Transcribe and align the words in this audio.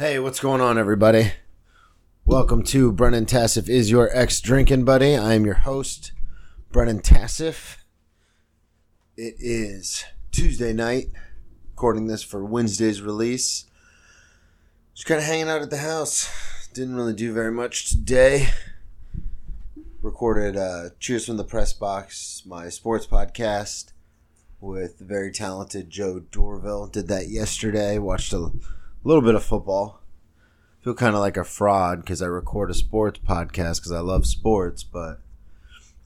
Hey, 0.00 0.20
what's 0.20 0.38
going 0.38 0.60
on, 0.60 0.78
everybody? 0.78 1.32
Welcome 2.24 2.62
to 2.66 2.92
Brennan 2.92 3.26
Tassif 3.26 3.68
is 3.68 3.90
your 3.90 4.16
ex 4.16 4.40
drinking 4.40 4.84
buddy. 4.84 5.16
I 5.16 5.34
am 5.34 5.44
your 5.44 5.54
host, 5.56 6.12
Brennan 6.70 7.00
Tassif. 7.00 7.78
It 9.16 9.34
is 9.40 10.04
Tuesday 10.30 10.72
night, 10.72 11.08
recording 11.70 12.06
this 12.06 12.22
for 12.22 12.44
Wednesday's 12.44 13.02
release. 13.02 13.64
Just 14.94 15.08
kind 15.08 15.18
of 15.18 15.26
hanging 15.26 15.48
out 15.48 15.62
at 15.62 15.70
the 15.70 15.78
house. 15.78 16.30
Didn't 16.72 16.94
really 16.94 17.12
do 17.12 17.32
very 17.32 17.50
much 17.50 17.90
today. 17.90 18.50
Recorded 20.00 20.56
uh, 20.56 20.90
Cheers 21.00 21.26
from 21.26 21.38
the 21.38 21.44
Press 21.44 21.72
Box, 21.72 22.44
my 22.46 22.68
sports 22.68 23.04
podcast 23.04 23.90
with 24.60 24.98
the 24.98 25.04
very 25.04 25.32
talented 25.32 25.90
Joe 25.90 26.20
Dorville. 26.30 26.92
Did 26.92 27.08
that 27.08 27.30
yesterday. 27.30 27.98
Watched 27.98 28.32
a 28.32 28.52
little 29.04 29.22
bit 29.22 29.34
of 29.34 29.44
football. 29.44 30.00
I 30.80 30.84
Feel 30.84 30.94
kind 30.94 31.14
of 31.14 31.20
like 31.20 31.36
a 31.36 31.44
fraud 31.44 32.00
because 32.00 32.22
I 32.22 32.26
record 32.26 32.70
a 32.70 32.74
sports 32.74 33.20
podcast 33.20 33.76
because 33.76 33.92
I 33.92 34.00
love 34.00 34.26
sports, 34.26 34.82
but 34.82 35.20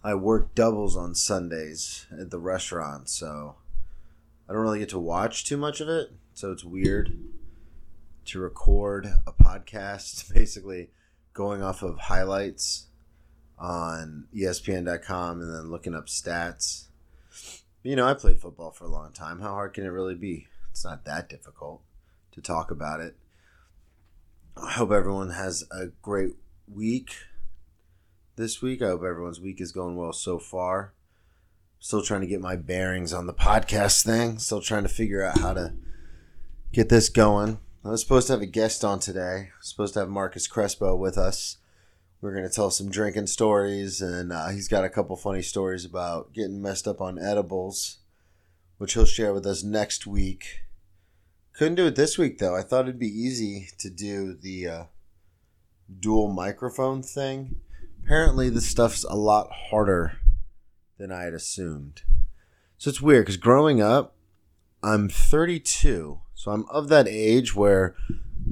I 0.02 0.14
work 0.14 0.54
doubles 0.54 0.96
on 0.96 1.14
Sundays 1.14 2.06
at 2.18 2.30
the 2.30 2.38
restaurant, 2.38 3.08
so 3.08 3.56
I 4.48 4.52
don't 4.52 4.62
really 4.62 4.78
get 4.78 4.88
to 4.90 4.98
watch 4.98 5.44
too 5.44 5.56
much 5.56 5.80
of 5.80 5.88
it. 5.88 6.12
So 6.34 6.52
it's 6.52 6.64
weird 6.64 7.16
to 8.26 8.38
record 8.38 9.06
a 9.26 9.32
podcast, 9.32 10.32
basically 10.34 10.90
going 11.34 11.62
off 11.62 11.82
of 11.82 11.98
highlights 11.98 12.86
on 13.58 14.26
ESPN.com 14.34 15.40
and 15.40 15.54
then 15.54 15.70
looking 15.70 15.94
up 15.94 16.06
stats. 16.06 16.88
You 17.82 17.96
know, 17.96 18.06
I 18.06 18.14
played 18.14 18.40
football 18.40 18.70
for 18.70 18.84
a 18.84 18.90
long 18.90 19.12
time. 19.12 19.40
How 19.40 19.50
hard 19.50 19.74
can 19.74 19.84
it 19.84 19.88
really 19.88 20.14
be? 20.14 20.48
It's 20.70 20.84
not 20.84 21.04
that 21.04 21.28
difficult 21.28 21.82
to 22.32 22.40
talk 22.40 22.70
about 22.70 23.00
it. 23.00 23.16
I 24.56 24.72
hope 24.72 24.90
everyone 24.90 25.30
has 25.30 25.64
a 25.70 25.86
great 26.02 26.32
week 26.66 27.14
this 28.36 28.60
week. 28.60 28.82
I 28.82 28.88
hope 28.88 29.02
everyone's 29.02 29.40
week 29.40 29.60
is 29.60 29.72
going 29.72 29.96
well 29.96 30.12
so 30.12 30.38
far. 30.38 30.92
Still 31.78 32.02
trying 32.02 32.20
to 32.20 32.26
get 32.26 32.40
my 32.40 32.56
bearings 32.56 33.12
on 33.12 33.26
the 33.26 33.34
podcast 33.34 34.04
thing. 34.04 34.38
Still 34.38 34.60
trying 34.60 34.84
to 34.84 34.88
figure 34.88 35.24
out 35.24 35.38
how 35.38 35.52
to 35.54 35.74
get 36.72 36.88
this 36.88 37.08
going. 37.08 37.58
I 37.84 37.88
was 37.88 38.00
supposed 38.00 38.28
to 38.28 38.34
have 38.34 38.42
a 38.42 38.46
guest 38.46 38.84
on 38.84 39.00
today. 39.00 39.50
Supposed 39.60 39.94
to 39.94 40.00
have 40.00 40.08
Marcus 40.08 40.46
Crespo 40.46 40.94
with 40.94 41.18
us. 41.18 41.58
We're 42.20 42.32
going 42.32 42.48
to 42.48 42.54
tell 42.54 42.70
some 42.70 42.88
drinking 42.88 43.26
stories, 43.26 44.00
and 44.00 44.32
uh, 44.32 44.50
he's 44.50 44.68
got 44.68 44.84
a 44.84 44.88
couple 44.88 45.16
funny 45.16 45.42
stories 45.42 45.84
about 45.84 46.32
getting 46.32 46.62
messed 46.62 46.86
up 46.86 47.00
on 47.00 47.18
edibles, 47.18 47.98
which 48.78 48.94
he'll 48.94 49.04
share 49.04 49.34
with 49.34 49.44
us 49.44 49.64
next 49.64 50.06
week. 50.06 50.60
Couldn't 51.54 51.74
do 51.74 51.86
it 51.86 51.96
this 51.96 52.16
week 52.16 52.38
though. 52.38 52.56
I 52.56 52.62
thought 52.62 52.82
it'd 52.82 52.98
be 52.98 53.06
easy 53.06 53.68
to 53.78 53.90
do 53.90 54.34
the 54.34 54.66
uh, 54.66 54.84
dual 56.00 56.28
microphone 56.28 57.02
thing. 57.02 57.56
Apparently, 58.02 58.48
this 58.48 58.66
stuff's 58.66 59.04
a 59.04 59.14
lot 59.14 59.50
harder 59.70 60.18
than 60.98 61.12
I 61.12 61.22
had 61.22 61.34
assumed. 61.34 62.02
So 62.78 62.90
it's 62.90 63.00
weird 63.00 63.26
because 63.26 63.36
growing 63.36 63.80
up, 63.80 64.16
I'm 64.82 65.08
32, 65.08 66.20
so 66.34 66.50
I'm 66.50 66.68
of 66.68 66.88
that 66.88 67.06
age 67.06 67.54
where 67.54 67.94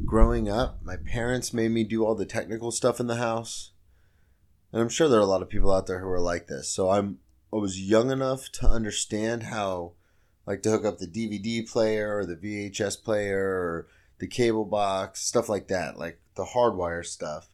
growing 0.04 0.48
up, 0.48 0.78
my 0.82 0.96
parents 0.96 1.52
made 1.52 1.72
me 1.72 1.82
do 1.82 2.04
all 2.04 2.14
the 2.14 2.26
technical 2.26 2.70
stuff 2.70 3.00
in 3.00 3.08
the 3.08 3.16
house, 3.16 3.72
and 4.72 4.80
I'm 4.80 4.88
sure 4.88 5.08
there 5.08 5.18
are 5.18 5.22
a 5.22 5.26
lot 5.26 5.42
of 5.42 5.48
people 5.48 5.72
out 5.72 5.88
there 5.88 5.98
who 5.98 6.08
are 6.08 6.20
like 6.20 6.46
this. 6.46 6.68
So 6.68 6.90
I'm 6.90 7.18
I 7.52 7.56
was 7.56 7.80
young 7.80 8.12
enough 8.12 8.52
to 8.52 8.68
understand 8.68 9.44
how 9.44 9.94
like 10.50 10.64
to 10.64 10.70
hook 10.70 10.84
up 10.84 10.98
the 10.98 11.06
DVD 11.06 11.64
player 11.70 12.16
or 12.16 12.26
the 12.26 12.34
VHS 12.34 13.04
player 13.04 13.38
or 13.38 13.86
the 14.18 14.26
cable 14.26 14.64
box, 14.64 15.20
stuff 15.20 15.48
like 15.48 15.68
that, 15.68 15.96
like 15.96 16.18
the 16.34 16.44
hardwire 16.44 17.06
stuff. 17.06 17.48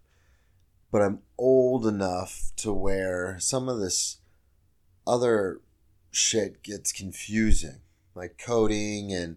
But 0.91 1.03
I'm 1.03 1.19
old 1.37 1.87
enough 1.87 2.53
to 2.57 2.73
where 2.73 3.37
some 3.39 3.69
of 3.69 3.81
this 3.81 4.21
other 5.07 5.61
shit 6.11 6.63
gets 6.63 6.91
confusing, 6.91 7.83
like 8.15 8.41
coding 8.43 9.13
and 9.13 9.37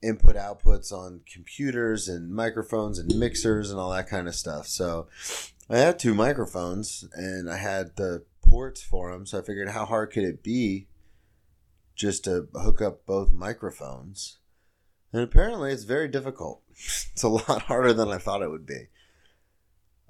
input 0.00 0.36
outputs 0.36 0.92
on 0.92 1.22
computers 1.26 2.06
and 2.08 2.30
microphones 2.30 3.00
and 3.00 3.18
mixers 3.18 3.72
and 3.72 3.80
all 3.80 3.90
that 3.90 4.08
kind 4.08 4.28
of 4.28 4.36
stuff. 4.36 4.68
So 4.68 5.08
I 5.68 5.78
had 5.78 5.98
two 5.98 6.14
microphones 6.14 7.04
and 7.14 7.50
I 7.50 7.56
had 7.56 7.96
the 7.96 8.22
ports 8.40 8.84
for 8.84 9.10
them. 9.10 9.26
So 9.26 9.40
I 9.40 9.42
figured, 9.42 9.70
how 9.70 9.84
hard 9.84 10.12
could 10.12 10.22
it 10.22 10.44
be 10.44 10.86
just 11.94 12.24
to 12.24 12.48
hook 12.54 12.80
up 12.82 13.06
both 13.06 13.32
microphones? 13.32 14.38
And 15.12 15.22
apparently, 15.22 15.70
it's 15.72 15.84
very 15.84 16.08
difficult. 16.08 16.62
It's 17.12 17.22
a 17.22 17.28
lot 17.28 17.62
harder 17.62 17.92
than 17.92 18.08
I 18.08 18.18
thought 18.18 18.42
it 18.42 18.50
would 18.50 18.66
be. 18.66 18.88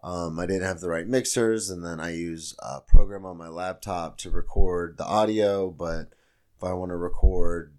Um, 0.03 0.39
I 0.39 0.47
didn't 0.47 0.67
have 0.67 0.81
the 0.81 0.89
right 0.89 1.07
mixers, 1.07 1.69
and 1.69 1.85
then 1.85 2.01
I 2.01 2.15
use 2.15 2.55
a 2.59 2.81
program 2.81 3.27
on 3.27 3.37
my 3.37 3.49
laptop 3.49 4.17
to 4.19 4.31
record 4.31 4.97
the 4.97 5.05
audio. 5.05 5.71
But 5.71 6.13
if 6.57 6.65
I 6.65 6.73
want 6.73 6.91
to 6.91 6.97
record 6.97 7.75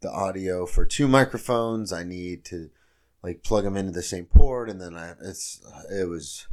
the 0.00 0.10
audio 0.10 0.66
for 0.66 0.84
two 0.84 1.08
microphones, 1.08 1.92
I 1.92 2.04
need 2.04 2.44
to 2.46 2.70
like 3.22 3.42
plug 3.42 3.64
them 3.64 3.76
into 3.76 3.92
the 3.92 4.02
same 4.02 4.26
port, 4.26 4.68
and 4.68 4.80
then 4.80 4.94
I 4.94 5.14
it's 5.20 5.60
it 5.90 6.08
was 6.08 6.46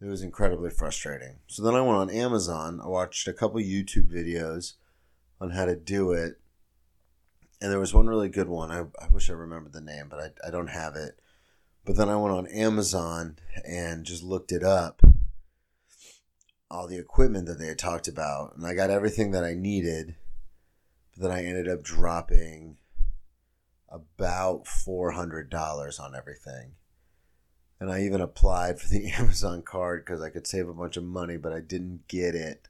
it 0.00 0.06
was 0.06 0.22
incredibly 0.22 0.70
frustrating. 0.70 1.36
So 1.46 1.62
then 1.62 1.74
I 1.74 1.80
went 1.80 1.96
on 1.96 2.10
Amazon. 2.10 2.80
I 2.82 2.88
watched 2.88 3.26
a 3.26 3.32
couple 3.32 3.60
YouTube 3.60 4.12
videos 4.12 4.74
on 5.40 5.50
how 5.50 5.64
to 5.64 5.76
do 5.76 6.12
it, 6.12 6.40
and 7.60 7.70
there 7.70 7.80
was 7.80 7.94
one 7.94 8.06
really 8.06 8.28
good 8.28 8.48
one. 8.48 8.70
I, 8.70 8.80
I 9.02 9.08
wish 9.10 9.30
I 9.30 9.34
remembered 9.34 9.72
the 9.72 9.80
name, 9.80 10.08
but 10.08 10.20
I, 10.20 10.48
I 10.48 10.50
don't 10.50 10.68
have 10.68 10.96
it. 10.96 11.18
But 11.84 11.96
then 11.96 12.08
I 12.08 12.16
went 12.16 12.34
on 12.34 12.46
Amazon 12.46 13.36
and 13.66 14.04
just 14.04 14.22
looked 14.22 14.52
it 14.52 14.62
up, 14.62 15.02
all 16.70 16.86
the 16.86 16.98
equipment 16.98 17.46
that 17.46 17.58
they 17.58 17.66
had 17.66 17.78
talked 17.78 18.08
about, 18.08 18.56
and 18.56 18.66
I 18.66 18.74
got 18.74 18.90
everything 18.90 19.32
that 19.32 19.44
I 19.44 19.54
needed. 19.54 20.16
But 21.14 21.28
then 21.28 21.30
I 21.30 21.44
ended 21.44 21.68
up 21.68 21.82
dropping 21.82 22.78
about 23.88 24.66
four 24.66 25.12
hundred 25.12 25.50
dollars 25.50 25.98
on 25.98 26.14
everything, 26.14 26.72
and 27.78 27.90
I 27.92 28.00
even 28.00 28.20
applied 28.20 28.80
for 28.80 28.88
the 28.88 29.10
Amazon 29.18 29.62
card 29.62 30.04
because 30.04 30.22
I 30.22 30.30
could 30.30 30.46
save 30.46 30.68
a 30.68 30.74
bunch 30.74 30.96
of 30.96 31.04
money, 31.04 31.36
but 31.36 31.52
I 31.52 31.60
didn't 31.60 32.08
get 32.08 32.34
it. 32.34 32.68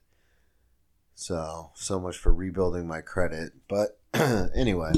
So 1.15 1.71
so 1.73 1.99
much 1.99 2.17
for 2.17 2.33
rebuilding 2.33 2.87
my 2.87 3.01
credit. 3.01 3.53
But 3.67 3.99
anyway. 4.55 4.91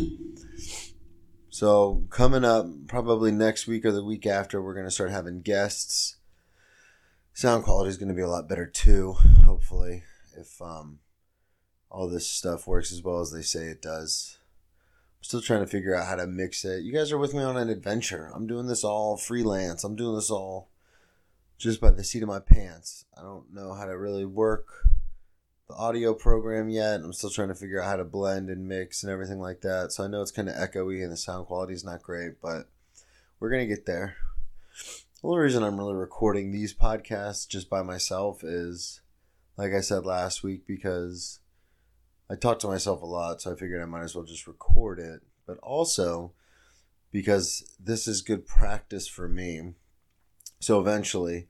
So 1.49 2.05
coming 2.09 2.43
up, 2.43 2.65
probably 2.87 3.31
next 3.31 3.67
week 3.67 3.85
or 3.85 3.91
the 3.91 4.03
week 4.03 4.25
after, 4.25 4.61
we're 4.61 4.75
gonna 4.75 4.91
start 4.91 5.11
having 5.11 5.41
guests. 5.41 6.17
Sound 7.33 7.63
quality 7.63 7.89
is 7.89 7.97
gonna 7.97 8.15
be 8.15 8.21
a 8.21 8.27
lot 8.27 8.49
better 8.49 8.65
too. 8.65 9.13
Hopefully, 9.45 10.03
if 10.35 10.61
um, 10.61 10.99
all 11.89 12.09
this 12.09 12.27
stuff 12.27 12.67
works 12.67 12.91
as 12.91 13.03
well 13.03 13.19
as 13.19 13.31
they 13.31 13.43
say 13.43 13.65
it 13.67 13.81
does. 13.81 14.39
I'm 15.19 15.23
still 15.23 15.41
trying 15.41 15.61
to 15.61 15.67
figure 15.67 15.95
out 15.95 16.07
how 16.07 16.15
to 16.15 16.27
mix 16.27 16.65
it. 16.65 16.83
You 16.83 16.93
guys 16.93 17.11
are 17.11 17.17
with 17.17 17.33
me 17.33 17.43
on 17.43 17.57
an 17.57 17.69
adventure. 17.69 18.31
I'm 18.35 18.47
doing 18.47 18.67
this 18.67 18.83
all 18.83 19.17
freelance. 19.17 19.83
I'm 19.83 19.95
doing 19.95 20.15
this 20.15 20.29
all 20.29 20.69
just 21.57 21.81
by 21.81 21.91
the 21.91 22.03
seat 22.03 22.23
of 22.23 22.29
my 22.29 22.39
pants. 22.39 23.05
I 23.17 23.21
don't 23.21 23.53
know 23.53 23.73
how 23.73 23.85
to 23.85 23.97
really 23.97 24.25
work 24.25 24.67
the 25.67 25.75
audio 25.75 26.13
program 26.13 26.69
yet. 26.69 27.01
I'm 27.01 27.13
still 27.13 27.29
trying 27.29 27.49
to 27.49 27.55
figure 27.55 27.81
out 27.81 27.89
how 27.89 27.95
to 27.97 28.05
blend 28.05 28.49
and 28.49 28.67
mix 28.67 29.03
and 29.03 29.11
everything 29.11 29.39
like 29.39 29.61
that. 29.61 29.91
So 29.91 30.03
I 30.03 30.07
know 30.07 30.21
it's 30.21 30.31
kind 30.31 30.47
of 30.47 30.55
echoey 30.55 31.03
and 31.03 31.11
the 31.11 31.17
sound 31.17 31.47
quality 31.47 31.73
is 31.73 31.83
not 31.83 32.01
great, 32.01 32.41
but 32.41 32.69
we're 33.39 33.49
going 33.49 33.67
to 33.67 33.75
get 33.75 33.85
there. 33.85 34.15
The 35.21 35.27
only 35.27 35.39
reason 35.39 35.63
I'm 35.63 35.77
really 35.77 35.95
recording 35.95 36.51
these 36.51 36.73
podcasts 36.73 37.47
just 37.47 37.69
by 37.69 37.81
myself 37.81 38.43
is, 38.43 39.01
like 39.57 39.73
I 39.73 39.81
said 39.81 40.05
last 40.05 40.43
week, 40.43 40.65
because 40.65 41.39
I 42.29 42.35
talk 42.35 42.59
to 42.59 42.67
myself 42.67 43.01
a 43.01 43.05
lot, 43.05 43.41
so 43.41 43.51
I 43.51 43.55
figured 43.55 43.81
I 43.81 43.85
might 43.85 44.03
as 44.03 44.15
well 44.15 44.25
just 44.25 44.47
record 44.47 44.99
it. 44.99 45.21
But 45.45 45.57
also 45.59 46.33
because 47.11 47.75
this 47.79 48.07
is 48.07 48.21
good 48.21 48.45
practice 48.45 49.07
for 49.07 49.27
me. 49.27 49.73
So 50.59 50.79
eventually, 50.79 51.47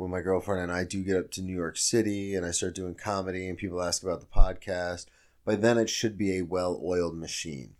when 0.00 0.10
my 0.10 0.22
girlfriend 0.22 0.62
and 0.62 0.72
I 0.72 0.84
do 0.84 1.04
get 1.04 1.18
up 1.18 1.30
to 1.32 1.42
New 1.42 1.54
York 1.54 1.76
City 1.76 2.34
and 2.34 2.46
I 2.46 2.52
start 2.52 2.74
doing 2.74 2.94
comedy 2.94 3.46
and 3.46 3.58
people 3.58 3.82
ask 3.82 4.02
about 4.02 4.20
the 4.20 4.26
podcast, 4.26 5.04
by 5.44 5.56
then 5.56 5.76
it 5.76 5.90
should 5.90 6.16
be 6.16 6.38
a 6.38 6.42
well 6.42 6.80
oiled 6.82 7.18
machine. 7.18 7.74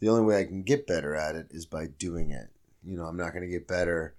The 0.00 0.08
only 0.08 0.22
way 0.22 0.40
I 0.40 0.44
can 0.44 0.64
get 0.64 0.88
better 0.88 1.14
at 1.14 1.36
it 1.36 1.46
is 1.50 1.66
by 1.66 1.86
doing 1.86 2.32
it. 2.32 2.48
You 2.82 2.96
know, 2.96 3.04
I'm 3.04 3.16
not 3.16 3.32
going 3.32 3.44
to 3.44 3.48
get 3.48 3.68
better 3.68 4.16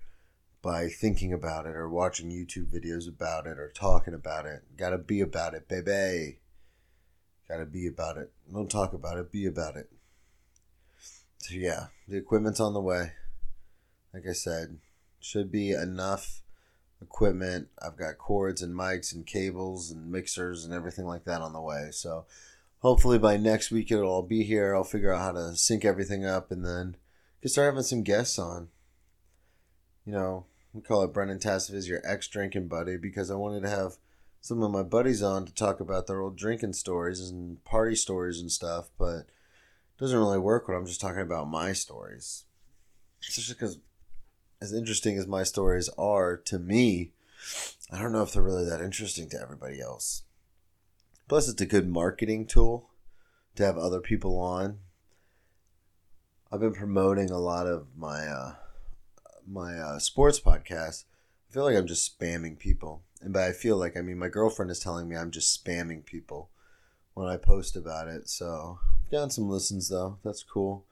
by 0.62 0.88
thinking 0.88 1.34
about 1.34 1.66
it 1.66 1.76
or 1.76 1.90
watching 1.90 2.32
YouTube 2.32 2.74
videos 2.74 3.10
about 3.10 3.46
it 3.46 3.60
or 3.60 3.74
talking 3.76 4.14
about 4.14 4.46
it. 4.46 4.64
Got 4.78 4.92
to 4.92 4.98
be 4.98 5.20
about 5.20 5.54
it, 5.54 5.68
baby. 5.68 6.40
Got 7.50 7.58
to 7.58 7.66
be 7.66 7.88
about 7.88 8.16
it. 8.16 8.32
Don't 8.50 8.72
talk 8.72 8.94
about 8.94 9.18
it, 9.18 9.34
be 9.34 9.46
about 9.46 9.76
it. 9.76 9.92
So, 11.40 11.56
yeah, 11.56 11.88
the 12.08 12.16
equipment's 12.16 12.62
on 12.62 12.74
the 12.74 12.80
way. 12.80 13.12
Like 14.14 14.24
I 14.30 14.34
said, 14.34 14.78
should 15.20 15.52
be 15.52 15.72
enough 15.72 16.42
equipment. 17.02 17.68
I've 17.82 17.98
got 17.98 18.18
cords 18.18 18.62
and 18.62 18.76
mics 18.76 19.14
and 19.14 19.26
cables 19.26 19.92
and 19.92 20.12
mixers 20.12 20.66
and 20.66 20.74
everything 20.74 21.06
like 21.06 21.26
that 21.26 21.42
on 21.42 21.54
the 21.54 21.62
way. 21.62 21.90
So 21.92 22.26
hopefully 22.80 23.18
by 23.18 23.38
next 23.38 23.72
week 23.72 23.92
it'll 23.92 24.10
all 24.10 24.22
be 24.22 24.44
here. 24.44 24.76
I'll 24.76 24.84
figure 24.84 25.14
out 25.14 25.22
how 25.22 25.32
to 25.34 25.56
sync 25.56 25.86
everything 25.86 26.26
up 26.26 26.52
and 26.52 26.66
then 26.66 26.98
can 27.42 27.52
start 27.52 27.68
having 27.68 27.84
some 27.84 28.04
guests 28.04 28.40
on. 28.40 28.70
You 30.06 30.14
know, 30.14 30.46
we 30.74 30.82
call 30.82 31.04
it 31.04 31.14
Tassif 31.14 31.76
is 31.76 31.88
your 31.88 32.02
ex 32.04 32.28
drinking 32.28 32.68
buddy 32.68 32.98
because 32.98 33.32
I 33.32 33.36
wanted 33.36 33.62
to 33.64 33.70
have 33.70 33.98
some 34.42 34.62
of 34.62 34.72
my 34.72 34.84
buddies 34.84 35.24
on 35.24 35.46
to 35.46 35.54
talk 35.54 35.80
about 35.80 36.06
their 36.06 36.22
old 36.22 36.36
drinking 36.36 36.74
stories 36.74 37.20
and 37.20 37.64
party 37.64 37.96
stories 37.96 38.40
and 38.40 38.52
stuff, 38.52 38.90
but 38.98 39.20
it 39.20 39.30
doesn't 40.00 40.20
really 40.20 40.38
work 40.38 40.68
when 40.68 40.78
I'm 40.78 40.86
just 40.86 41.02
talking 41.02 41.22
about 41.22 41.48
my 41.48 41.74
stories. 41.74 42.46
Especially 43.22 43.56
because, 43.56 43.80
as 44.66 44.74
interesting 44.74 45.18
as 45.18 45.28
my 45.28 45.44
stories 45.44 45.90
are 45.98 46.36
to 46.38 46.58
me, 46.58 47.12
I 47.92 48.02
don't 48.02 48.12
know 48.12 48.24
if 48.24 48.34
they're 48.34 48.42
really 48.42 48.66
that 48.66 48.82
interesting 48.82 49.30
to 49.30 49.40
everybody 49.40 49.80
else. 49.80 50.24
Plus, 51.28 51.48
it's 51.48 51.62
a 51.62 51.68
good 51.68 51.88
marketing 51.88 52.48
tool 52.48 52.90
to 53.56 53.64
have 53.64 53.78
other 53.78 54.02
people 54.02 54.40
on. 54.40 54.80
I've 56.52 56.60
been 56.60 56.74
promoting 56.74 57.30
a 57.30 57.38
lot 57.38 57.68
of 57.68 57.88
my 57.96 58.26
uh, 58.26 58.56
my 59.48 59.78
uh, 59.78 60.00
sports 60.00 60.40
podcast. 60.40 61.06
I 61.50 61.54
feel 61.54 61.64
like 61.64 61.76
I'm 61.76 61.88
just 61.88 62.20
spamming 62.20 62.58
people, 62.58 63.04
and 63.22 63.34
by 63.34 63.48
I 63.48 63.52
feel 63.52 63.78
like 63.78 63.96
I 63.96 64.02
mean 64.02 64.18
my 64.18 64.30
girlfriend 64.30 64.72
is 64.72 64.80
telling 64.80 65.08
me 65.08 65.16
I'm 65.16 65.32
just 65.32 65.64
spamming 65.64 66.06
people 66.06 66.50
when 67.14 67.28
I 67.28 67.38
post 67.38 67.76
about 67.76 68.08
it. 68.08 68.30
So 68.30 68.80
gotten 69.12 69.30
some 69.30 69.50
listens 69.50 69.90
though. 69.90 70.18
That's 70.24 70.44
cool. 70.44 70.86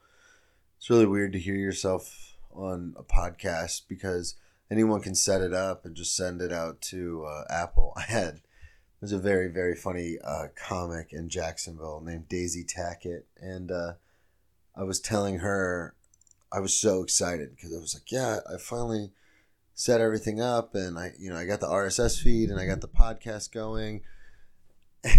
It's 0.78 0.90
really 0.90 1.06
weird 1.06 1.32
to 1.32 1.38
hear 1.38 1.56
yourself 1.56 2.33
on 2.54 2.94
a 2.96 3.02
podcast 3.02 3.82
because 3.88 4.36
anyone 4.70 5.00
can 5.00 5.14
set 5.14 5.40
it 5.40 5.52
up 5.52 5.84
and 5.84 5.94
just 5.94 6.16
send 6.16 6.40
it 6.40 6.52
out 6.52 6.80
to 6.80 7.24
uh, 7.24 7.44
Apple. 7.50 7.92
I 7.96 8.02
had 8.02 8.40
there's 9.00 9.12
a 9.12 9.18
very 9.18 9.48
very 9.48 9.74
funny 9.74 10.16
uh, 10.24 10.46
comic 10.56 11.12
in 11.12 11.28
Jacksonville 11.28 12.00
named 12.00 12.28
Daisy 12.28 12.64
Tackett, 12.64 13.24
and 13.38 13.70
uh, 13.70 13.94
I 14.74 14.82
was 14.84 15.00
telling 15.00 15.38
her 15.38 15.94
I 16.50 16.60
was 16.60 16.78
so 16.78 17.02
excited 17.02 17.54
because 17.54 17.74
I 17.74 17.80
was 17.80 17.94
like, 17.94 18.10
yeah, 18.10 18.38
I 18.48 18.56
finally 18.58 19.12
set 19.74 20.00
everything 20.00 20.40
up, 20.40 20.74
and 20.74 20.98
I 20.98 21.12
you 21.18 21.30
know 21.30 21.36
I 21.36 21.44
got 21.44 21.60
the 21.60 21.66
RSS 21.66 22.22
feed 22.22 22.50
and 22.50 22.60
I 22.60 22.66
got 22.66 22.80
the 22.80 22.88
podcast 22.88 23.52
going. 23.52 24.02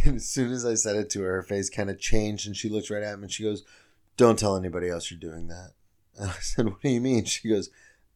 And 0.04 0.16
as 0.16 0.28
soon 0.28 0.52
as 0.52 0.66
I 0.66 0.74
said 0.74 0.96
it 0.96 1.12
to 1.12 1.22
her, 1.22 1.34
her 1.34 1.44
face 1.44 1.70
kind 1.70 1.92
of 1.92 2.00
changed, 2.00 2.48
and 2.48 2.58
she 2.58 2.70
looked 2.70 2.90
right 2.90 3.04
at 3.04 3.20
me 3.20 3.26
and 3.26 3.32
she 3.32 3.44
goes, 3.44 3.64
"Don't 4.18 4.40
tell 4.40 4.56
anybody 4.56 4.90
else 4.90 5.12
you're 5.12 5.20
doing 5.20 5.48
that." 5.50 5.74
And 6.18 6.30
I 6.32 6.40
said, 6.40 6.66
"What 6.66 6.82
do 6.82 6.90
you 6.90 7.02
mean?" 7.02 7.26
She 7.26 7.50
goes, 7.50 7.70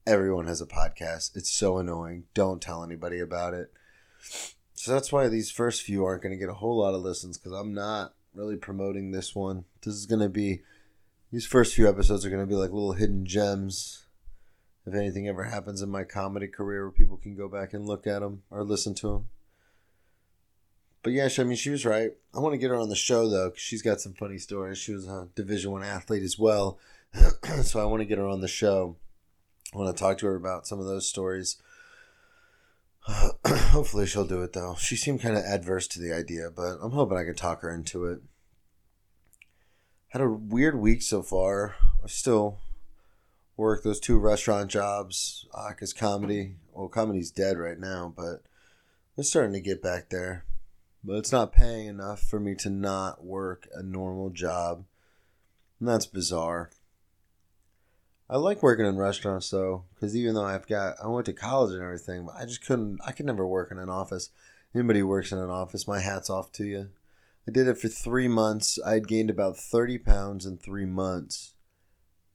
"Everyone 0.05 0.47
has 0.47 0.61
a 0.61 0.65
podcast. 0.65 1.35
It's 1.35 1.51
so 1.51 1.77
annoying. 1.77 2.25
Don't 2.33 2.61
tell 2.61 2.83
anybody 2.83 3.19
about 3.19 3.53
it." 3.53 3.71
So 4.73 4.93
that's 4.93 5.11
why 5.11 5.27
these 5.27 5.51
first 5.51 5.81
few 5.81 6.05
aren't 6.05 6.21
going 6.21 6.31
to 6.31 6.39
get 6.39 6.49
a 6.49 6.53
whole 6.53 6.77
lot 6.77 6.93
of 6.93 7.01
listens 7.01 7.37
because 7.37 7.51
I'm 7.51 7.73
not 7.73 8.13
really 8.33 8.55
promoting 8.55 9.11
this 9.11 9.35
one. 9.35 9.65
This 9.81 9.93
is 9.93 10.05
going 10.05 10.21
to 10.21 10.29
be, 10.29 10.61
these 11.33 11.45
first 11.45 11.75
few 11.75 11.89
episodes 11.89 12.25
are 12.25 12.29
going 12.29 12.41
to 12.41 12.47
be 12.47 12.55
like 12.55 12.71
little 12.71 12.93
hidden 12.93 13.25
gems. 13.25 14.05
If 14.85 14.93
anything 14.93 15.27
ever 15.27 15.43
happens 15.43 15.81
in 15.81 15.89
my 15.89 16.05
comedy 16.05 16.47
career 16.47 16.83
where 16.83 16.91
people 16.91 17.17
can 17.17 17.35
go 17.35 17.49
back 17.49 17.73
and 17.73 17.85
look 17.85 18.07
at 18.07 18.19
them 18.21 18.43
or 18.49 18.63
listen 18.63 18.95
to 18.95 19.07
them. 19.07 19.29
But 21.03 21.13
yeah, 21.13 21.29
I 21.37 21.43
mean, 21.43 21.57
she 21.57 21.69
was 21.69 21.85
right. 21.85 22.11
I 22.33 22.39
want 22.39 22.53
to 22.53 22.57
get 22.57 22.69
her 22.69 22.75
on 22.75 22.89
the 22.89 22.95
show 22.95 23.29
though, 23.29 23.49
because 23.49 23.61
she's 23.61 23.81
got 23.81 24.01
some 24.01 24.13
funny 24.13 24.37
stories. 24.37 24.77
She 24.77 24.93
was 24.93 25.07
a 25.07 25.27
Division 25.35 25.71
One 25.71 25.83
athlete 25.83 26.23
as 26.23 26.39
well, 26.39 26.77
so 27.63 27.79
I 27.79 27.85
want 27.85 28.01
to 28.01 28.05
get 28.05 28.17
her 28.17 28.27
on 28.27 28.41
the 28.41 28.47
show. 28.47 28.97
I 29.73 29.77
want 29.77 29.95
to 29.95 29.99
talk 29.99 30.17
to 30.19 30.25
her 30.27 30.35
about 30.35 30.67
some 30.67 30.79
of 30.79 30.85
those 30.85 31.07
stories. 31.07 31.57
hopefully 33.45 34.05
she'll 34.05 34.25
do 34.25 34.41
it 34.43 34.53
though. 34.53 34.75
She 34.79 34.95
seemed 34.95 35.21
kind 35.21 35.37
of 35.37 35.43
adverse 35.43 35.87
to 35.89 35.99
the 35.99 36.13
idea, 36.13 36.49
but 36.55 36.77
I'm 36.81 36.91
hoping 36.91 37.17
I 37.17 37.23
can 37.23 37.35
talk 37.35 37.61
her 37.61 37.73
into 37.73 38.05
it. 38.05 38.21
Had 40.09 40.21
a 40.21 40.29
weird 40.29 40.79
week 40.79 41.01
so 41.01 41.21
far. 41.21 41.75
I 42.03 42.07
still 42.07 42.59
work 43.57 43.83
those 43.83 43.99
two 43.99 44.17
restaurant 44.17 44.71
jobs 44.71 45.45
because 45.69 45.93
uh, 45.93 45.99
comedy, 45.99 46.55
well, 46.73 46.87
comedy's 46.87 47.31
dead 47.31 47.57
right 47.57 47.79
now, 47.79 48.13
but 48.15 48.43
it's 49.17 49.29
starting 49.29 49.53
to 49.53 49.59
get 49.59 49.81
back 49.83 50.09
there. 50.09 50.45
But 51.03 51.17
it's 51.17 51.31
not 51.31 51.53
paying 51.53 51.87
enough 51.87 52.21
for 52.21 52.39
me 52.39 52.55
to 52.55 52.69
not 52.69 53.23
work 53.23 53.67
a 53.73 53.83
normal 53.83 54.29
job. 54.31 54.85
And 55.79 55.87
that's 55.87 56.05
bizarre. 56.05 56.71
I 58.29 58.37
like 58.37 58.61
working 58.61 58.85
in 58.85 58.97
restaurants 58.97 59.49
though, 59.49 59.85
because 59.95 60.15
even 60.15 60.35
though 60.35 60.45
I've 60.45 60.67
got, 60.67 60.97
I 61.03 61.07
went 61.07 61.25
to 61.25 61.33
college 61.33 61.73
and 61.73 61.81
everything, 61.81 62.25
but 62.25 62.35
I 62.35 62.45
just 62.45 62.63
couldn't, 62.63 62.99
I 63.05 63.11
could 63.11 63.25
never 63.25 63.45
work 63.45 63.71
in 63.71 63.79
an 63.79 63.89
office. 63.89 64.29
Anybody 64.75 65.01
works 65.01 65.31
in 65.31 65.39
an 65.39 65.49
office, 65.49 65.87
my 65.87 65.99
hat's 65.99 66.29
off 66.29 66.51
to 66.53 66.65
you. 66.65 66.89
I 67.47 67.51
did 67.51 67.67
it 67.67 67.79
for 67.79 67.87
three 67.87 68.27
months. 68.27 68.77
I 68.85 68.93
had 68.93 69.07
gained 69.07 69.31
about 69.31 69.57
30 69.57 69.97
pounds 69.97 70.45
in 70.45 70.57
three 70.57 70.85
months. 70.85 71.55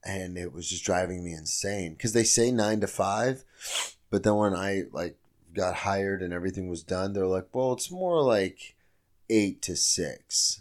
And 0.05 0.37
it 0.37 0.53
was 0.53 0.69
just 0.69 0.85
driving 0.85 1.25
me 1.25 1.33
insane. 1.33 1.93
Because 1.93 2.13
they 2.13 2.25
say 2.25 2.51
nine 2.51 2.81
to 2.81 2.89
five, 2.89 3.45
but 4.11 4.25
then 4.25 4.35
when 4.35 4.55
I 4.55 4.85
like 4.93 5.17
got 5.55 5.77
hired 5.77 6.21
and 6.21 6.33
everything 6.33 6.69
was 6.69 6.83
done, 6.83 7.13
they're 7.13 7.27
like, 7.27 7.47
well, 7.53 7.73
it's 7.73 7.91
more 7.91 8.21
like 8.23 8.75
eight 9.31 9.63
to 9.63 9.77
six. 9.77 10.61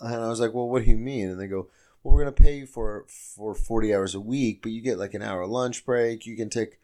And 0.00 0.14
I 0.14 0.28
was 0.28 0.40
like, 0.40 0.54
well, 0.54 0.68
what 0.68 0.84
do 0.84 0.90
you 0.90 0.96
mean? 0.96 1.28
And 1.28 1.38
they 1.38 1.46
go, 1.46 1.68
well, 2.02 2.14
we're 2.14 2.22
going 2.22 2.34
to 2.34 2.42
pay 2.42 2.58
you 2.58 2.66
for 2.66 3.04
for 3.08 3.54
40 3.54 3.94
hours 3.94 4.14
a 4.14 4.20
week, 4.20 4.60
but 4.62 4.72
you 4.72 4.80
get 4.80 4.98
like 4.98 5.14
an 5.14 5.22
hour 5.22 5.46
lunch 5.46 5.84
break. 5.84 6.26
You 6.26 6.36
can 6.36 6.50
take 6.50 6.78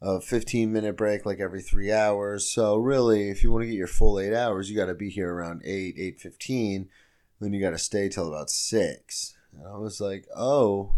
a 0.00 0.20
15 0.20 0.72
minute 0.72 0.96
break 0.96 1.24
like 1.24 1.40
every 1.40 1.62
three 1.62 1.92
hours. 1.92 2.50
So 2.50 2.76
really, 2.76 3.30
if 3.30 3.42
you 3.42 3.50
want 3.50 3.62
to 3.62 3.68
get 3.68 3.76
your 3.76 3.86
full 3.86 4.18
eight 4.18 4.34
hours, 4.34 4.70
you 4.70 4.76
got 4.76 4.86
to 4.86 4.94
be 4.94 5.10
here 5.10 5.32
around 5.32 5.62
8, 5.64 5.96
8.15. 5.96 6.86
Then 7.40 7.52
you 7.52 7.60
got 7.60 7.70
to 7.70 7.78
stay 7.78 8.08
till 8.08 8.28
about 8.28 8.50
6. 8.50 9.36
And 9.52 9.66
I 9.66 9.76
was 9.76 10.00
like, 10.00 10.26
oh, 10.36 10.92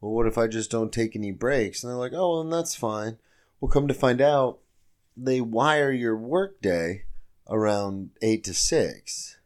well, 0.00 0.12
what 0.12 0.26
if 0.26 0.38
I 0.38 0.46
just 0.46 0.70
don't 0.70 0.92
take 0.92 1.14
any 1.14 1.30
breaks? 1.30 1.82
And 1.82 1.90
they're 1.90 1.98
like, 1.98 2.12
oh, 2.14 2.32
well, 2.32 2.42
then 2.42 2.50
that's 2.50 2.74
fine. 2.74 3.18
Well, 3.60 3.70
come 3.70 3.88
to 3.88 3.94
find 3.94 4.20
out, 4.20 4.58
they 5.16 5.40
wire 5.40 5.92
your 5.92 6.16
workday 6.16 7.04
around 7.48 8.10
8 8.22 8.44
to 8.44 8.54
6. 8.54 9.38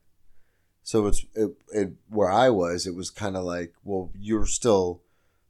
So 0.87 1.09
it's 1.09 1.27
it, 1.35 1.51
it 1.73 1.93
where 2.09 2.31
I 2.31 2.49
was, 2.49 2.87
it 2.87 2.95
was 2.95 3.11
kind 3.11 3.37
of 3.37 3.43
like, 3.43 3.75
well, 3.83 4.13
you're 4.17 4.47
still 4.47 5.03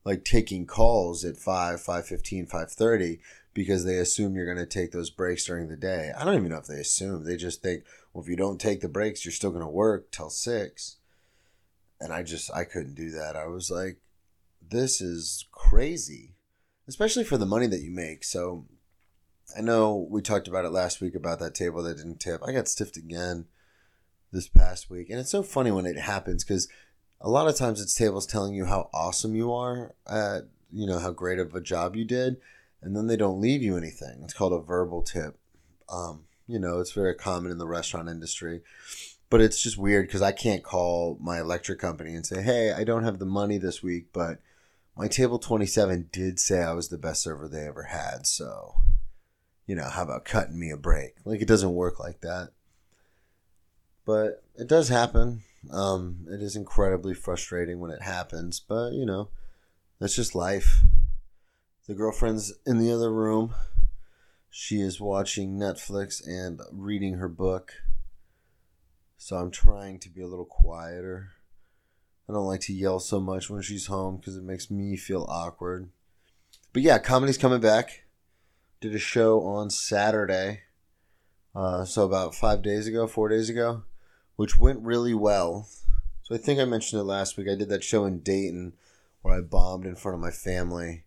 like 0.03 0.25
taking 0.25 0.65
calls 0.65 1.27
at 1.27 1.37
5, 1.37 1.79
5.15, 1.79 2.49
5.30 2.49 3.19
because 3.53 3.85
they 3.85 3.99
assume 3.99 4.35
you're 4.35 4.47
going 4.47 4.56
to 4.56 4.65
take 4.65 4.93
those 4.93 5.11
breaks 5.11 5.44
during 5.44 5.69
the 5.69 5.77
day. 5.77 6.11
I 6.17 6.25
don't 6.25 6.37
even 6.37 6.49
know 6.49 6.56
if 6.56 6.65
they 6.65 6.81
assume. 6.81 7.25
They 7.25 7.37
just 7.37 7.62
think, 7.62 7.85
well, 8.15 8.25
if 8.25 8.31
you 8.31 8.37
don't 8.37 8.59
take 8.59 8.81
the 8.81 8.88
breaks, 8.88 9.27
you're 9.27 9.33
still 9.33 9.50
going 9.50 9.61
to 9.61 9.69
work 9.69 10.11
till 10.11 10.31
6. 10.31 10.97
And 12.00 12.15
I 12.15 12.23
just, 12.23 12.50
I 12.55 12.65
couldn't 12.65 12.94
do 12.94 13.11
that. 13.11 13.37
I 13.37 13.47
was 13.47 13.71
like, 13.71 13.99
this 14.67 15.03
is 15.03 15.44
crazy, 15.53 16.37
especially 16.88 17.25
for 17.25 17.37
the 17.37 17.44
money 17.44 17.67
that 17.67 17.83
you 17.83 17.91
make. 17.91 18.25
So 18.25 18.64
I 19.55 19.61
know 19.61 20.09
we 20.11 20.23
talked 20.23 20.49
about 20.49 20.64
it 20.64 20.73
last 20.73 21.02
week 21.02 21.14
about 21.14 21.40
that 21.40 21.55
table 21.55 21.83
that 21.83 21.99
didn't 21.99 22.21
tip. 22.21 22.40
I 22.43 22.52
got 22.52 22.69
stiffed 22.69 22.97
again 22.97 23.49
this 24.37 24.49
past 24.49 24.88
week. 24.88 25.11
And 25.11 25.19
it's 25.19 25.31
so 25.31 25.43
funny 25.43 25.73
when 25.73 25.87
it 25.87 25.99
happens 25.99 26.45
because 26.45 26.69
a 27.21 27.28
lot 27.28 27.49
of 27.49 27.57
times 27.57 27.81
it's 27.81 27.95
tables 27.95 28.26
telling 28.26 28.55
you 28.55 28.66
how 28.66 28.90
awesome 28.95 29.35
you 29.35 29.52
are 29.52 29.95
at, 30.07 30.43
you 30.73 30.87
know, 30.87 31.00
how 31.00 31.11
great 31.11 31.40
of 31.40 31.55
a 31.55 31.61
job 31.61 31.97
you 31.97 32.05
did. 32.05 32.37
And 32.83 32.95
then 32.95 33.09
they 33.09 33.16
don't 33.16 33.40
leave 33.40 33.62
you 33.62 33.76
anything. 33.76 34.21
It's 34.23 34.35
called 34.35 34.52
a 34.52 34.64
verbal 34.64 35.02
tip. 35.02 35.38
Um, 35.88 36.26
you 36.47 36.59
know, 36.59 36.78
it's 36.78 36.93
very 36.93 37.14
common 37.14 37.50
in 37.50 37.59
the 37.59 37.66
restaurant 37.66 38.09
industry. 38.09 38.61
But 39.28 39.40
it's 39.40 39.61
just 39.61 39.76
weird 39.76 40.07
because 40.07 40.23
I 40.23 40.31
can't 40.31 40.62
call 40.62 41.19
my 41.21 41.40
electric 41.40 41.81
company 41.81 42.14
and 42.14 42.25
say, 42.25 42.43
hey, 42.43 42.73
I 42.73 42.85
don't 42.85 43.02
have 43.02 43.19
the 43.19 43.26
money 43.26 43.59
this 43.59 43.83
week, 43.83 44.12
but 44.12 44.38
my 44.97 45.09
table 45.09 45.38
27 45.38 46.11
did 46.12 46.38
say 46.38 46.62
I 46.62 46.75
was 46.75 46.88
the 46.88 46.99
best 46.99 47.23
server 47.23 47.49
they 47.49 47.66
ever 47.66 47.85
had. 47.85 48.26
So, 48.26 48.76
you 49.66 49.75
know, 49.75 49.88
how 49.88 50.05
about 50.05 50.25
cutting 50.25 50.59
me 50.59 50.71
a 50.71 50.76
break? 50.76 51.16
Like, 51.25 51.43
it 51.43 51.49
doesn't 51.49 51.75
work 51.75 51.99
like 51.99 52.21
that. 52.21 52.50
But 54.07 54.45
it 54.55 54.69
does 54.69 54.89
happen. 54.89 55.43
Um, 55.71 56.27
it 56.31 56.41
is 56.41 56.55
incredibly 56.55 57.13
frustrating 57.13 57.81
when 57.81 57.91
it 57.91 58.03
happens, 58.03 58.61
but 58.61 58.93
you 58.93 59.05
know, 59.05 59.31
that's 59.99 60.15
just 60.15 60.35
life. 60.35 60.81
The 61.89 61.95
girlfriend's 61.95 62.55
in 62.65 62.79
the 62.79 62.93
other 62.93 63.13
room. 63.13 63.55
She 64.49 64.81
is 64.81 65.01
watching 65.01 65.59
Netflix 65.59 66.27
and 66.27 66.61
reading 66.73 67.15
her 67.15 67.29
book. 67.29 67.73
So 69.19 69.37
I'm 69.37 69.51
trying 69.51 69.99
to 70.01 70.09
be 70.09 70.23
a 70.23 70.29
little 70.29 70.45
quieter. 70.45 71.33
I 72.29 72.33
don't 72.33 72.47
like 72.47 72.61
to 72.63 72.73
yell 72.73 73.01
so 73.01 73.21
much 73.21 73.51
when 73.51 73.63
she's 73.63 73.87
home 73.87 74.17
because 74.17 74.37
it 74.37 74.45
makes 74.45 74.71
me 74.71 74.97
feel 74.97 75.27
awkward. 75.29 75.91
But 76.73 76.83
yeah, 76.83 76.99
comedy's 76.99 77.39
coming 77.39 77.61
back. 77.61 78.05
Did 78.81 78.95
a 78.95 78.99
show 78.99 79.43
on 79.43 79.71
Saturday. 79.71 80.61
Uh, 81.55 81.85
so 81.85 82.05
about 82.05 82.35
five 82.35 82.63
days 82.63 82.87
ago, 82.87 83.07
four 83.07 83.29
days 83.29 83.49
ago 83.49 83.83
which 84.37 84.59
went 84.59 84.81
really 84.83 85.14
well. 85.14 85.69
So 86.23 86.35
I 86.35 86.38
think 86.38 86.61
I 86.61 86.64
mentioned 86.64 87.00
it 87.00 87.05
last 87.05 87.37
week. 87.37 87.49
I 87.49 87.55
did 87.55 87.69
that 87.69 87.85
show 87.85 88.05
in 88.05 88.21
Dayton 88.21 88.75
where 89.23 89.37
I 89.37 89.40
bombed 89.40 89.87
in 89.87 89.97
front 89.97 90.14
of 90.14 90.21
my 90.21 90.31
family. 90.31 91.05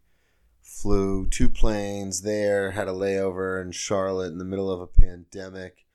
Flew 0.61 1.27
two 1.27 1.49
planes 1.49 2.21
there, 2.21 2.71
had 2.71 2.87
a 2.87 2.91
layover 2.91 3.61
in 3.61 3.71
Charlotte 3.71 4.31
in 4.31 4.37
the 4.37 4.45
middle 4.45 4.71
of 4.71 4.81
a 4.81 4.87
pandemic. 4.87 5.85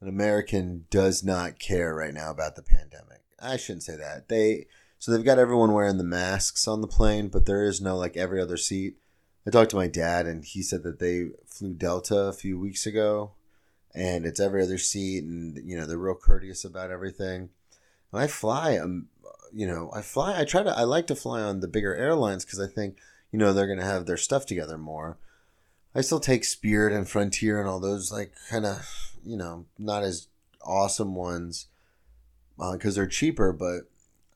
An 0.00 0.08
American 0.08 0.86
does 0.90 1.24
not 1.24 1.58
care 1.58 1.94
right 1.94 2.12
now 2.12 2.30
about 2.30 2.56
the 2.56 2.62
pandemic. 2.62 3.22
I 3.40 3.56
shouldn't 3.56 3.84
say 3.84 3.96
that. 3.96 4.28
They 4.28 4.66
So 4.98 5.12
they've 5.12 5.24
got 5.24 5.38
everyone 5.38 5.72
wearing 5.72 5.98
the 5.98 6.04
masks 6.04 6.66
on 6.66 6.80
the 6.80 6.86
plane, 6.86 7.28
but 7.28 7.46
there 7.46 7.64
is 7.64 7.80
no 7.80 7.96
like 7.96 8.16
every 8.16 8.40
other 8.40 8.56
seat. 8.56 8.96
I 9.46 9.50
talked 9.50 9.70
to 9.70 9.76
my 9.76 9.88
dad, 9.88 10.26
and 10.26 10.44
he 10.44 10.62
said 10.62 10.82
that 10.84 10.98
they 10.98 11.30
flew 11.46 11.74
Delta 11.74 12.16
a 12.16 12.32
few 12.32 12.58
weeks 12.58 12.86
ago, 12.86 13.32
and 13.94 14.26
it's 14.26 14.40
every 14.40 14.62
other 14.62 14.78
seat, 14.78 15.24
and 15.24 15.56
you 15.64 15.76
know 15.76 15.86
they're 15.86 15.98
real 15.98 16.14
courteous 16.14 16.64
about 16.64 16.90
everything. 16.90 17.50
I 18.12 18.26
fly, 18.28 18.76
um, 18.78 19.08
you 19.52 19.66
know, 19.66 19.90
I 19.92 20.02
fly. 20.02 20.40
I 20.40 20.44
try 20.44 20.62
to. 20.62 20.70
I 20.70 20.84
like 20.84 21.06
to 21.08 21.16
fly 21.16 21.40
on 21.40 21.60
the 21.60 21.68
bigger 21.68 21.94
airlines 21.94 22.44
because 22.44 22.60
I 22.60 22.66
think 22.66 22.98
you 23.32 23.38
know 23.38 23.52
they're 23.52 23.66
gonna 23.66 23.84
have 23.84 24.06
their 24.06 24.16
stuff 24.16 24.46
together 24.46 24.78
more. 24.78 25.18
I 25.94 26.00
still 26.00 26.20
take 26.20 26.44
Spirit 26.44 26.92
and 26.92 27.08
Frontier 27.08 27.60
and 27.60 27.68
all 27.68 27.80
those 27.80 28.12
like 28.12 28.32
kind 28.50 28.66
of 28.66 28.86
you 29.24 29.36
know 29.36 29.66
not 29.78 30.02
as 30.02 30.28
awesome 30.62 31.14
ones 31.14 31.66
because 32.56 32.96
uh, 32.96 33.00
they're 33.00 33.08
cheaper, 33.08 33.52
but 33.52 33.82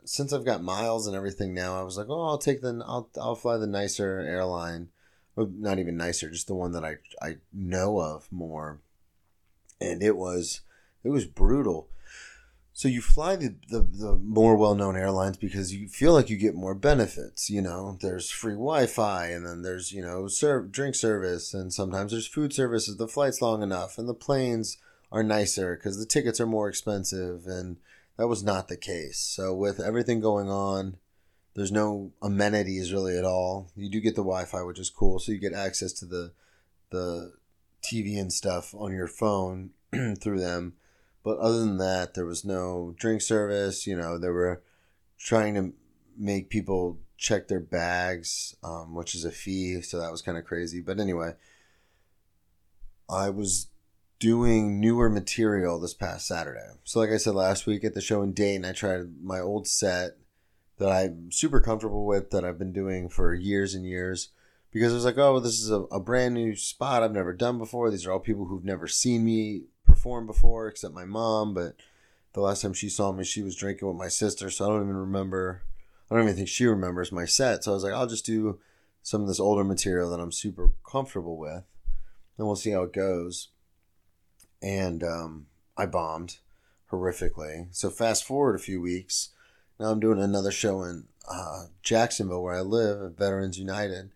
since 0.04 0.32
I've 0.32 0.44
got 0.44 0.62
miles 0.62 1.06
and 1.06 1.14
everything 1.14 1.54
now, 1.54 1.78
I 1.78 1.82
was 1.82 1.96
like, 1.96 2.08
oh, 2.08 2.26
I'll 2.26 2.38
take 2.38 2.60
the 2.60 2.82
I'll 2.86 3.08
I'll 3.20 3.34
fly 3.34 3.56
the 3.56 3.66
nicer 3.66 4.20
airline, 4.20 4.88
well, 5.36 5.50
not 5.52 5.78
even 5.78 5.96
nicer, 5.96 6.30
just 6.30 6.46
the 6.46 6.54
one 6.54 6.72
that 6.72 6.84
I 6.84 6.96
I 7.22 7.36
know 7.52 8.00
of 8.00 8.30
more. 8.32 8.80
And 9.80 10.02
it 10.02 10.16
was 10.16 10.62
it 11.04 11.10
was 11.10 11.24
brutal. 11.24 11.88
So 12.72 12.86
you 12.86 13.00
fly 13.00 13.34
the, 13.34 13.56
the, 13.68 13.80
the 13.80 14.14
more 14.14 14.56
well 14.56 14.76
known 14.76 14.96
airlines 14.96 15.36
because 15.36 15.74
you 15.74 15.88
feel 15.88 16.12
like 16.12 16.30
you 16.30 16.36
get 16.36 16.54
more 16.54 16.76
benefits. 16.76 17.50
You 17.50 17.60
know, 17.60 17.98
there's 18.00 18.30
free 18.30 18.52
Wi 18.52 18.86
Fi, 18.86 19.26
and 19.26 19.44
then 19.44 19.62
there's 19.62 19.90
you 19.90 20.00
know 20.00 20.28
serve 20.28 20.70
drink 20.70 20.94
service, 20.94 21.52
and 21.54 21.72
sometimes 21.72 22.12
there's 22.12 22.28
food 22.28 22.52
service 22.52 22.88
if 22.88 22.96
the 22.96 23.08
flight's 23.08 23.42
long 23.42 23.62
enough, 23.64 23.98
and 23.98 24.08
the 24.08 24.14
planes 24.14 24.78
are 25.10 25.24
nicer 25.24 25.74
because 25.74 25.98
the 25.98 26.06
tickets 26.06 26.40
are 26.40 26.46
more 26.46 26.68
expensive, 26.68 27.46
and 27.46 27.78
that 28.16 28.28
was 28.28 28.44
not 28.44 28.68
the 28.68 28.76
case. 28.76 29.18
So 29.18 29.54
with 29.54 29.80
everything 29.80 30.20
going 30.20 30.48
on, 30.48 30.98
there's 31.54 31.72
no 31.72 32.12
amenities 32.22 32.92
really 32.92 33.18
at 33.18 33.24
all. 33.24 33.72
You 33.74 33.90
do 33.90 34.00
get 34.00 34.14
the 34.14 34.22
Wi-Fi, 34.22 34.62
which 34.62 34.78
is 34.78 34.88
cool, 34.88 35.18
so 35.18 35.32
you 35.32 35.38
get 35.38 35.52
access 35.52 35.92
to 35.94 36.06
the 36.06 36.32
the 36.90 37.32
TV 37.82 38.20
and 38.20 38.32
stuff 38.32 38.74
on 38.74 38.92
your 38.92 39.06
phone 39.06 39.70
through 40.20 40.40
them. 40.40 40.74
But 41.24 41.38
other 41.38 41.58
than 41.58 41.78
that, 41.78 42.14
there 42.14 42.26
was 42.26 42.44
no 42.44 42.94
drink 42.96 43.22
service. 43.22 43.86
You 43.86 43.96
know, 43.96 44.18
they 44.18 44.30
were 44.30 44.62
trying 45.18 45.54
to 45.54 45.72
make 46.16 46.50
people 46.50 46.98
check 47.16 47.48
their 47.48 47.60
bags, 47.60 48.56
um, 48.62 48.94
which 48.94 49.14
is 49.14 49.24
a 49.24 49.30
fee, 49.30 49.82
so 49.82 50.00
that 50.00 50.12
was 50.12 50.22
kind 50.22 50.38
of 50.38 50.44
crazy. 50.44 50.80
But 50.80 51.00
anyway, 51.00 51.32
I 53.08 53.30
was 53.30 53.68
doing 54.18 54.80
newer 54.80 55.08
material 55.08 55.78
this 55.78 55.94
past 55.94 56.26
Saturday. 56.26 56.66
So, 56.84 57.00
like 57.00 57.10
I 57.10 57.16
said 57.16 57.34
last 57.34 57.66
week 57.66 57.84
at 57.84 57.94
the 57.94 58.00
show 58.00 58.22
in 58.22 58.32
Dayton, 58.32 58.64
I 58.64 58.72
tried 58.72 59.22
my 59.22 59.40
old 59.40 59.66
set 59.66 60.16
that 60.78 60.90
I'm 60.90 61.30
super 61.32 61.60
comfortable 61.60 62.06
with 62.06 62.30
that 62.30 62.44
I've 62.44 62.58
been 62.58 62.72
doing 62.72 63.08
for 63.08 63.34
years 63.34 63.74
and 63.74 63.84
years 63.84 64.30
because 64.72 64.92
it 64.92 64.96
was 64.96 65.04
like, 65.04 65.18
oh, 65.18 65.40
this 65.40 65.60
is 65.60 65.70
a, 65.70 65.82
a 65.82 66.00
brand 66.00 66.34
new 66.34 66.54
spot 66.56 67.02
I've 67.02 67.12
never 67.12 67.32
done 67.32 67.58
before. 67.58 67.90
These 67.90 68.06
are 68.06 68.12
all 68.12 68.20
people 68.20 68.46
who've 68.46 68.64
never 68.64 68.86
seen 68.86 69.24
me 69.24 69.64
perform 69.84 70.26
before, 70.26 70.68
except 70.68 70.94
my 70.94 71.04
mom. 71.04 71.54
But 71.54 71.76
the 72.32 72.40
last 72.40 72.62
time 72.62 72.74
she 72.74 72.88
saw 72.88 73.12
me, 73.12 73.24
she 73.24 73.42
was 73.42 73.56
drinking 73.56 73.88
with 73.88 73.96
my 73.96 74.08
sister, 74.08 74.50
so 74.50 74.64
I 74.64 74.68
don't 74.68 74.82
even 74.84 74.96
remember. 74.96 75.62
I 76.10 76.14
don't 76.14 76.24
even 76.24 76.36
think 76.36 76.48
she 76.48 76.64
remembers 76.64 77.12
my 77.12 77.26
set. 77.26 77.64
So 77.64 77.72
I 77.72 77.74
was 77.74 77.84
like, 77.84 77.92
I'll 77.92 78.06
just 78.06 78.24
do 78.24 78.58
some 79.02 79.20
of 79.20 79.28
this 79.28 79.40
older 79.40 79.64
material 79.64 80.10
that 80.10 80.20
I'm 80.20 80.32
super 80.32 80.70
comfortable 80.90 81.36
with, 81.36 81.64
and 82.36 82.46
we'll 82.46 82.56
see 82.56 82.70
how 82.70 82.82
it 82.82 82.92
goes 82.92 83.48
and 84.62 85.02
um, 85.02 85.46
I 85.76 85.86
bombed 85.86 86.38
horrifically. 86.90 87.68
So 87.70 87.90
fast 87.90 88.24
forward 88.24 88.56
a 88.56 88.60
few 88.60 88.80
weeks, 88.80 89.30
now 89.78 89.86
I'm 89.86 90.00
doing 90.00 90.20
another 90.20 90.50
show 90.50 90.82
in 90.82 91.04
uh, 91.30 91.66
Jacksonville 91.82 92.42
where 92.42 92.54
I 92.54 92.60
live 92.60 93.02
at 93.02 93.18
Veterans 93.18 93.58
United, 93.58 94.10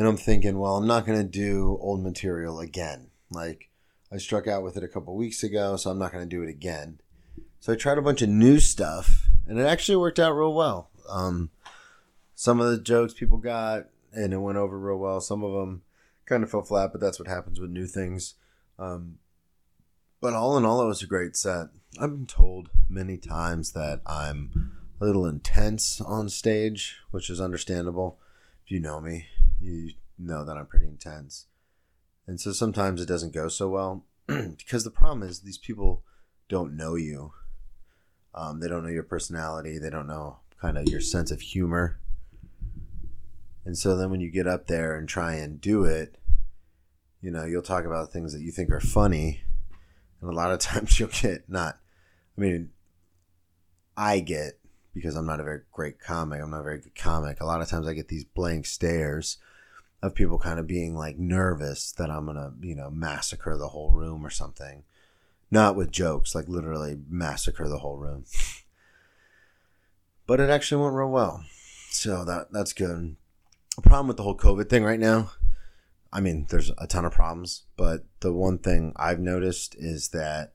and 0.00 0.08
I'm 0.08 0.16
thinking, 0.16 0.58
well, 0.58 0.78
I'm 0.78 0.86
not 0.86 1.04
gonna 1.04 1.22
do 1.22 1.76
old 1.78 2.02
material 2.02 2.58
again. 2.58 3.08
Like 3.30 3.68
I 4.10 4.16
struck 4.16 4.48
out 4.48 4.62
with 4.62 4.78
it 4.78 4.82
a 4.82 4.88
couple 4.88 5.14
weeks 5.14 5.42
ago, 5.42 5.76
so 5.76 5.90
I'm 5.90 5.98
not 5.98 6.10
gonna 6.10 6.24
do 6.24 6.42
it 6.42 6.48
again. 6.48 7.00
So 7.58 7.74
I 7.74 7.76
tried 7.76 7.98
a 7.98 8.02
bunch 8.02 8.22
of 8.22 8.30
new 8.30 8.60
stuff, 8.60 9.28
and 9.46 9.60
it 9.60 9.66
actually 9.66 9.96
worked 9.96 10.18
out 10.18 10.32
real 10.32 10.54
well. 10.54 10.88
Um, 11.06 11.50
some 12.34 12.60
of 12.60 12.70
the 12.70 12.80
jokes 12.80 13.12
people 13.12 13.36
got, 13.36 13.88
and 14.10 14.32
it 14.32 14.38
went 14.38 14.56
over 14.56 14.78
real 14.78 14.96
well. 14.96 15.20
Some 15.20 15.44
of 15.44 15.52
them 15.52 15.82
kind 16.24 16.42
of 16.42 16.50
fell 16.50 16.62
flat, 16.62 16.92
but 16.92 17.02
that's 17.02 17.18
what 17.18 17.28
happens 17.28 17.60
with 17.60 17.68
new 17.68 17.86
things. 17.86 18.36
Um, 18.78 19.18
but 20.22 20.32
all 20.32 20.56
in 20.56 20.64
all, 20.64 20.80
it 20.80 20.86
was 20.86 21.02
a 21.02 21.06
great 21.06 21.36
set. 21.36 21.66
I've 22.00 22.08
been 22.08 22.26
told 22.26 22.70
many 22.88 23.18
times 23.18 23.72
that 23.72 24.00
I'm 24.06 24.72
a 24.98 25.04
little 25.04 25.26
intense 25.26 26.00
on 26.00 26.30
stage, 26.30 26.96
which 27.10 27.28
is 27.28 27.38
understandable. 27.38 28.18
If 28.64 28.70
you 28.70 28.80
know 28.80 29.02
me, 29.02 29.26
you 29.60 29.92
know 30.18 30.44
that 30.44 30.56
I'm 30.56 30.66
pretty 30.66 30.86
intense. 30.86 31.46
And 32.26 32.40
so 32.40 32.52
sometimes 32.52 33.00
it 33.00 33.06
doesn't 33.06 33.34
go 33.34 33.48
so 33.48 33.68
well 33.68 34.04
because 34.26 34.84
the 34.84 34.90
problem 34.90 35.22
is 35.22 35.40
these 35.40 35.58
people 35.58 36.04
don't 36.48 36.76
know 36.76 36.94
you. 36.94 37.32
Um, 38.34 38.60
they 38.60 38.68
don't 38.68 38.84
know 38.84 38.90
your 38.90 39.02
personality. 39.02 39.78
They 39.78 39.90
don't 39.90 40.06
know 40.06 40.38
kind 40.60 40.78
of 40.78 40.88
your 40.88 41.00
sense 41.00 41.30
of 41.30 41.40
humor. 41.40 41.98
And 43.64 43.76
so 43.76 43.96
then 43.96 44.10
when 44.10 44.20
you 44.20 44.30
get 44.30 44.46
up 44.46 44.66
there 44.66 44.96
and 44.96 45.08
try 45.08 45.34
and 45.34 45.60
do 45.60 45.84
it, 45.84 46.16
you 47.20 47.30
know, 47.30 47.44
you'll 47.44 47.62
talk 47.62 47.84
about 47.84 48.12
things 48.12 48.32
that 48.32 48.42
you 48.42 48.50
think 48.50 48.70
are 48.70 48.80
funny 48.80 49.42
and 50.20 50.30
a 50.30 50.34
lot 50.34 50.52
of 50.52 50.58
times 50.60 50.98
you'll 50.98 51.08
get 51.08 51.48
not 51.48 51.78
i 52.36 52.40
mean 52.40 52.70
i 53.96 54.20
get 54.20 54.58
because 54.94 55.16
i'm 55.16 55.26
not 55.26 55.40
a 55.40 55.44
very 55.44 55.60
great 55.72 55.98
comic 55.98 56.40
i'm 56.40 56.50
not 56.50 56.60
a 56.60 56.64
very 56.64 56.80
good 56.80 56.94
comic 56.94 57.40
a 57.40 57.46
lot 57.46 57.60
of 57.60 57.68
times 57.68 57.86
i 57.86 57.92
get 57.92 58.08
these 58.08 58.24
blank 58.24 58.66
stares 58.66 59.38
of 60.02 60.14
people 60.14 60.38
kind 60.38 60.58
of 60.58 60.66
being 60.66 60.94
like 60.94 61.18
nervous 61.18 61.92
that 61.92 62.10
i'm 62.10 62.26
gonna 62.26 62.52
you 62.60 62.74
know 62.74 62.90
massacre 62.90 63.56
the 63.56 63.68
whole 63.68 63.92
room 63.92 64.24
or 64.24 64.30
something. 64.30 64.84
Not 65.52 65.74
with 65.74 65.90
jokes 65.90 66.34
like 66.34 66.48
literally 66.48 66.98
massacre 67.08 67.68
the 67.68 67.78
whole 67.78 67.96
room. 67.96 68.24
But 70.26 70.38
it 70.38 70.48
actually 70.48 70.82
went 70.82 70.94
real 70.94 71.10
well. 71.10 71.44
So 71.90 72.24
that 72.24 72.52
that's 72.52 72.72
good. 72.72 73.16
The 73.76 73.82
problem 73.82 74.06
with 74.08 74.16
the 74.16 74.22
whole 74.22 74.36
covid 74.36 74.68
thing 74.68 74.84
right 74.84 75.00
now 75.00 75.32
I 76.12 76.20
mean, 76.20 76.46
there's 76.50 76.72
a 76.76 76.86
ton 76.86 77.04
of 77.04 77.12
problems, 77.12 77.64
but 77.76 78.04
the 78.20 78.32
one 78.32 78.58
thing 78.58 78.92
I've 78.96 79.20
noticed 79.20 79.76
is 79.78 80.08
that 80.08 80.54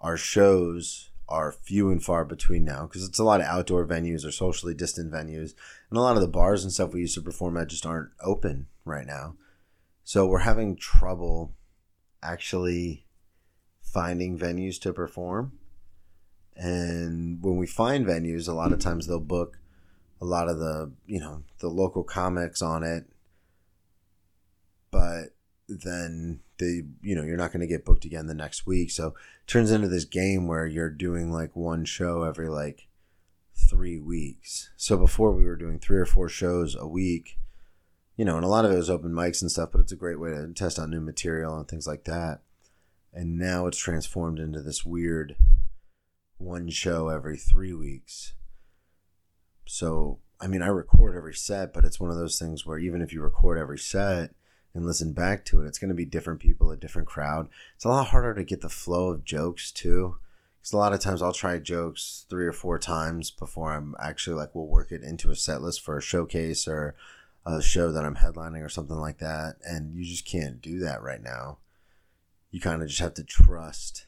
our 0.00 0.16
shows 0.16 1.10
are 1.28 1.50
few 1.50 1.90
and 1.90 2.02
far 2.02 2.24
between 2.24 2.64
now 2.64 2.82
because 2.86 3.06
it's 3.06 3.18
a 3.18 3.24
lot 3.24 3.40
of 3.40 3.46
outdoor 3.46 3.86
venues 3.86 4.24
or 4.24 4.30
socially 4.30 4.74
distant 4.74 5.12
venues, 5.12 5.54
and 5.90 5.98
a 5.98 6.00
lot 6.00 6.16
of 6.16 6.22
the 6.22 6.28
bars 6.28 6.62
and 6.62 6.72
stuff 6.72 6.92
we 6.92 7.00
used 7.00 7.14
to 7.14 7.22
perform 7.22 7.56
at 7.56 7.68
just 7.68 7.86
aren't 7.86 8.10
open 8.20 8.66
right 8.84 9.06
now. 9.06 9.36
So 10.04 10.26
we're 10.26 10.40
having 10.40 10.76
trouble 10.76 11.54
actually 12.22 13.06
finding 13.80 14.38
venues 14.38 14.80
to 14.80 14.92
perform. 14.92 15.52
And 16.56 17.42
when 17.42 17.56
we 17.56 17.66
find 17.66 18.06
venues, 18.06 18.48
a 18.48 18.52
lot 18.52 18.72
of 18.72 18.78
times 18.78 19.06
they'll 19.06 19.20
book 19.20 19.58
a 20.20 20.24
lot 20.24 20.48
of 20.48 20.58
the, 20.58 20.92
you 21.06 21.20
know, 21.20 21.42
the 21.58 21.68
local 21.68 22.04
comics 22.04 22.62
on 22.62 22.82
it 22.82 23.06
but 24.94 25.30
then 25.68 26.38
they 26.60 26.82
you 27.02 27.16
know 27.16 27.24
you're 27.24 27.36
not 27.36 27.50
going 27.50 27.60
to 27.60 27.66
get 27.66 27.84
booked 27.84 28.04
again 28.04 28.28
the 28.28 28.34
next 28.34 28.64
week 28.64 28.92
so 28.92 29.08
it 29.08 29.48
turns 29.48 29.72
into 29.72 29.88
this 29.88 30.04
game 30.04 30.46
where 30.46 30.66
you're 30.66 30.88
doing 30.88 31.32
like 31.32 31.56
one 31.56 31.84
show 31.84 32.22
every 32.22 32.48
like 32.48 32.86
three 33.68 33.98
weeks 33.98 34.70
so 34.76 34.96
before 34.96 35.32
we 35.32 35.44
were 35.44 35.56
doing 35.56 35.80
three 35.80 35.98
or 35.98 36.06
four 36.06 36.28
shows 36.28 36.76
a 36.76 36.86
week 36.86 37.38
you 38.16 38.24
know 38.24 38.36
and 38.36 38.44
a 38.44 38.48
lot 38.48 38.64
of 38.64 38.72
it 38.72 38.76
was 38.76 38.90
open 38.90 39.12
mics 39.12 39.42
and 39.42 39.50
stuff 39.50 39.70
but 39.72 39.80
it's 39.80 39.92
a 39.92 39.96
great 39.96 40.20
way 40.20 40.30
to 40.30 40.52
test 40.54 40.78
out 40.78 40.88
new 40.88 41.00
material 41.00 41.56
and 41.56 41.68
things 41.68 41.86
like 41.86 42.04
that 42.04 42.40
and 43.12 43.38
now 43.38 43.66
it's 43.66 43.78
transformed 43.78 44.38
into 44.38 44.60
this 44.60 44.84
weird 44.84 45.36
one 46.38 46.68
show 46.68 47.08
every 47.08 47.36
three 47.36 47.72
weeks 47.72 48.34
so 49.66 50.18
i 50.40 50.46
mean 50.46 50.62
i 50.62 50.66
record 50.66 51.16
every 51.16 51.34
set 51.34 51.72
but 51.72 51.84
it's 51.84 52.00
one 52.00 52.10
of 52.10 52.16
those 52.16 52.38
things 52.38 52.66
where 52.66 52.78
even 52.78 53.00
if 53.00 53.12
you 53.12 53.22
record 53.22 53.58
every 53.58 53.78
set 53.78 54.30
and 54.74 54.84
listen 54.84 55.12
back 55.12 55.44
to 55.44 55.62
it, 55.62 55.66
it's 55.66 55.78
going 55.78 55.88
to 55.88 55.94
be 55.94 56.04
different 56.04 56.40
people, 56.40 56.70
a 56.70 56.76
different 56.76 57.08
crowd. 57.08 57.48
It's 57.76 57.84
a 57.84 57.88
lot 57.88 58.08
harder 58.08 58.34
to 58.34 58.44
get 58.44 58.60
the 58.60 58.68
flow 58.68 59.10
of 59.10 59.24
jokes 59.24 59.70
too. 59.70 60.16
Because 60.60 60.72
a 60.72 60.76
lot 60.76 60.92
of 60.92 61.00
times 61.00 61.22
I'll 61.22 61.32
try 61.32 61.58
jokes 61.58 62.26
three 62.28 62.46
or 62.46 62.52
four 62.52 62.78
times 62.78 63.30
before 63.30 63.72
I'm 63.72 63.94
actually 64.00 64.36
like, 64.36 64.54
we'll 64.54 64.66
work 64.66 64.90
it 64.90 65.02
into 65.02 65.30
a 65.30 65.36
set 65.36 65.62
list 65.62 65.80
for 65.80 65.96
a 65.96 66.02
showcase 66.02 66.66
or 66.66 66.96
a 67.46 67.62
show 67.62 67.92
that 67.92 68.04
I'm 68.04 68.16
headlining 68.16 68.64
or 68.64 68.68
something 68.68 68.96
like 68.96 69.18
that. 69.18 69.56
And 69.64 69.94
you 69.94 70.04
just 70.04 70.26
can't 70.26 70.60
do 70.60 70.78
that 70.80 71.02
right 71.02 71.22
now. 71.22 71.58
You 72.50 72.60
kind 72.60 72.82
of 72.82 72.88
just 72.88 73.00
have 73.00 73.14
to 73.14 73.24
trust 73.24 74.06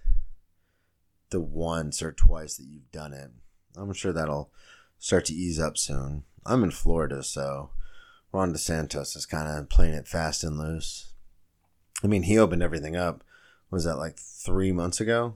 the 1.30 1.40
once 1.40 2.02
or 2.02 2.12
twice 2.12 2.56
that 2.56 2.66
you've 2.66 2.90
done 2.92 3.12
it. 3.12 3.30
I'm 3.76 3.92
sure 3.92 4.12
that'll 4.12 4.50
start 4.98 5.24
to 5.26 5.34
ease 5.34 5.60
up 5.60 5.76
soon. 5.76 6.24
I'm 6.46 6.62
in 6.62 6.70
Florida, 6.70 7.22
so 7.22 7.70
Ron 8.32 8.52
DeSantis 8.52 9.16
is 9.16 9.26
kind 9.26 9.48
of 9.48 9.68
playing 9.68 9.94
it 9.94 10.08
fast 10.08 10.44
and 10.44 10.58
loose. 10.58 11.12
I 12.02 12.06
mean, 12.06 12.22
he 12.22 12.38
opened 12.38 12.62
everything 12.62 12.96
up. 12.96 13.24
Was 13.70 13.84
that 13.84 13.96
like 13.96 14.16
three 14.18 14.72
months 14.72 15.00
ago? 15.00 15.34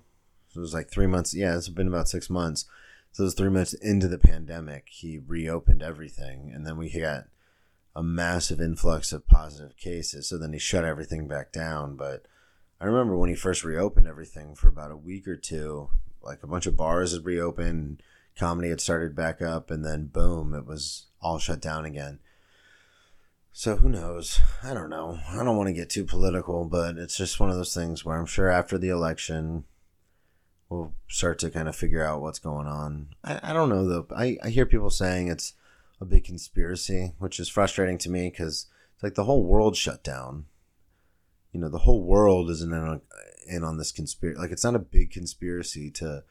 It 0.54 0.58
was 0.58 0.74
like 0.74 0.90
three 0.90 1.06
months. 1.06 1.34
Yeah, 1.34 1.56
it's 1.56 1.68
been 1.68 1.88
about 1.88 2.08
six 2.08 2.30
months 2.30 2.66
So 3.12 3.22
it 3.22 3.24
was 3.24 3.34
three 3.34 3.50
months 3.50 3.74
into 3.74 4.08
the 4.08 4.18
pandemic, 4.18 4.86
he 4.88 5.18
reopened 5.18 5.82
everything, 5.82 6.52
and 6.54 6.66
then 6.66 6.76
we 6.76 6.90
got 6.90 7.24
a 8.00 8.02
massive 8.02 8.62
influx 8.62 9.12
of 9.12 9.28
positive 9.28 9.76
cases. 9.76 10.26
So 10.26 10.38
then 10.38 10.54
he 10.54 10.58
shut 10.58 10.86
everything 10.86 11.28
back 11.28 11.52
down. 11.52 11.96
But 11.96 12.24
I 12.80 12.86
remember 12.86 13.14
when 13.14 13.28
he 13.28 13.36
first 13.36 13.62
reopened 13.62 14.06
everything 14.06 14.54
for 14.54 14.68
about 14.68 14.90
a 14.90 14.96
week 14.96 15.28
or 15.28 15.36
two, 15.36 15.90
like 16.22 16.42
a 16.42 16.46
bunch 16.46 16.64
of 16.64 16.78
bars 16.78 17.12
had 17.12 17.26
reopened, 17.26 18.02
comedy 18.38 18.70
had 18.70 18.80
started 18.80 19.14
back 19.14 19.42
up, 19.42 19.70
and 19.70 19.84
then 19.84 20.06
boom, 20.06 20.54
it 20.54 20.64
was 20.64 21.08
all 21.20 21.38
shut 21.38 21.60
down 21.60 21.84
again. 21.84 22.20
So 23.52 23.76
who 23.76 23.90
knows? 23.90 24.40
I 24.62 24.72
don't 24.72 24.88
know. 24.88 25.18
I 25.28 25.44
don't 25.44 25.58
want 25.58 25.66
to 25.66 25.74
get 25.74 25.90
too 25.90 26.06
political, 26.06 26.64
but 26.64 26.96
it's 26.96 27.18
just 27.18 27.38
one 27.38 27.50
of 27.50 27.56
those 27.56 27.74
things 27.74 28.02
where 28.02 28.16
I'm 28.16 28.24
sure 28.24 28.48
after 28.48 28.78
the 28.78 28.88
election, 28.88 29.64
we'll 30.70 30.94
start 31.06 31.38
to 31.40 31.50
kind 31.50 31.68
of 31.68 31.76
figure 31.76 32.02
out 32.02 32.22
what's 32.22 32.38
going 32.38 32.66
on. 32.66 33.08
I, 33.22 33.40
I 33.42 33.52
don't 33.52 33.68
know 33.68 33.86
though. 33.86 34.06
I, 34.16 34.38
I 34.42 34.48
hear 34.48 34.64
people 34.64 34.88
saying 34.88 35.28
it's 35.28 35.52
a 36.00 36.04
big 36.04 36.24
conspiracy, 36.24 37.12
which 37.18 37.38
is 37.38 37.48
frustrating 37.48 37.98
to 37.98 38.10
me 38.10 38.30
because 38.30 38.66
it's 38.94 39.02
like 39.02 39.14
the 39.14 39.24
whole 39.24 39.44
world 39.44 39.76
shut 39.76 40.02
down. 40.02 40.46
You 41.52 41.60
know, 41.60 41.68
the 41.68 41.78
whole 41.78 42.02
world 42.02 42.48
isn't 42.50 42.72
in 42.72 42.78
on, 42.78 43.00
in 43.46 43.64
on 43.64 43.76
this 43.76 43.92
conspiracy. 43.92 44.40
Like, 44.40 44.50
it's 44.50 44.64
not 44.64 44.76
a 44.76 44.80
big 44.80 45.10
conspiracy 45.10 45.90
to 45.92 46.24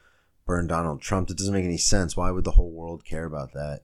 burn 0.46 0.66
Donald 0.66 1.00
Trump. 1.00 1.30
It 1.30 1.36
doesn't 1.36 1.52
make 1.52 1.64
any 1.64 1.76
sense. 1.76 2.16
Why 2.16 2.30
would 2.30 2.44
the 2.44 2.52
whole 2.52 2.70
world 2.70 3.04
care 3.04 3.24
about 3.24 3.52
that? 3.52 3.82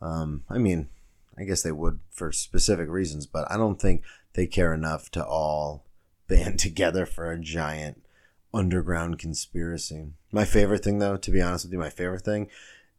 Um, 0.00 0.44
I 0.48 0.58
mean, 0.58 0.88
I 1.36 1.44
guess 1.44 1.62
they 1.62 1.72
would 1.72 2.00
for 2.10 2.30
specific 2.32 2.88
reasons, 2.88 3.26
but 3.26 3.50
I 3.50 3.56
don't 3.56 3.80
think 3.80 4.02
they 4.34 4.46
care 4.46 4.74
enough 4.74 5.10
to 5.12 5.24
all 5.24 5.84
band 6.28 6.58
together 6.58 7.06
for 7.06 7.30
a 7.30 7.40
giant 7.40 8.04
underground 8.52 9.18
conspiracy. 9.18 10.12
My 10.30 10.44
favorite 10.44 10.84
thing, 10.84 10.98
though, 10.98 11.16
to 11.16 11.30
be 11.30 11.40
honest 11.40 11.64
with 11.64 11.72
you, 11.72 11.78
my 11.78 11.90
favorite 11.90 12.24
thing 12.24 12.48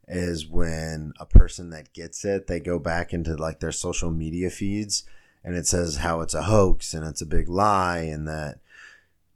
is 0.10 0.48
when 0.48 1.14
a 1.20 1.26
person 1.26 1.70
that 1.70 1.94
gets 1.94 2.26
it, 2.26 2.48
they 2.48 2.60
go 2.60 2.80
back 2.80 3.14
into 3.14 3.36
like 3.36 3.60
their 3.60 3.72
social 3.72 4.10
media 4.10 4.50
feeds 4.50 5.04
and 5.44 5.56
it 5.56 5.68
says 5.68 5.98
how 5.98 6.22
it's 6.22 6.34
a 6.34 6.44
hoax 6.44 6.94
and 6.94 7.06
it's 7.06 7.22
a 7.22 7.28
big 7.28 7.48
lie 7.48 8.00
and 8.00 8.28
that 8.28 8.60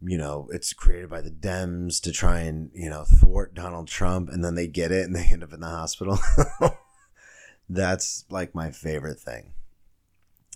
you 0.01 0.17
know 0.17 0.49
it's 0.51 0.73
created 0.73 1.09
by 1.09 1.21
the 1.21 1.31
Dems 1.31 2.01
to 2.01 2.11
try 2.11 2.39
and 2.39 2.71
you 2.73 2.89
know 2.89 3.03
thwart 3.03 3.53
Donald 3.53 3.87
Trump 3.87 4.29
and 4.29 4.43
then 4.43 4.55
they 4.55 4.67
get 4.67 4.91
it 4.91 5.05
and 5.05 5.15
they 5.15 5.23
end 5.31 5.43
up 5.43 5.53
in 5.53 5.61
the 5.61 5.67
hospital. 5.67 6.19
That's 7.69 8.25
like 8.29 8.53
my 8.53 8.71
favorite 8.71 9.19
thing. 9.19 9.53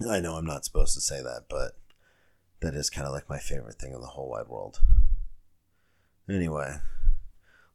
I 0.07 0.19
know 0.19 0.35
I'm 0.35 0.45
not 0.45 0.65
supposed 0.65 0.93
to 0.95 1.01
say 1.01 1.21
that, 1.21 1.45
but 1.49 1.77
that 2.59 2.75
is 2.75 2.89
kind 2.89 3.07
of 3.07 3.13
like 3.13 3.29
my 3.29 3.39
favorite 3.39 3.79
thing 3.79 3.93
in 3.93 4.01
the 4.01 4.07
whole 4.07 4.29
wide 4.29 4.47
world. 4.47 4.79
Anyway, 6.29 6.75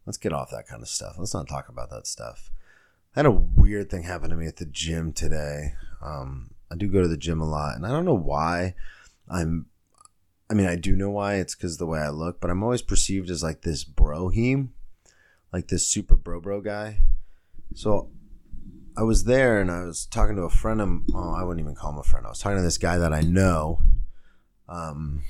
let's 0.06 0.18
get 0.18 0.32
off 0.32 0.50
that 0.50 0.66
kind 0.66 0.82
of 0.82 0.88
stuff. 0.88 1.16
Let's 1.18 1.34
not 1.34 1.48
talk 1.48 1.68
about 1.68 1.90
that 1.90 2.06
stuff. 2.06 2.50
I 3.14 3.20
had 3.20 3.26
a 3.26 3.30
weird 3.30 3.90
thing 3.90 4.04
happen 4.04 4.30
to 4.30 4.36
me 4.36 4.46
at 4.46 4.56
the 4.56 4.66
gym 4.66 5.12
today. 5.12 5.74
Um, 6.02 6.54
I 6.70 6.76
do 6.76 6.88
go 6.88 7.02
to 7.02 7.08
the 7.08 7.16
gym 7.16 7.40
a 7.40 7.48
lot, 7.48 7.76
and 7.76 7.86
I 7.86 7.90
don't 7.90 8.06
know 8.06 8.14
why. 8.16 8.74
I'm, 9.28 9.66
I 10.50 10.54
mean, 10.54 10.66
I 10.66 10.76
do 10.76 10.96
know 10.96 11.10
why. 11.10 11.34
It's 11.34 11.54
because 11.54 11.76
the 11.76 11.86
way 11.86 12.00
I 12.00 12.08
look, 12.08 12.40
but 12.40 12.50
I'm 12.50 12.62
always 12.62 12.82
perceived 12.82 13.30
as 13.30 13.42
like 13.42 13.62
this 13.62 13.84
broheem, 13.84 14.68
like 15.52 15.68
this 15.68 15.86
super 15.86 16.16
bro 16.16 16.40
bro 16.40 16.60
guy. 16.62 17.00
So 17.74 18.10
I 18.96 19.02
was 19.02 19.24
there, 19.24 19.60
and 19.60 19.70
I 19.70 19.84
was 19.84 20.06
talking 20.06 20.36
to 20.36 20.42
a 20.42 20.50
friend 20.50 20.80
of. 20.80 20.88
I 21.14 21.44
wouldn't 21.44 21.64
even 21.64 21.74
call 21.74 21.92
him 21.92 21.98
a 21.98 22.02
friend. 22.02 22.26
I 22.26 22.30
was 22.30 22.38
talking 22.38 22.58
to 22.58 22.62
this 22.62 22.78
guy 22.78 22.96
that 22.96 23.12
I 23.12 23.20
know. 23.20 23.82
Um, 24.68 25.22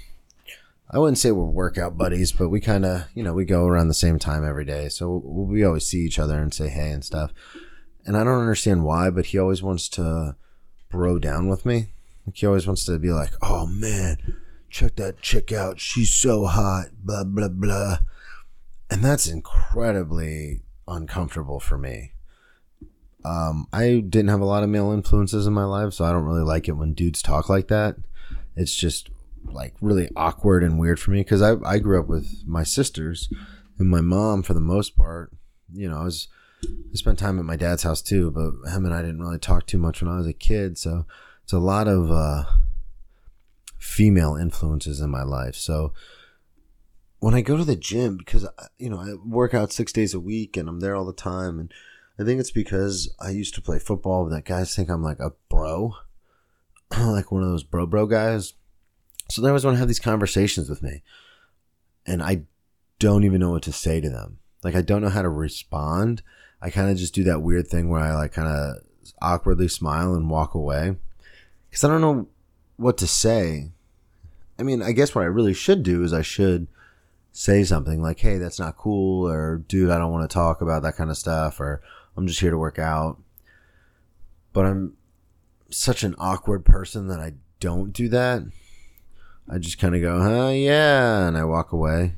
I 0.93 0.99
wouldn't 0.99 1.19
say 1.19 1.33
we're 1.33 1.45
workout 1.45 1.97
buddies, 1.97 2.33
but 2.33 2.51
we 2.51 2.61
kind 2.61 2.85
of, 2.85 3.07
you 3.15 3.23
know, 3.23 3.33
we 3.33 3.47
go 3.47 3.65
around 3.65 3.89
the 3.89 3.95
same 3.95 4.19
time 4.19 4.47
every 4.47 4.67
day. 4.67 4.91
So 4.91 5.23
we 5.25 5.65
always 5.65 5.87
see 5.87 6.01
each 6.01 6.19
other 6.19 6.39
and 6.39 6.53
say 6.53 6.69
hey 6.69 6.91
and 6.91 7.03
stuff. 7.03 7.33
And 8.05 8.15
I 8.17 8.25
don't 8.25 8.41
understand 8.41 8.85
why, 8.85 9.09
but 9.09 9.27
he 9.27 9.39
always 9.39 9.63
wants 9.63 9.89
to 9.91 10.37
bro 10.91 11.19
down 11.19 11.49
with 11.49 11.65
me. 11.65 11.93
Like 12.27 12.37
he 12.37 12.47
always 12.47 12.67
wants 12.67 12.85
to 12.85 12.99
be 12.99 13.11
like, 13.11 13.31
oh 13.41 13.67
man, 13.67 14.37
check 14.69 14.97
that 14.97 15.23
chick 15.23 15.51
out. 15.51 15.81
She's 15.81 16.13
so 16.13 16.45
hot, 16.45 16.89
blah, 17.03 17.25
blah, 17.25 17.49
blah. 17.49 17.99
And 18.91 19.03
that's 19.03 19.27
incredibly 19.27 20.61
uncomfortable 20.87 21.59
for 21.59 21.79
me. 21.79 22.13
Um, 23.25 23.67
I 23.73 24.05
didn't 24.07 24.29
have 24.29 24.41
a 24.41 24.47
lot 24.47 24.63
of 24.63 24.69
male 24.69 24.91
influences 24.91 25.47
in 25.47 25.55
my 25.55 25.65
life, 25.65 25.95
so 25.95 26.05
I 26.05 26.13
don't 26.13 26.25
really 26.25 26.43
like 26.43 26.69
it 26.69 26.73
when 26.73 26.93
dudes 26.93 27.23
talk 27.23 27.49
like 27.49 27.69
that. 27.69 27.97
It's 28.57 28.75
just 28.75 29.09
like 29.45 29.75
really 29.81 30.09
awkward 30.17 30.63
and 30.63 30.79
weird 30.79 31.01
for 31.01 31.11
me 31.11 31.21
because 31.21 31.43
I, 31.43 31.57
I 31.65 31.79
grew 31.79 32.01
up 32.01 32.09
with 32.09 32.43
my 32.47 32.63
sisters 32.63 33.33
and 33.79 33.89
my 33.89 34.01
mom 34.01 34.43
for 34.43 34.55
the 34.55 34.61
most 34.61 34.97
part. 34.97 35.33
You 35.73 35.89
know, 35.89 35.99
I 35.99 36.05
was 36.05 36.29
I 36.65 36.95
spent 36.95 37.19
time 37.19 37.39
at 37.39 37.45
my 37.45 37.57
dad's 37.57 37.83
house 37.83 38.03
too, 38.03 38.31
but 38.31 38.71
him 38.71 38.85
and 38.85 38.95
I 38.95 39.03
didn't 39.03 39.23
really 39.23 39.39
talk 39.39 39.67
too 39.67 39.79
much 39.79 40.03
when 40.03 40.11
I 40.11 40.19
was 40.19 40.27
a 40.27 40.33
kid. 40.33 40.79
So 40.79 41.07
it's 41.43 41.53
a 41.53 41.59
lot 41.59 41.89
of 41.89 42.11
uh, 42.11 42.45
female 43.79 44.37
influences 44.37 45.01
in 45.01 45.11
my 45.11 45.23
life. 45.23 45.57
So 45.57 45.93
when 47.19 47.35
I 47.35 47.41
go 47.41 47.57
to 47.57 47.65
the 47.65 47.77
gym, 47.77 48.17
because 48.17 48.47
you 48.79 48.91
know 48.91 48.99
I 48.99 49.15
work 49.25 49.55
out 49.55 49.73
six 49.73 49.93
days 49.93 50.15
a 50.15 50.21
week 50.21 50.57
and 50.57 50.69
I'm 50.69 50.81
there 50.81 50.97
all 50.97 51.05
the 51.05 51.13
time, 51.13 51.59
and 51.59 51.73
I 52.19 52.25
think 52.25 52.41
it's 52.41 52.51
because 52.51 53.15
I 53.21 53.31
used 53.31 53.55
to 53.55 53.63
play 53.63 53.79
football. 53.79 54.25
That 54.27 54.45
guys 54.45 54.75
think 54.75 54.89
I'm 54.89 55.03
like 55.03 55.21
a 55.21 55.33
bro, 55.49 55.95
like 56.99 57.33
one 57.33 57.43
of 57.43 57.49
those 57.49 57.65
bro 57.65 57.87
bro 57.87 58.07
guys 58.07 58.55
so 59.29 59.41
they 59.41 59.49
always 59.49 59.65
want 59.65 59.75
to 59.75 59.79
have 59.79 59.89
these 59.89 59.99
conversations 59.99 60.69
with 60.69 60.83
me. 60.83 61.03
And 62.07 62.23
I 62.23 62.43
don't 62.99 63.25
even 63.25 63.41
know 63.41 63.51
what 63.51 63.63
to 63.63 63.73
say 63.73 64.01
to 64.01 64.11
them. 64.11 64.39
Like, 64.63 64.75
I 64.75 64.83
don't 64.83 65.03
know 65.03 65.09
how 65.09 65.23
to 65.23 65.29
respond. 65.29 66.23
I 66.61 66.71
kind 66.71 66.91
of 66.91 66.97
just 66.97 67.15
do 67.15 67.25
that 67.25 67.43
weird 67.43 67.67
thing 67.69 67.89
where 67.89 68.01
I 68.01 68.15
like 68.15 68.33
kind 68.33 68.49
of 68.49 68.77
awkwardly 69.21 69.69
smile 69.69 70.15
and 70.15 70.31
walk 70.31 70.55
away. 70.55 70.97
Because 71.69 71.85
I 71.85 71.89
don't 71.89 72.01
know 72.01 72.29
what 72.77 72.99
to 72.99 73.07
say. 73.07 73.71
I 74.59 74.63
mean, 74.63 74.83
I 74.83 74.93
guess 74.93 75.15
what 75.15 75.23
I 75.23 75.27
really 75.27 75.55
should 75.55 75.83
do 75.83 76.05
is 76.05 76.13
I 76.13 76.23
should 76.23 76.69
say 77.33 77.65
something 77.65 78.03
like, 78.03 78.21
hey, 78.21 78.39
that's 78.39 78.61
not 78.61 78.77
cool, 78.77 79.27
or 79.27 79.57
dude, 79.67 79.91
I 79.91 79.99
don't 79.99 80.13
want 80.13 80.29
to 80.29 80.33
talk 80.33 80.61
about 80.61 80.83
that 80.83 80.97
kind 80.97 81.11
of 81.11 81.17
stuff, 81.17 81.61
or 81.61 81.81
I'm 82.17 82.27
just 82.27 82.41
here 82.41 82.51
to 82.51 82.59
work 82.59 82.79
out. 82.79 83.19
But 84.53 84.67
I'm 84.67 84.97
such 85.71 86.05
an 86.05 86.15
awkward 86.19 86.65
person 86.65 87.09
that 87.09 87.21
I 87.21 87.33
don't 87.59 87.93
do 87.93 88.09
that. 88.11 88.43
I 89.53 89.59
just 89.59 89.79
kind 89.79 89.95
of 89.95 90.01
go, 90.01 90.19
huh, 90.19 90.49
yeah, 90.49 91.29
and 91.29 91.37
I 91.37 91.45
walk 91.45 91.73
away. 91.73 92.15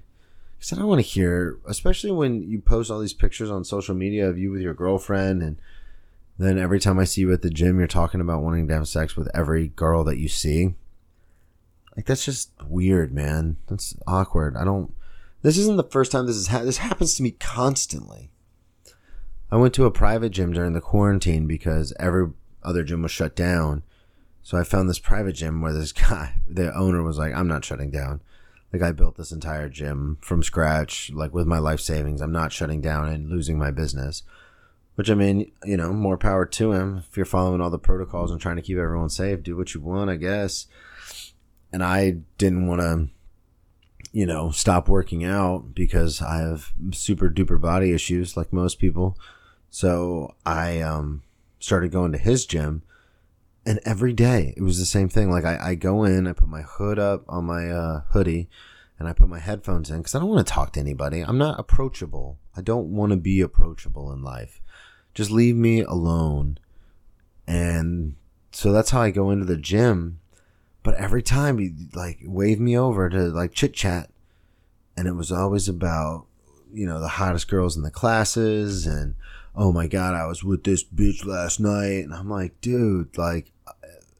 Because 0.56 0.72
I 0.72 0.76
don't 0.76 0.86
want 0.86 1.00
to 1.00 1.06
hear, 1.06 1.58
especially 1.66 2.12
when 2.12 2.48
you 2.48 2.60
post 2.60 2.92
all 2.92 3.00
these 3.00 3.12
pictures 3.12 3.50
on 3.50 3.64
social 3.64 3.96
media 3.96 4.28
of 4.28 4.38
you 4.38 4.52
with 4.52 4.60
your 4.60 4.72
girlfriend, 4.72 5.42
and 5.42 5.56
then 6.38 6.58
every 6.58 6.78
time 6.78 7.00
I 7.00 7.04
see 7.04 7.22
you 7.22 7.32
at 7.32 7.42
the 7.42 7.50
gym, 7.50 7.78
you're 7.78 7.88
talking 7.88 8.20
about 8.20 8.42
wanting 8.42 8.68
to 8.68 8.74
have 8.74 8.86
sex 8.86 9.16
with 9.16 9.28
every 9.34 9.68
girl 9.68 10.04
that 10.04 10.18
you 10.18 10.28
see. 10.28 10.76
Like 11.96 12.06
that's 12.06 12.24
just 12.24 12.52
weird, 12.68 13.12
man. 13.12 13.56
That's 13.66 13.96
awkward. 14.06 14.56
I 14.56 14.64
don't. 14.64 14.94
This 15.42 15.58
isn't 15.58 15.76
the 15.76 15.82
first 15.82 16.12
time 16.12 16.26
this 16.26 16.36
is 16.36 16.48
ha- 16.48 16.62
this 16.62 16.78
happens 16.78 17.14
to 17.14 17.24
me 17.24 17.32
constantly. 17.32 18.30
I 19.50 19.56
went 19.56 19.74
to 19.74 19.86
a 19.86 19.90
private 19.90 20.30
gym 20.30 20.52
during 20.52 20.72
the 20.72 20.80
quarantine 20.80 21.48
because 21.48 21.92
every 21.98 22.30
other 22.62 22.84
gym 22.84 23.02
was 23.02 23.10
shut 23.10 23.34
down 23.34 23.82
so 24.44 24.58
I 24.58 24.62
found 24.62 24.90
this 24.90 24.98
private 24.98 25.32
gym 25.32 25.62
where 25.62 25.72
this 25.72 25.92
guy, 25.92 26.34
the 26.46 26.72
owner 26.76 27.02
was 27.02 27.18
like, 27.18 27.34
I'm 27.34 27.48
not 27.48 27.64
shutting 27.64 27.90
down. 27.90 28.20
Like 28.72 28.82
I 28.82 28.92
built 28.92 29.16
this 29.16 29.32
entire 29.32 29.68
gym 29.68 30.18
from 30.20 30.42
scratch, 30.42 31.10
like 31.12 31.32
with 31.32 31.46
my 31.46 31.58
life 31.58 31.80
savings. 31.80 32.20
I'm 32.20 32.32
not 32.32 32.52
shutting 32.52 32.80
down 32.80 33.08
and 33.08 33.30
losing 33.30 33.58
my 33.58 33.70
business. 33.70 34.22
Which 34.96 35.10
I 35.10 35.14
mean, 35.14 35.50
you 35.64 35.76
know, 35.76 35.92
more 35.92 36.18
power 36.18 36.44
to 36.44 36.72
him. 36.72 36.98
If 36.98 37.16
you're 37.16 37.26
following 37.26 37.60
all 37.60 37.70
the 37.70 37.78
protocols 37.78 38.30
and 38.30 38.40
trying 38.40 38.56
to 38.56 38.62
keep 38.62 38.76
everyone 38.76 39.08
safe, 39.08 39.42
do 39.42 39.56
what 39.56 39.74
you 39.74 39.80
want, 39.80 40.10
I 40.10 40.16
guess. 40.16 40.66
And 41.72 41.82
I 41.82 42.18
didn't 42.36 42.68
want 42.68 42.80
to, 42.80 43.08
you 44.12 44.26
know, 44.26 44.50
stop 44.50 44.88
working 44.88 45.24
out 45.24 45.74
because 45.74 46.20
I 46.20 46.38
have 46.38 46.72
super 46.92 47.28
duper 47.30 47.60
body 47.60 47.92
issues 47.92 48.36
like 48.36 48.52
most 48.52 48.78
people. 48.78 49.18
So 49.70 50.34
I 50.44 50.80
um, 50.80 51.22
started 51.58 51.90
going 51.90 52.12
to 52.12 52.18
his 52.18 52.44
gym 52.44 52.82
and 53.66 53.80
every 53.84 54.12
day 54.12 54.54
it 54.56 54.62
was 54.62 54.78
the 54.78 54.86
same 54.86 55.08
thing. 55.08 55.30
Like 55.30 55.44
I, 55.44 55.70
I 55.70 55.74
go 55.74 56.04
in, 56.04 56.26
I 56.26 56.32
put 56.32 56.48
my 56.48 56.62
hood 56.62 56.98
up 56.98 57.24
on 57.28 57.44
my 57.44 57.70
uh, 57.70 58.02
hoodie, 58.10 58.48
and 58.98 59.08
I 59.08 59.12
put 59.12 59.28
my 59.28 59.38
headphones 59.38 59.90
in 59.90 59.98
because 59.98 60.14
I 60.14 60.18
don't 60.18 60.28
want 60.28 60.46
to 60.46 60.52
talk 60.52 60.72
to 60.74 60.80
anybody. 60.80 61.20
I'm 61.20 61.38
not 61.38 61.58
approachable. 61.58 62.38
I 62.56 62.62
don't 62.62 62.88
want 62.88 63.10
to 63.10 63.16
be 63.16 63.40
approachable 63.40 64.12
in 64.12 64.22
life. 64.22 64.60
Just 65.14 65.30
leave 65.30 65.56
me 65.56 65.80
alone. 65.80 66.58
And 67.46 68.16
so 68.52 68.72
that's 68.72 68.90
how 68.90 69.02
I 69.02 69.10
go 69.10 69.30
into 69.30 69.44
the 69.44 69.56
gym. 69.56 70.20
But 70.82 70.94
every 70.94 71.22
time 71.22 71.58
he 71.58 71.72
like 71.94 72.18
wave 72.24 72.60
me 72.60 72.76
over 72.76 73.08
to 73.08 73.28
like 73.28 73.52
chit 73.52 73.74
chat, 73.74 74.10
and 74.96 75.08
it 75.08 75.14
was 75.14 75.32
always 75.32 75.68
about 75.68 76.26
you 76.72 76.86
know 76.86 77.00
the 77.00 77.08
hottest 77.08 77.48
girls 77.48 77.76
in 77.76 77.82
the 77.82 77.90
classes 77.90 78.84
and 78.84 79.14
oh 79.54 79.72
my 79.72 79.86
god 79.86 80.14
i 80.14 80.26
was 80.26 80.42
with 80.42 80.64
this 80.64 80.82
bitch 80.82 81.24
last 81.24 81.60
night 81.60 82.02
and 82.02 82.12
i'm 82.12 82.28
like 82.28 82.60
dude 82.60 83.16
like 83.16 83.52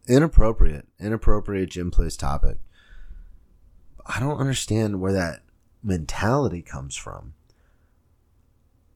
inappropriate, 0.08 0.86
inappropriate 0.98 1.70
gym 1.70 1.90
place 1.90 2.16
topic. 2.16 2.58
I 4.06 4.20
don't 4.20 4.38
understand 4.38 5.00
where 5.00 5.12
that 5.12 5.40
mentality 5.82 6.62
comes 6.62 6.96
from. 6.96 7.34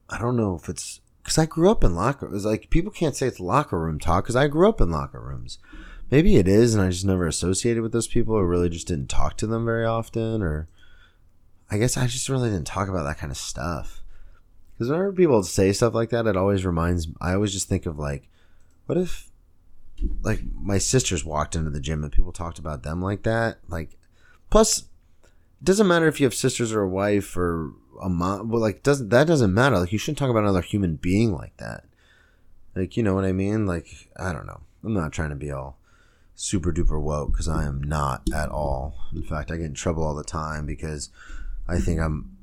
I 0.09 0.17
don't 0.17 0.37
know 0.37 0.55
if 0.55 0.69
it's 0.69 1.01
because 1.23 1.37
I 1.37 1.45
grew 1.45 1.69
up 1.69 1.83
in 1.83 1.95
locker. 1.95 2.25
It 2.25 2.31
was 2.31 2.45
like 2.45 2.69
people 2.69 2.91
can't 2.91 3.15
say 3.15 3.27
it's 3.27 3.39
locker 3.39 3.79
room 3.79 3.99
talk 3.99 4.23
because 4.23 4.35
I 4.35 4.47
grew 4.47 4.67
up 4.67 4.81
in 4.81 4.89
locker 4.89 5.19
rooms. 5.19 5.59
Maybe 6.09 6.37
it 6.37 6.47
is, 6.47 6.73
and 6.73 6.83
I 6.83 6.89
just 6.89 7.05
never 7.05 7.27
associated 7.27 7.83
with 7.83 7.91
those 7.91 8.07
people, 8.07 8.33
or 8.33 8.47
really 8.47 8.69
just 8.69 8.87
didn't 8.87 9.09
talk 9.09 9.37
to 9.37 9.47
them 9.47 9.65
very 9.65 9.85
often, 9.85 10.41
or 10.41 10.67
I 11.69 11.77
guess 11.77 11.97
I 11.97 12.07
just 12.07 12.29
really 12.29 12.49
didn't 12.49 12.65
talk 12.65 12.89
about 12.89 13.03
that 13.03 13.19
kind 13.19 13.31
of 13.31 13.37
stuff. 13.37 14.01
Because 14.73 14.89
whenever 14.89 15.13
people 15.13 15.43
say 15.43 15.71
stuff 15.71 15.93
like 15.93 16.09
that, 16.09 16.25
it 16.25 16.35
always 16.35 16.65
reminds. 16.65 17.07
I 17.21 17.33
always 17.33 17.53
just 17.53 17.69
think 17.69 17.85
of 17.85 17.99
like, 17.99 18.27
what 18.87 18.97
if, 18.97 19.28
like, 20.21 20.41
my 20.53 20.77
sisters 20.77 21.25
walked 21.25 21.55
into 21.55 21.69
the 21.69 21.79
gym 21.79 22.03
and 22.03 22.11
people 22.11 22.31
talked 22.31 22.59
about 22.59 22.83
them 22.83 23.01
like 23.01 23.23
that? 23.23 23.59
Like, 23.67 23.97
plus, 24.49 24.79
it 25.23 25.65
doesn't 25.65 25.87
matter 25.87 26.07
if 26.07 26.19
you 26.19 26.25
have 26.25 26.33
sisters 26.33 26.71
or 26.71 26.81
a 26.81 26.89
wife 26.89 27.35
or 27.35 27.73
a 28.01 28.09
mom. 28.09 28.49
Well, 28.49 28.61
like, 28.61 28.83
doesn't 28.83 29.09
that 29.09 29.27
doesn't 29.27 29.53
matter? 29.53 29.79
Like, 29.79 29.91
you 29.91 29.97
shouldn't 29.97 30.17
talk 30.17 30.29
about 30.29 30.43
another 30.43 30.61
human 30.61 30.95
being 30.95 31.33
like 31.33 31.57
that. 31.57 31.85
Like, 32.75 32.95
you 32.95 33.03
know 33.03 33.13
what 33.13 33.25
I 33.25 33.33
mean? 33.33 33.65
Like, 33.65 34.09
I 34.17 34.31
don't 34.31 34.45
know. 34.45 34.61
I'm 34.83 34.93
not 34.93 35.11
trying 35.11 35.31
to 35.31 35.35
be 35.35 35.51
all 35.51 35.77
super 36.35 36.71
duper 36.71 37.01
woke 37.01 37.31
because 37.33 37.49
I 37.49 37.65
am 37.65 37.83
not 37.83 38.29
at 38.33 38.49
all. 38.49 38.95
In 39.13 39.23
fact, 39.23 39.51
I 39.51 39.57
get 39.57 39.65
in 39.65 39.73
trouble 39.73 40.03
all 40.03 40.15
the 40.15 40.23
time 40.23 40.65
because 40.65 41.09
I 41.67 41.79
think 41.79 41.99
I'm 41.99 42.37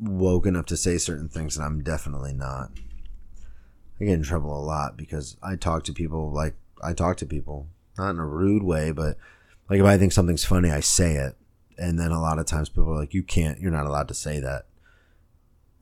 woke 0.00 0.46
enough 0.46 0.66
to 0.66 0.76
say 0.76 0.96
certain 0.96 1.28
things 1.28 1.56
and 1.56 1.66
I'm 1.66 1.82
definitely 1.82 2.32
not. 2.32 2.70
I 4.04 4.08
get 4.08 4.14
in 4.14 4.22
trouble 4.22 4.58
a 4.58 4.60
lot 4.60 4.96
because 4.96 5.36
I 5.42 5.56
talk 5.56 5.84
to 5.84 5.92
people 5.92 6.30
like 6.30 6.54
I 6.82 6.92
talk 6.92 7.16
to 7.18 7.26
people, 7.26 7.68
not 7.96 8.10
in 8.10 8.18
a 8.18 8.26
rude 8.26 8.62
way, 8.62 8.92
but 8.92 9.16
like 9.70 9.80
if 9.80 9.86
I 9.86 9.96
think 9.96 10.12
something's 10.12 10.44
funny, 10.44 10.70
I 10.70 10.80
say 10.80 11.14
it. 11.14 11.36
And 11.78 11.98
then 11.98 12.10
a 12.10 12.20
lot 12.20 12.38
of 12.38 12.46
times 12.46 12.68
people 12.68 12.90
are 12.90 13.00
like, 13.00 13.14
you 13.14 13.22
can't, 13.22 13.58
you're 13.58 13.72
not 13.72 13.86
allowed 13.86 14.08
to 14.08 14.14
say 14.14 14.38
that. 14.40 14.66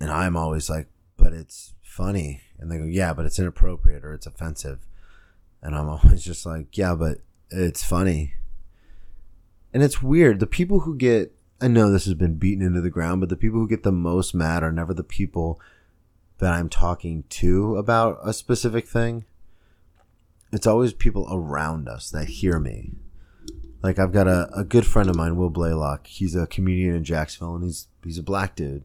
And 0.00 0.10
I'm 0.10 0.36
always 0.36 0.70
like, 0.70 0.86
but 1.16 1.32
it's 1.32 1.74
funny. 1.82 2.42
And 2.58 2.70
they 2.70 2.78
go, 2.78 2.84
yeah, 2.84 3.12
but 3.12 3.26
it's 3.26 3.38
inappropriate 3.38 4.04
or 4.04 4.14
it's 4.14 4.26
offensive. 4.26 4.86
And 5.60 5.74
I'm 5.74 5.88
always 5.88 6.22
just 6.24 6.46
like, 6.46 6.78
yeah, 6.78 6.94
but 6.94 7.18
it's 7.50 7.82
funny. 7.82 8.34
And 9.74 9.82
it's 9.82 10.00
weird. 10.00 10.38
The 10.38 10.46
people 10.46 10.80
who 10.80 10.96
get, 10.96 11.32
I 11.60 11.66
know 11.68 11.90
this 11.90 12.04
has 12.04 12.14
been 12.14 12.36
beaten 12.36 12.64
into 12.64 12.80
the 12.80 12.90
ground, 12.90 13.20
but 13.20 13.28
the 13.28 13.36
people 13.36 13.58
who 13.58 13.68
get 13.68 13.82
the 13.82 13.92
most 13.92 14.34
mad 14.34 14.62
are 14.62 14.72
never 14.72 14.94
the 14.94 15.02
people 15.02 15.60
that 16.38 16.52
I'm 16.52 16.68
talking 16.68 17.24
to 17.30 17.76
about 17.76 18.18
a 18.24 18.32
specific 18.32 18.86
thing. 18.86 19.24
It's 20.52 20.66
always 20.66 20.92
people 20.92 21.26
around 21.30 21.88
us 21.88 22.10
that 22.10 22.28
hear 22.28 22.58
me. 22.58 22.92
Like 23.82 23.98
I've 23.98 24.12
got 24.12 24.28
a, 24.28 24.48
a 24.54 24.64
good 24.64 24.86
friend 24.86 25.08
of 25.08 25.16
mine, 25.16 25.36
Will 25.36 25.50
Blaylock. 25.50 26.06
He's 26.06 26.34
a 26.34 26.46
comedian 26.46 26.94
in 26.94 27.04
Jacksonville 27.04 27.56
and 27.56 27.64
he's 27.64 27.88
he's 28.04 28.18
a 28.18 28.22
black 28.22 28.54
dude. 28.54 28.84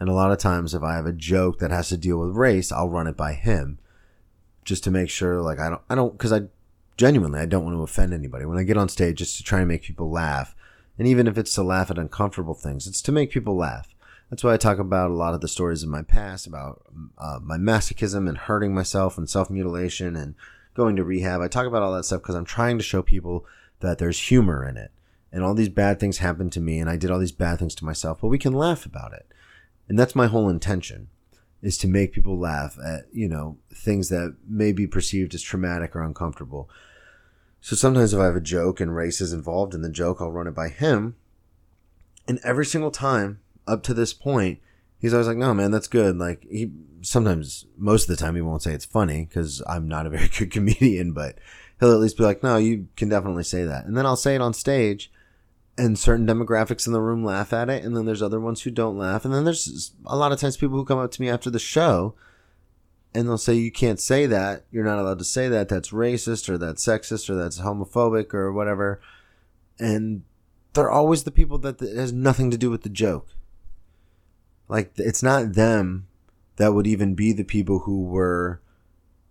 And 0.00 0.08
a 0.08 0.14
lot 0.14 0.32
of 0.32 0.38
times 0.38 0.74
if 0.74 0.82
I 0.82 0.94
have 0.94 1.06
a 1.06 1.12
joke 1.12 1.58
that 1.60 1.70
has 1.70 1.88
to 1.90 1.96
deal 1.96 2.18
with 2.18 2.36
race, 2.36 2.72
I'll 2.72 2.88
run 2.88 3.06
it 3.06 3.16
by 3.16 3.32
him 3.34 3.78
just 4.64 4.84
to 4.84 4.90
make 4.90 5.08
sure 5.08 5.40
like 5.40 5.58
I 5.58 5.70
don't 5.70 5.82
I 5.88 5.94
don't 5.94 6.18
cuz 6.18 6.32
I 6.32 6.42
genuinely 6.96 7.40
I 7.40 7.46
don't 7.46 7.64
want 7.64 7.76
to 7.76 7.82
offend 7.82 8.12
anybody. 8.12 8.44
When 8.44 8.58
I 8.58 8.64
get 8.64 8.76
on 8.76 8.88
stage 8.88 9.18
just 9.18 9.36
to 9.36 9.42
try 9.42 9.60
and 9.60 9.68
make 9.68 9.82
people 9.82 10.10
laugh, 10.10 10.54
and 10.98 11.08
even 11.08 11.26
if 11.26 11.38
it's 11.38 11.54
to 11.54 11.62
laugh 11.62 11.90
at 11.90 11.98
uncomfortable 11.98 12.54
things, 12.54 12.86
it's 12.86 13.02
to 13.02 13.12
make 13.12 13.30
people 13.30 13.56
laugh. 13.56 13.93
That's 14.30 14.42
why 14.42 14.54
I 14.54 14.56
talk 14.56 14.78
about 14.78 15.10
a 15.10 15.14
lot 15.14 15.34
of 15.34 15.40
the 15.40 15.48
stories 15.48 15.82
in 15.82 15.90
my 15.90 16.02
past 16.02 16.46
about 16.46 16.82
uh, 17.18 17.38
my 17.42 17.56
masochism 17.56 18.28
and 18.28 18.38
hurting 18.38 18.74
myself 18.74 19.18
and 19.18 19.28
self 19.28 19.50
mutilation 19.50 20.16
and 20.16 20.34
going 20.74 20.96
to 20.96 21.04
rehab. 21.04 21.40
I 21.40 21.48
talk 21.48 21.66
about 21.66 21.82
all 21.82 21.94
that 21.94 22.04
stuff 22.04 22.22
because 22.22 22.34
I'm 22.34 22.44
trying 22.44 22.78
to 22.78 22.84
show 22.84 23.02
people 23.02 23.46
that 23.80 23.98
there's 23.98 24.18
humor 24.18 24.66
in 24.66 24.76
it. 24.76 24.90
And 25.30 25.42
all 25.42 25.54
these 25.54 25.68
bad 25.68 25.98
things 25.98 26.18
happened 26.18 26.52
to 26.52 26.60
me, 26.60 26.78
and 26.78 26.88
I 26.88 26.96
did 26.96 27.10
all 27.10 27.18
these 27.18 27.32
bad 27.32 27.58
things 27.58 27.74
to 27.76 27.84
myself, 27.84 28.20
but 28.20 28.28
we 28.28 28.38
can 28.38 28.52
laugh 28.52 28.86
about 28.86 29.12
it. 29.12 29.26
And 29.88 29.98
that's 29.98 30.14
my 30.14 30.26
whole 30.26 30.48
intention 30.48 31.08
is 31.60 31.78
to 31.78 31.88
make 31.88 32.12
people 32.12 32.38
laugh 32.38 32.78
at, 32.84 33.06
you 33.10 33.26
know, 33.26 33.56
things 33.72 34.10
that 34.10 34.36
may 34.46 34.70
be 34.70 34.86
perceived 34.86 35.34
as 35.34 35.42
traumatic 35.42 35.96
or 35.96 36.02
uncomfortable. 36.02 36.68
So 37.62 37.74
sometimes 37.74 38.12
if 38.12 38.20
I 38.20 38.26
have 38.26 38.36
a 38.36 38.40
joke 38.40 38.80
and 38.80 38.94
race 38.94 39.22
is 39.22 39.32
involved 39.32 39.72
in 39.72 39.80
the 39.80 39.88
joke, 39.88 40.18
I'll 40.20 40.30
run 40.30 40.46
it 40.46 40.54
by 40.54 40.68
him. 40.68 41.16
And 42.28 42.38
every 42.44 42.66
single 42.66 42.90
time 42.90 43.40
up 43.66 43.82
to 43.84 43.94
this 43.94 44.12
point, 44.12 44.60
he's 44.98 45.12
always 45.12 45.28
like, 45.28 45.36
no, 45.36 45.54
man, 45.54 45.70
that's 45.70 45.88
good. 45.88 46.16
Like 46.18 46.46
he 46.50 46.72
sometimes, 47.02 47.66
most 47.76 48.08
of 48.08 48.16
the 48.16 48.22
time 48.22 48.34
he 48.34 48.42
won't 48.42 48.62
say 48.62 48.72
it's 48.72 48.84
funny 48.84 49.26
because 49.26 49.62
I'm 49.66 49.88
not 49.88 50.06
a 50.06 50.10
very 50.10 50.28
good 50.38 50.50
comedian, 50.50 51.12
but 51.12 51.38
he'll 51.80 51.92
at 51.92 52.00
least 52.00 52.16
be 52.16 52.24
like, 52.24 52.42
no, 52.42 52.56
you 52.56 52.88
can 52.96 53.08
definitely 53.08 53.44
say 53.44 53.64
that. 53.64 53.84
And 53.84 53.96
then 53.96 54.06
I'll 54.06 54.16
say 54.16 54.34
it 54.34 54.40
on 54.40 54.54
stage 54.54 55.10
and 55.76 55.98
certain 55.98 56.26
demographics 56.26 56.86
in 56.86 56.92
the 56.92 57.00
room 57.00 57.24
laugh 57.24 57.52
at 57.52 57.68
it, 57.68 57.84
and 57.84 57.96
then 57.96 58.04
there's 58.04 58.22
other 58.22 58.40
ones 58.40 58.62
who 58.62 58.70
don't 58.70 58.96
laugh, 58.96 59.24
and 59.24 59.34
then 59.34 59.44
there's 59.44 59.92
a 60.06 60.16
lot 60.16 60.32
of 60.32 60.38
times 60.38 60.56
people 60.56 60.76
who 60.76 60.84
come 60.84 60.98
up 60.98 61.10
to 61.10 61.20
me 61.20 61.28
after 61.28 61.50
the 61.50 61.58
show, 61.58 62.14
and 63.12 63.28
they'll 63.28 63.38
say 63.38 63.54
you 63.54 63.72
can't 63.72 64.00
say 64.00 64.26
that, 64.26 64.66
you're 64.70 64.84
not 64.84 64.98
allowed 64.98 65.18
to 65.18 65.24
say 65.24 65.48
that, 65.48 65.68
that's 65.68 65.90
racist 65.90 66.48
or 66.48 66.58
that's 66.58 66.84
sexist 66.84 67.28
or 67.28 67.34
that's 67.34 67.60
homophobic 67.60 68.32
or 68.32 68.52
whatever, 68.52 69.00
and 69.78 70.22
they're 70.74 70.90
always 70.90 71.24
the 71.24 71.30
people 71.30 71.58
that 71.58 71.82
it 71.82 71.96
has 71.96 72.12
nothing 72.12 72.50
to 72.50 72.58
do 72.58 72.70
with 72.70 72.82
the 72.82 72.88
joke. 72.88 73.28
Like 74.68 74.92
it's 74.96 75.22
not 75.22 75.54
them 75.54 76.06
that 76.56 76.74
would 76.74 76.86
even 76.86 77.14
be 77.14 77.32
the 77.32 77.44
people 77.44 77.80
who 77.80 78.04
were 78.04 78.60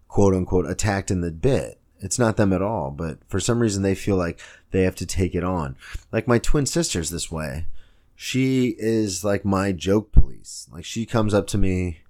quote 0.07 0.33
unquote 0.33 0.69
attacked 0.69 1.09
in 1.09 1.21
the 1.21 1.31
bit 1.31 1.79
it's 2.03 2.19
not 2.19 2.35
them 2.35 2.51
at 2.51 2.61
all, 2.61 2.91
but 2.91 3.19
for 3.29 3.39
some 3.39 3.59
reason 3.59 3.81
they 3.81 3.95
feel 3.95 4.17
like 4.17 4.41
they 4.71 4.81
have 4.83 4.95
to 4.95 5.05
take 5.05 5.33
it 5.33 5.43
on. 5.43 5.77
Like 6.11 6.27
my 6.27 6.37
twin 6.37 6.65
sister's 6.65 7.09
this 7.09 7.31
way. 7.31 7.65
She 8.13 8.75
is 8.77 9.23
like 9.23 9.45
my 9.45 9.71
joke 9.71 10.11
police. 10.11 10.67
Like 10.71 10.83
she 10.83 11.05
comes 11.05 11.33
up 11.33 11.47
to 11.47 11.57
me, 11.57 12.01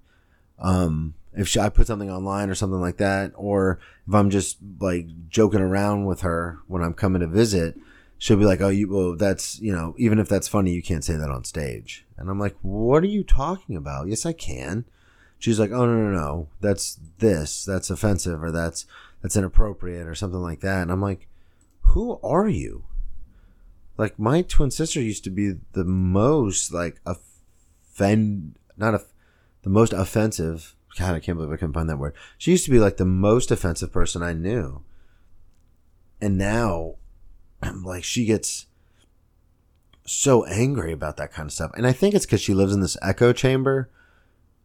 um, 0.58 1.14
if 1.32 1.46
she, 1.46 1.60
I 1.60 1.68
put 1.68 1.86
something 1.86 2.10
online 2.10 2.50
or 2.50 2.56
something 2.56 2.80
like 2.80 2.96
that, 2.96 3.32
or 3.36 3.78
if 4.06 4.12
I'm 4.12 4.30
just 4.30 4.58
like 4.80 5.06
joking 5.28 5.60
around 5.60 6.06
with 6.06 6.22
her 6.22 6.58
when 6.66 6.82
I'm 6.82 6.94
coming 6.94 7.20
to 7.20 7.28
visit, 7.28 7.76
she'll 8.24 8.38
be 8.38 8.46
like, 8.46 8.62
"Oh, 8.62 8.68
you 8.68 8.88
well, 8.88 9.16
that's 9.16 9.60
you 9.60 9.70
know, 9.70 9.94
even 9.98 10.18
if 10.18 10.28
that's 10.28 10.48
funny, 10.48 10.72
you 10.72 10.82
can't 10.82 11.04
say 11.04 11.16
that 11.16 11.30
on 11.30 11.44
stage." 11.44 12.06
And 12.16 12.30
I'm 12.30 12.38
like, 12.38 12.56
"What 12.62 13.02
are 13.02 13.08
you 13.08 13.22
talking 13.22 13.76
about?" 13.76 14.08
Yes, 14.08 14.24
I 14.24 14.32
can. 14.32 14.86
She's 15.38 15.60
like, 15.60 15.70
"Oh 15.70 15.84
no, 15.84 15.94
no, 15.94 16.10
no, 16.10 16.48
that's 16.60 16.98
this, 17.18 17.64
that's 17.64 17.90
offensive, 17.90 18.42
or 18.42 18.50
that's 18.50 18.86
that's 19.24 19.36
inappropriate 19.36 20.06
or 20.06 20.14
something 20.14 20.40
like 20.40 20.60
that. 20.60 20.82
And 20.82 20.92
I'm 20.92 21.00
like, 21.00 21.28
who 21.80 22.18
are 22.22 22.46
you? 22.46 22.84
Like 23.96 24.18
my 24.18 24.42
twin 24.42 24.70
sister 24.70 25.00
used 25.00 25.24
to 25.24 25.30
be 25.30 25.54
the 25.72 25.84
most 25.84 26.72
like 26.72 27.00
offend, 27.06 28.58
not 28.76 28.94
a, 28.94 29.02
the 29.62 29.70
most 29.70 29.94
offensive. 29.94 30.76
God, 30.98 31.14
I 31.14 31.20
can't 31.20 31.38
believe 31.38 31.52
I 31.52 31.56
couldn't 31.56 31.72
find 31.72 31.88
that 31.88 31.98
word. 31.98 32.14
She 32.36 32.50
used 32.50 32.66
to 32.66 32.70
be 32.70 32.78
like 32.78 32.98
the 32.98 33.06
most 33.06 33.50
offensive 33.50 33.92
person 33.92 34.22
I 34.22 34.34
knew. 34.34 34.82
And 36.20 36.36
now, 36.36 36.96
like 37.84 38.04
she 38.04 38.24
gets 38.24 38.66
so 40.06 40.44
angry 40.44 40.92
about 40.92 41.16
that 41.16 41.32
kind 41.32 41.46
of 41.46 41.52
stuff. 41.52 41.70
And 41.74 41.86
I 41.86 41.92
think 41.92 42.14
it's 42.14 42.26
because 42.26 42.42
she 42.42 42.54
lives 42.54 42.74
in 42.74 42.80
this 42.80 42.96
echo 43.02 43.32
chamber 43.32 43.88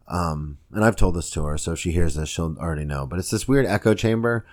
um, 0.10 0.58
and 0.72 0.84
I've 0.84 0.96
told 0.96 1.16
this 1.16 1.30
to 1.32 1.46
her, 1.46 1.58
so 1.58 1.74
if 1.74 1.80
she 1.80 1.92
hears 1.92 2.16
this, 2.16 2.30
she'll 2.30 2.58
already 2.58 2.84
know. 2.84 3.06
But 3.06 3.20
it's 3.20 3.30
this 3.30 3.48
weird 3.48 3.68
echo 3.68 3.94
chamber 3.94 4.46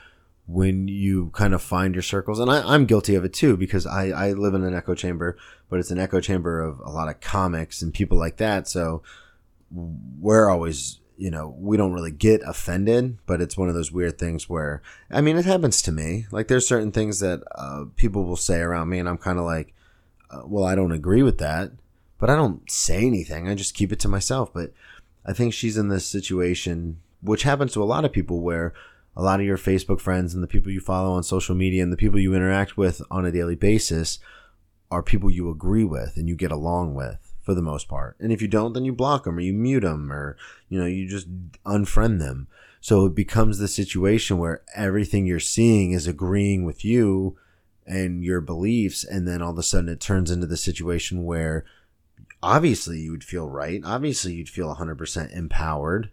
when 0.46 0.86
you 0.86 1.30
kind 1.30 1.54
of 1.54 1.62
find 1.62 1.94
your 1.94 2.02
circles. 2.02 2.38
And 2.38 2.50
I, 2.50 2.74
am 2.74 2.84
guilty 2.84 3.14
of 3.14 3.24
it 3.24 3.32
too, 3.32 3.56
because 3.56 3.86
I, 3.86 4.08
I 4.08 4.32
live 4.32 4.54
in 4.54 4.64
an 4.64 4.74
echo 4.74 4.94
chamber, 4.94 5.36
but 5.70 5.80
it's 5.80 5.90
an 5.90 5.98
echo 5.98 6.20
chamber 6.20 6.60
of 6.60 6.78
a 6.80 6.90
lot 6.90 7.08
of 7.08 7.20
comics 7.20 7.80
and 7.80 7.92
people 7.92 8.18
like 8.18 8.36
that. 8.36 8.68
So 8.68 9.02
we're 9.70 10.48
always, 10.48 11.00
you 11.16 11.30
know, 11.30 11.54
we 11.58 11.76
don't 11.76 11.92
really 11.92 12.10
get 12.10 12.42
offended, 12.44 13.18
but 13.26 13.40
it's 13.40 13.56
one 13.56 13.68
of 13.68 13.74
those 13.74 13.92
weird 13.92 14.18
things 14.18 14.48
where, 14.48 14.82
I 15.10 15.20
mean, 15.20 15.36
it 15.36 15.44
happens 15.44 15.80
to 15.82 15.92
me. 15.92 16.26
Like 16.30 16.48
there's 16.48 16.68
certain 16.68 16.92
things 16.92 17.20
that 17.20 17.42
uh, 17.54 17.84
people 17.96 18.24
will 18.24 18.36
say 18.36 18.60
around 18.60 18.88
me, 18.88 18.98
and 18.98 19.08
I'm 19.08 19.18
kind 19.18 19.38
of 19.38 19.44
like, 19.44 19.74
uh, 20.30 20.42
well, 20.44 20.64
I 20.64 20.74
don't 20.74 20.92
agree 20.92 21.22
with 21.22 21.38
that, 21.38 21.72
but 22.18 22.30
I 22.30 22.36
don't 22.36 22.70
say 22.70 23.06
anything. 23.06 23.48
I 23.48 23.54
just 23.54 23.74
keep 23.74 23.92
it 23.92 24.00
to 24.00 24.08
myself. 24.08 24.52
But 24.52 24.72
I 25.24 25.32
think 25.32 25.54
she's 25.54 25.76
in 25.76 25.88
this 25.88 26.06
situation, 26.06 27.00
which 27.22 27.44
happens 27.44 27.72
to 27.72 27.82
a 27.82 27.84
lot 27.84 28.04
of 28.04 28.12
people, 28.12 28.40
where 28.40 28.74
a 29.16 29.22
lot 29.22 29.40
of 29.40 29.46
your 29.46 29.58
Facebook 29.58 30.00
friends 30.00 30.34
and 30.34 30.42
the 30.42 30.48
people 30.48 30.70
you 30.70 30.80
follow 30.80 31.12
on 31.12 31.22
social 31.22 31.54
media 31.54 31.82
and 31.82 31.92
the 31.92 31.96
people 31.96 32.20
you 32.20 32.34
interact 32.34 32.76
with 32.76 33.00
on 33.10 33.24
a 33.24 33.32
daily 33.32 33.54
basis 33.54 34.18
are 34.90 35.02
people 35.02 35.30
you 35.30 35.50
agree 35.50 35.84
with 35.84 36.16
and 36.16 36.28
you 36.28 36.36
get 36.36 36.52
along 36.52 36.94
with 36.94 37.25
for 37.46 37.54
the 37.54 37.62
most 37.62 37.88
part. 37.88 38.16
And 38.18 38.32
if 38.32 38.42
you 38.42 38.48
don't, 38.48 38.72
then 38.72 38.84
you 38.84 38.92
block 38.92 39.22
them 39.22 39.36
or 39.36 39.40
you 39.40 39.52
mute 39.52 39.80
them 39.84 40.12
or, 40.12 40.36
you 40.68 40.80
know, 40.80 40.84
you 40.84 41.08
just 41.08 41.28
unfriend 41.64 42.18
them. 42.18 42.48
So 42.80 43.06
it 43.06 43.14
becomes 43.14 43.58
the 43.58 43.68
situation 43.68 44.38
where 44.38 44.62
everything 44.74 45.26
you're 45.26 45.38
seeing 45.38 45.92
is 45.92 46.08
agreeing 46.08 46.64
with 46.64 46.84
you 46.84 47.38
and 47.86 48.24
your 48.24 48.40
beliefs. 48.40 49.04
And 49.04 49.28
then 49.28 49.42
all 49.42 49.52
of 49.52 49.58
a 49.58 49.62
sudden 49.62 49.88
it 49.88 50.00
turns 50.00 50.28
into 50.28 50.46
the 50.46 50.56
situation 50.56 51.24
where 51.24 51.64
obviously 52.42 52.98
you 52.98 53.12
would 53.12 53.24
feel 53.24 53.48
right. 53.48 53.80
Obviously 53.84 54.34
you'd 54.34 54.48
feel 54.48 54.74
100% 54.74 55.34
empowered 55.34 56.10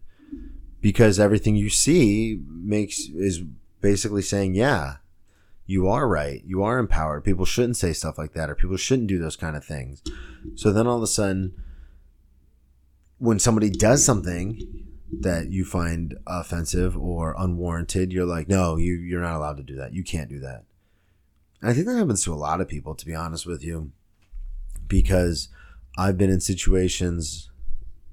because 0.82 1.20
everything 1.20 1.56
you 1.56 1.72
see 1.72 2.40
makes 2.48 3.00
is 3.16 3.42
basically 3.82 4.22
saying, 4.22 4.54
yeah, 4.54 4.98
you 5.66 5.88
are 5.88 6.08
right. 6.08 6.42
You 6.46 6.64
are 6.64 6.78
empowered. 6.78 7.24
People 7.24 7.46
shouldn't 7.46 7.78
say 7.78 7.94
stuff 7.94 8.18
like 8.18 8.34
that 8.34 8.50
or 8.50 8.56
people 8.56 8.78
shouldn't 8.78 9.08
do 9.08 9.20
those 9.20 9.36
kind 9.36 9.56
of 9.56 9.64
things. 9.64 10.02
So 10.56 10.72
then 10.72 10.88
all 10.88 10.98
of 10.98 11.04
a 11.04 11.08
sudden 11.08 11.54
when 13.18 13.40
somebody 13.40 13.70
does 13.70 14.04
something 14.04 14.86
that 15.22 15.50
you 15.50 15.64
find 15.64 16.16
offensive 16.28 16.98
or 16.98 17.36
unwarranted, 17.38 18.12
you're 18.12 18.26
like, 18.26 18.50
no, 18.50 18.76
you 18.76 18.96
you're 18.96 19.22
not 19.22 19.36
allowed 19.36 19.58
to 19.58 19.64
do 19.64 19.76
that. 19.76 19.94
You 19.94 20.04
can't 20.04 20.30
do 20.30 20.40
that. 20.40 20.66
And 21.62 21.72
I 21.72 21.74
think 21.74 21.86
that 21.86 21.96
happens 21.96 22.24
to 22.26 22.34
a 22.34 22.36
lot 22.36 22.60
of 22.60 22.68
people, 22.68 22.96
to 22.96 23.06
be 23.06 23.16
honest 23.16 23.46
with 23.46 23.64
you, 23.64 23.92
because 24.88 25.48
I've 25.98 26.18
been 26.18 26.30
in 26.30 26.42
situations 26.42 27.50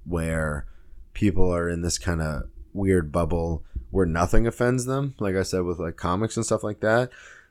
where 0.04 0.66
people 1.12 1.52
are 1.52 1.68
in 1.68 1.82
this 1.82 1.98
kind 1.98 2.22
of 2.22 2.44
weird 2.72 3.10
bubble 3.10 3.64
where 3.90 4.06
nothing 4.06 4.46
offends 4.46 4.84
them. 4.84 5.14
Like 5.18 5.34
I 5.34 5.42
said, 5.42 5.62
with 5.62 5.80
like 5.80 5.96
comics 5.96 6.36
and 6.36 6.46
stuff 6.46 6.62
like 6.62 6.80
that. 6.80 7.10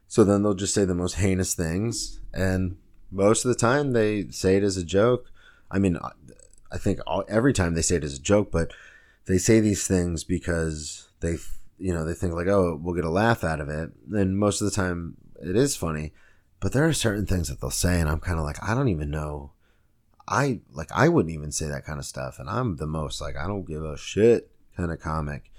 So 0.09 0.23
then 0.23 0.41
they'll 0.41 0.55
just 0.55 0.73
say 0.73 0.85
the 0.85 0.95
most 0.95 1.15
heinous 1.15 1.53
things, 1.53 2.19
and 2.33 2.77
most 3.11 3.45
of 3.45 3.49
the 3.49 3.55
time 3.55 3.93
they 3.93 4.27
say 4.29 4.57
it 4.57 4.63
as 4.63 4.75
a 4.75 4.83
joke. 4.83 5.31
I 5.69 5.77
mean, 5.77 5.99
I 6.71 6.77
think 6.79 6.99
all, 7.05 7.23
every 7.27 7.53
time 7.53 7.75
they 7.75 7.83
say 7.83 7.97
it 7.97 8.03
as 8.03 8.15
a 8.15 8.21
joke, 8.21 8.51
but 8.51 8.73
they 9.27 9.37
say 9.37 9.59
these 9.59 9.85
things 9.87 10.23
because 10.23 11.09
they, 11.19 11.37
you 11.77 11.93
know, 11.93 12.03
they 12.03 12.15
think 12.15 12.33
like, 12.33 12.47
oh, 12.47 12.79
we'll 12.81 12.95
get 12.95 13.05
a 13.05 13.09
laugh 13.09 13.43
out 13.43 13.61
of 13.61 13.69
it. 13.69 13.91
And 14.11 14.37
most 14.37 14.61
of 14.61 14.65
the 14.65 14.75
time 14.75 15.17
it 15.43 15.55
is 15.55 15.75
funny, 15.75 16.11
but 16.59 16.73
there 16.73 16.87
are 16.87 16.93
certain 16.93 17.27
things 17.27 17.47
that 17.49 17.61
they'll 17.61 17.69
say, 17.69 17.99
and 17.99 18.09
I'm 18.09 18.19
kind 18.19 18.39
of 18.39 18.45
like, 18.45 18.57
I 18.67 18.73
don't 18.73 18.89
even 18.89 19.11
know. 19.11 19.51
I 20.27 20.61
like, 20.71 20.91
I 20.91 21.07
wouldn't 21.07 21.33
even 21.33 21.51
say 21.51 21.67
that 21.67 21.85
kind 21.85 21.99
of 21.99 22.05
stuff, 22.05 22.39
and 22.39 22.49
I'm 22.49 22.77
the 22.77 22.87
most 22.87 23.21
like, 23.21 23.37
I 23.37 23.45
don't 23.45 23.67
give 23.67 23.83
a 23.83 23.95
shit 23.95 24.49
kind 24.75 24.91
of 24.91 24.99
comic. 24.99 25.51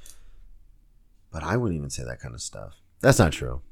But 1.30 1.44
I 1.44 1.56
wouldn't 1.56 1.78
even 1.78 1.90
say 1.90 2.02
that 2.02 2.18
kind 2.18 2.34
of 2.34 2.40
stuff. 2.40 2.74
That's 3.00 3.20
not 3.20 3.30
true. 3.30 3.62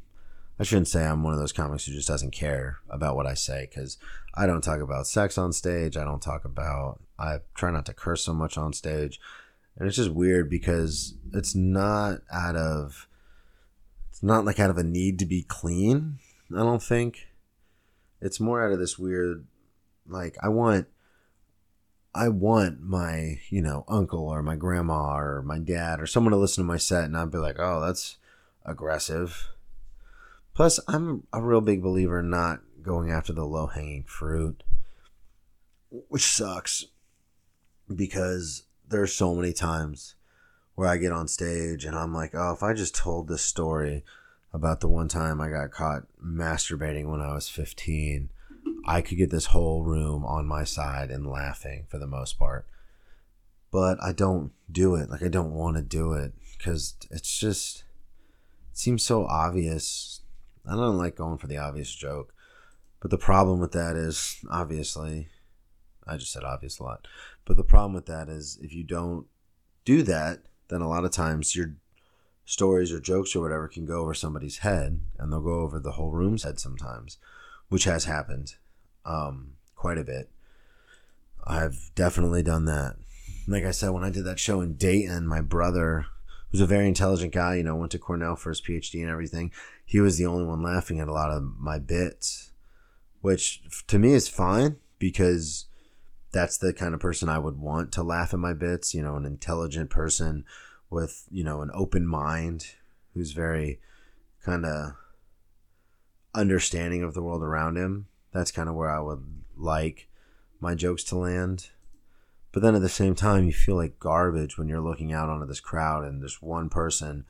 I 0.61 0.65
shouldn't 0.65 0.89
say 0.89 1.05
I'm 1.05 1.23
one 1.23 1.33
of 1.33 1.39
those 1.39 1.53
comics 1.53 1.87
who 1.87 1.93
just 1.93 2.09
doesn't 2.09 2.33
care 2.33 2.79
about 2.91 3.15
what 3.15 3.27
I 3.27 3.35
say 3.35 3.69
because 3.69 3.97
I 4.35 4.47
don't 4.47 4.63
talk 4.63 4.81
about 4.81 5.07
sex 5.07 5.39
on 5.39 5.53
stage. 5.53 5.97
I 5.97 6.05
don't 6.05 6.23
talk 6.23 6.45
about, 6.45 7.01
I 7.19 7.39
try 7.55 7.71
not 7.71 7.87
to 7.87 7.95
curse 7.95 8.25
so 8.25 8.35
much 8.35 8.59
on 8.59 8.73
stage. 8.73 9.21
And 9.77 9.87
it's 9.87 9.97
just 9.97 10.11
weird 10.11 10.51
because 10.51 11.15
it's 11.33 11.55
not 11.55 12.23
out 12.33 12.57
of, 12.57 13.09
it's 14.11 14.23
not 14.23 14.45
like 14.45 14.59
out 14.59 14.71
of 14.71 14.79
a 14.79 14.83
need 14.83 15.21
to 15.21 15.27
be 15.27 15.43
clean. 15.43 16.19
I 16.53 16.59
don't 16.59 16.83
think. 16.83 17.29
It's 18.21 18.41
more 18.41 18.65
out 18.65 18.73
of 18.73 18.81
this 18.81 18.99
weird, 18.99 19.47
like, 20.09 20.37
I 20.43 20.49
want, 20.49 20.89
I 22.13 22.31
want 22.31 22.81
my, 22.81 23.39
you 23.49 23.63
know, 23.63 23.85
uncle 23.87 24.29
or 24.29 24.43
my 24.43 24.57
grandma 24.57 25.17
or 25.17 25.43
my 25.43 25.61
dad 25.61 26.01
or 26.01 26.07
someone 26.07 26.33
to 26.33 26.37
listen 26.37 26.65
to 26.65 26.69
my 26.69 26.79
set 26.79 27.05
and 27.05 27.17
I'd 27.17 27.31
be 27.31 27.39
like, 27.39 27.61
oh, 27.61 27.81
that's 27.81 28.17
aggressive 28.67 29.51
Plus, 30.59 30.81
I'm 30.89 31.23
a 31.33 31.41
real 31.41 31.61
big 31.61 31.85
believer 31.85 32.19
in 32.19 32.31
not 32.31 32.59
going 32.83 33.13
after 33.13 33.33
the 33.33 33.45
low 33.45 33.69
hanging 33.69 34.03
fruit, 34.03 34.65
which 36.09 36.27
sucks 36.27 36.87
because 37.95 38.65
there's 38.89 39.15
so 39.15 39.37
many 39.37 39.53
times 39.53 40.17
where 40.75 40.89
I 40.89 40.97
get 40.97 41.13
on 41.13 41.29
stage 41.29 41.85
and 41.85 41.95
I'm 41.95 42.13
like, 42.13 42.35
oh, 42.35 42.55
if 42.55 42.65
I 42.65 42.73
just 42.75 42.97
told 42.97 43.29
this 43.29 43.43
story 43.43 44.03
about 44.53 44.81
the 44.81 44.89
one 44.89 45.07
time 45.07 45.41
I 45.41 45.49
got 45.49 45.71
caught 45.71 46.09
masturbating 46.21 47.09
when 47.09 47.21
I 47.21 47.35
was 47.35 47.49
15, 47.49 48.29
I 48.85 49.01
could 49.01 49.17
get 49.17 49.31
this 49.31 49.47
whole 49.47 49.85
room 49.85 50.25
on 50.25 50.45
my 50.45 50.65
side 50.65 51.13
and 51.13 51.31
laughing 51.31 51.87
for 51.89 51.99
the 51.99 52.09
most 52.09 52.37
part. 52.37 52.67
But 53.71 54.03
I 54.03 54.11
don't 54.11 54.51
do 54.69 54.97
it. 54.97 55.09
Like, 55.09 55.23
I 55.23 55.29
don't 55.29 55.55
want 55.55 55.77
to 55.77 55.83
do 55.83 56.15
it 56.15 56.33
because 56.57 56.97
it's 57.13 57.39
just, 57.39 57.85
it 58.73 58.79
seems 58.79 59.05
so 59.05 59.25
obvious 59.25 60.18
I 60.69 60.75
don't 60.75 60.99
like 60.99 61.17
going 61.17 61.39
for 61.39 61.47
the 61.47 61.57
obvious 61.57 61.95
joke. 61.95 62.35
But 63.01 63.11
the 63.11 63.19
problem 63.19 63.61
with 63.61 63.73
that 63.73 63.97
is, 63.97 64.45
obviously, 64.51 65.29
I 66.07 66.17
just 66.17 66.33
said 66.33 66.45
obvious 66.45 66.79
a 66.79 66.83
lot. 66.83 67.07
But 67.45 67.57
the 67.57 67.65
problem 67.65 67.95
with 67.95 68.07
that 68.07 68.29
is, 68.29 68.59
if 68.61 68.73
you 68.75 68.85
don't 68.85 69.27
do 69.85 70.03
that, 70.03 70.41
then 70.69 70.81
a 70.81 70.89
lot 70.89 71.05
of 71.05 71.13
times 71.13 71.57
your 71.57 71.75
stories 72.45 72.93
or 72.93 73.01
jokes 73.01 73.37
or 73.37 73.41
whatever 73.41 73.69
can 73.69 73.87
go 73.87 74.01
over 74.01 74.15
somebody's 74.15 74.59
head, 74.59 75.01
and 75.19 75.33
they'll 75.33 75.41
go 75.41 75.61
over 75.61 75.79
the 75.79 75.93
whole 75.93 76.11
room's 76.11 76.43
head 76.43 76.59
sometimes, 76.59 77.19
which 77.69 77.85
has 77.85 78.05
happened 78.05 78.57
um, 79.05 79.53
quite 79.75 79.99
a 79.99 80.05
bit. 80.05 80.31
I've 81.47 81.91
definitely 81.95 82.43
done 82.43 82.65
that. 82.67 82.97
Like 83.47 83.65
I 83.65 83.71
said, 83.71 83.91
when 83.91 84.05
I 84.05 84.11
did 84.11 84.25
that 84.25 84.39
show 84.39 84.61
in 84.61 84.75
Dayton, 84.75 85.27
my 85.27 85.41
brother 85.41 86.07
who's 86.51 86.61
a 86.61 86.67
very 86.67 86.89
intelligent 86.89 87.33
guy, 87.33 87.57
you 87.57 87.63
know, 87.63 87.77
went 87.77 87.93
to 87.93 87.99
Cornell 87.99 88.37
for 88.37 88.51
his 88.51 88.61
PhD 88.61 89.01
and 89.01 89.11
everything. 89.11 89.53
He 89.89 90.01
was 90.01 90.19
the 90.19 90.27
only 90.27 90.45
one 90.45 90.63
laughing 90.63 91.01
at 91.01 91.09
a 91.09 91.13
lot 91.15 91.31
of 91.31 91.43
my 91.59 91.79
bits, 91.79 92.53
which 93.23 93.63
to 93.87 93.99
me 93.99 94.13
is 94.13 94.29
fine 94.29 94.77
because 94.99 95.65
that's 96.31 96.59
the 96.59 96.75
kind 96.75 96.93
of 96.93 97.01
person 97.01 97.31
I 97.31 97.39
would 97.39 97.57
want 97.57 97.91
to 97.93 98.03
laugh 98.03 98.35
at 98.35 98.39
my 98.39 98.53
bits, 98.53 98.93
you 98.93 99.01
know, 99.01 99.17
an 99.17 99.25
intelligent 99.25 99.89
person 99.89 100.45
with, 100.91 101.25
you 101.31 101.43
know, 101.43 101.63
an 101.63 101.71
open 101.73 102.07
mind 102.07 102.67
who's 103.15 103.33
very 103.33 103.81
kind 104.45 104.67
of 104.67 104.93
understanding 106.35 107.03
of 107.03 107.15
the 107.15 107.23
world 107.23 107.43
around 107.43 107.79
him. 107.79 108.09
That's 108.31 108.53
kind 108.53 108.69
of 108.69 108.75
where 108.75 108.91
I 108.91 109.01
would 109.01 109.25
like 109.57 110.11
my 110.61 110.75
jokes 110.75 111.03
to 111.05 111.17
land. 111.17 111.71
But 112.53 112.61
then 112.61 112.75
at 112.75 112.83
the 112.83 112.91
same 112.91 113.15
time, 113.15 113.47
you 113.47 113.55
feel 113.55 113.77
like 113.77 113.99
garbage 113.99 114.59
when 114.59 114.69
you're 114.69 114.83
looking 114.83 115.15
out 115.15 115.31
onto 115.31 115.47
this 115.47 115.61
crowd 115.61 116.05
and 116.05 116.21
there's 116.21 116.43
one 116.43 116.69
person 116.69 117.25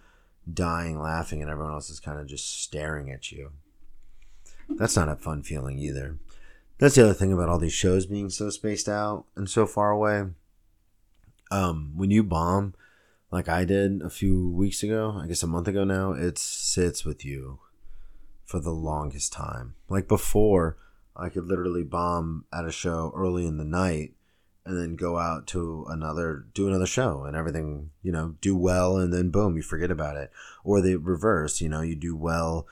dying 0.52 0.98
laughing 0.98 1.42
and 1.42 1.50
everyone 1.50 1.72
else 1.72 1.90
is 1.90 2.00
kind 2.00 2.18
of 2.18 2.26
just 2.26 2.62
staring 2.62 3.10
at 3.10 3.30
you. 3.30 3.52
That's 4.68 4.96
not 4.96 5.08
a 5.08 5.16
fun 5.16 5.42
feeling 5.42 5.78
either. 5.78 6.18
That's 6.78 6.94
the 6.94 7.04
other 7.04 7.14
thing 7.14 7.32
about 7.32 7.48
all 7.48 7.58
these 7.58 7.72
shows 7.72 8.06
being 8.06 8.30
so 8.30 8.50
spaced 8.50 8.88
out 8.88 9.24
and 9.34 9.48
so 9.48 9.66
far 9.66 9.90
away. 9.90 10.26
Um, 11.50 11.92
when 11.96 12.10
you 12.10 12.22
bomb, 12.22 12.74
like 13.30 13.48
I 13.48 13.64
did 13.64 14.02
a 14.02 14.10
few 14.10 14.48
weeks 14.48 14.82
ago, 14.82 15.18
I 15.20 15.26
guess 15.26 15.42
a 15.42 15.46
month 15.46 15.68
ago 15.68 15.84
now, 15.84 16.12
it 16.12 16.38
sits 16.38 17.04
with 17.04 17.24
you 17.24 17.58
for 18.44 18.60
the 18.60 18.70
longest 18.70 19.32
time. 19.32 19.74
Like 19.88 20.06
before, 20.06 20.76
I 21.16 21.28
could 21.30 21.46
literally 21.46 21.82
bomb 21.82 22.44
at 22.52 22.64
a 22.64 22.70
show 22.70 23.12
early 23.16 23.46
in 23.46 23.56
the 23.56 23.64
night 23.64 24.12
and 24.68 24.78
then 24.78 24.96
go 24.96 25.18
out 25.18 25.46
to 25.48 25.86
another 25.88 26.46
do 26.52 26.68
another 26.68 26.86
show 26.86 27.24
and 27.24 27.34
everything 27.34 27.90
you 28.02 28.12
know 28.12 28.34
do 28.40 28.54
well 28.54 28.98
and 28.98 29.12
then 29.12 29.30
boom 29.30 29.56
you 29.56 29.62
forget 29.62 29.90
about 29.90 30.16
it. 30.16 30.30
Or 30.62 30.80
the 30.80 30.96
reverse 30.96 31.60
you 31.60 31.68
know 31.68 31.80
you 31.80 31.96
do 31.96 32.14
well 32.14 32.66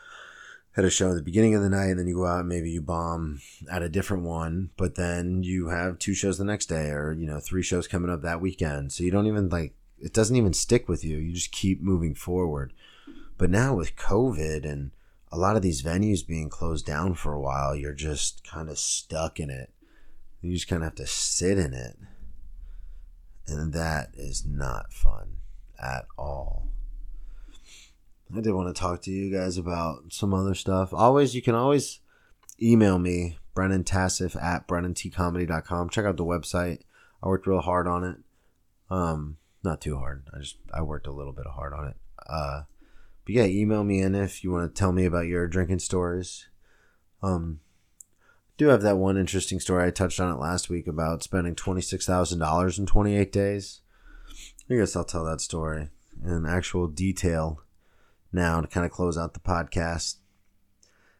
at 0.76 0.84
a 0.84 0.90
show 0.90 1.10
at 1.10 1.14
the 1.14 1.22
beginning 1.22 1.54
of 1.54 1.62
the 1.62 1.70
night 1.70 1.88
and 1.88 1.98
then 1.98 2.06
you 2.06 2.16
go 2.16 2.26
out 2.26 2.40
and 2.40 2.48
maybe 2.48 2.70
you 2.70 2.82
bomb 2.82 3.40
at 3.70 3.82
a 3.82 3.88
different 3.88 4.24
one 4.24 4.70
but 4.76 4.96
then 4.96 5.42
you 5.42 5.68
have 5.68 5.98
two 5.98 6.12
shows 6.12 6.36
the 6.36 6.44
next 6.44 6.66
day 6.66 6.90
or 6.90 7.12
you 7.12 7.26
know 7.26 7.40
three 7.40 7.62
shows 7.62 7.88
coming 7.88 8.10
up 8.10 8.20
that 8.22 8.42
weekend. 8.42 8.92
So 8.92 9.02
you 9.02 9.10
don't 9.10 9.26
even 9.26 9.48
like 9.48 9.74
it 9.98 10.12
doesn't 10.12 10.36
even 10.36 10.52
stick 10.52 10.88
with 10.88 11.02
you. 11.02 11.16
You 11.16 11.32
just 11.32 11.52
keep 11.52 11.80
moving 11.80 12.14
forward. 12.14 12.74
But 13.38 13.50
now 13.50 13.74
with 13.74 13.96
covid 13.96 14.70
and 14.70 14.90
a 15.32 15.38
lot 15.38 15.56
of 15.56 15.62
these 15.62 15.82
venues 15.82 16.26
being 16.26 16.48
closed 16.48 16.86
down 16.86 17.14
for 17.14 17.32
a 17.32 17.40
while 17.40 17.74
you're 17.74 17.92
just 17.92 18.46
kind 18.46 18.68
of 18.68 18.78
stuck 18.78 19.40
in 19.40 19.50
it 19.50 19.70
you 20.46 20.54
just 20.54 20.68
kind 20.68 20.82
of 20.82 20.86
have 20.86 20.94
to 20.96 21.06
sit 21.06 21.58
in 21.58 21.74
it. 21.74 21.96
And 23.48 23.72
that 23.72 24.10
is 24.14 24.44
not 24.46 24.92
fun 24.92 25.38
at 25.80 26.06
all. 26.18 26.68
I 28.34 28.40
did 28.40 28.52
want 28.52 28.74
to 28.74 28.80
talk 28.80 29.02
to 29.02 29.10
you 29.10 29.32
guys 29.32 29.56
about 29.56 30.12
some 30.12 30.34
other 30.34 30.54
stuff. 30.54 30.92
Always, 30.92 31.34
you 31.34 31.42
can 31.42 31.54
always 31.54 32.00
email 32.60 32.98
me, 32.98 33.38
Brennan 33.54 33.84
Tassif 33.84 34.34
at 34.36 34.66
BrennanTComedy.com. 34.66 35.90
Check 35.90 36.04
out 36.04 36.16
the 36.16 36.24
website. 36.24 36.80
I 37.22 37.28
worked 37.28 37.46
real 37.46 37.60
hard 37.60 37.86
on 37.86 38.04
it. 38.04 38.16
Um, 38.90 39.36
not 39.62 39.80
too 39.80 39.96
hard. 39.96 40.24
I 40.34 40.38
just 40.40 40.56
I 40.72 40.82
worked 40.82 41.06
a 41.06 41.12
little 41.12 41.32
bit 41.32 41.46
hard 41.46 41.72
on 41.72 41.88
it. 41.88 41.96
Uh, 42.28 42.62
but 43.24 43.34
yeah, 43.34 43.44
email 43.44 43.84
me 43.84 44.00
in 44.00 44.14
if 44.14 44.42
you 44.42 44.50
want 44.50 44.74
to 44.74 44.78
tell 44.78 44.92
me 44.92 45.04
about 45.04 45.26
your 45.26 45.46
drinking 45.46 45.80
stories. 45.80 46.48
Um, 47.22 47.60
do 48.56 48.68
have 48.68 48.82
that 48.82 48.96
one 48.96 49.16
interesting 49.16 49.60
story. 49.60 49.86
I 49.86 49.90
touched 49.90 50.20
on 50.20 50.32
it 50.32 50.40
last 50.40 50.70
week 50.70 50.86
about 50.86 51.22
spending 51.22 51.54
$26,000 51.54 52.78
in 52.78 52.86
28 52.86 53.32
days. 53.32 53.80
I 54.70 54.74
guess 54.74 54.96
I'll 54.96 55.04
tell 55.04 55.24
that 55.24 55.40
story 55.40 55.90
in 56.24 56.46
actual 56.46 56.86
detail 56.86 57.62
now 58.32 58.60
to 58.60 58.66
kind 58.66 58.86
of 58.86 58.92
close 58.92 59.18
out 59.18 59.34
the 59.34 59.40
podcast. 59.40 60.16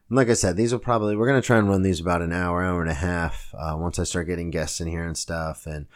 And 0.08 0.16
like 0.16 0.30
I 0.30 0.34
said, 0.34 0.56
these 0.56 0.72
will 0.72 0.78
probably, 0.78 1.14
we're 1.14 1.26
going 1.26 1.40
to 1.40 1.46
try 1.46 1.58
and 1.58 1.68
run 1.68 1.82
these 1.82 2.00
about 2.00 2.22
an 2.22 2.32
hour, 2.32 2.64
hour 2.64 2.80
and 2.80 2.90
a 2.90 2.94
half 2.94 3.54
uh, 3.56 3.76
once 3.76 3.98
I 3.98 4.04
start 4.04 4.28
getting 4.28 4.50
guests 4.50 4.80
in 4.80 4.86
here 4.86 5.04
and 5.04 5.16
stuff. 5.16 5.66
And 5.66 5.86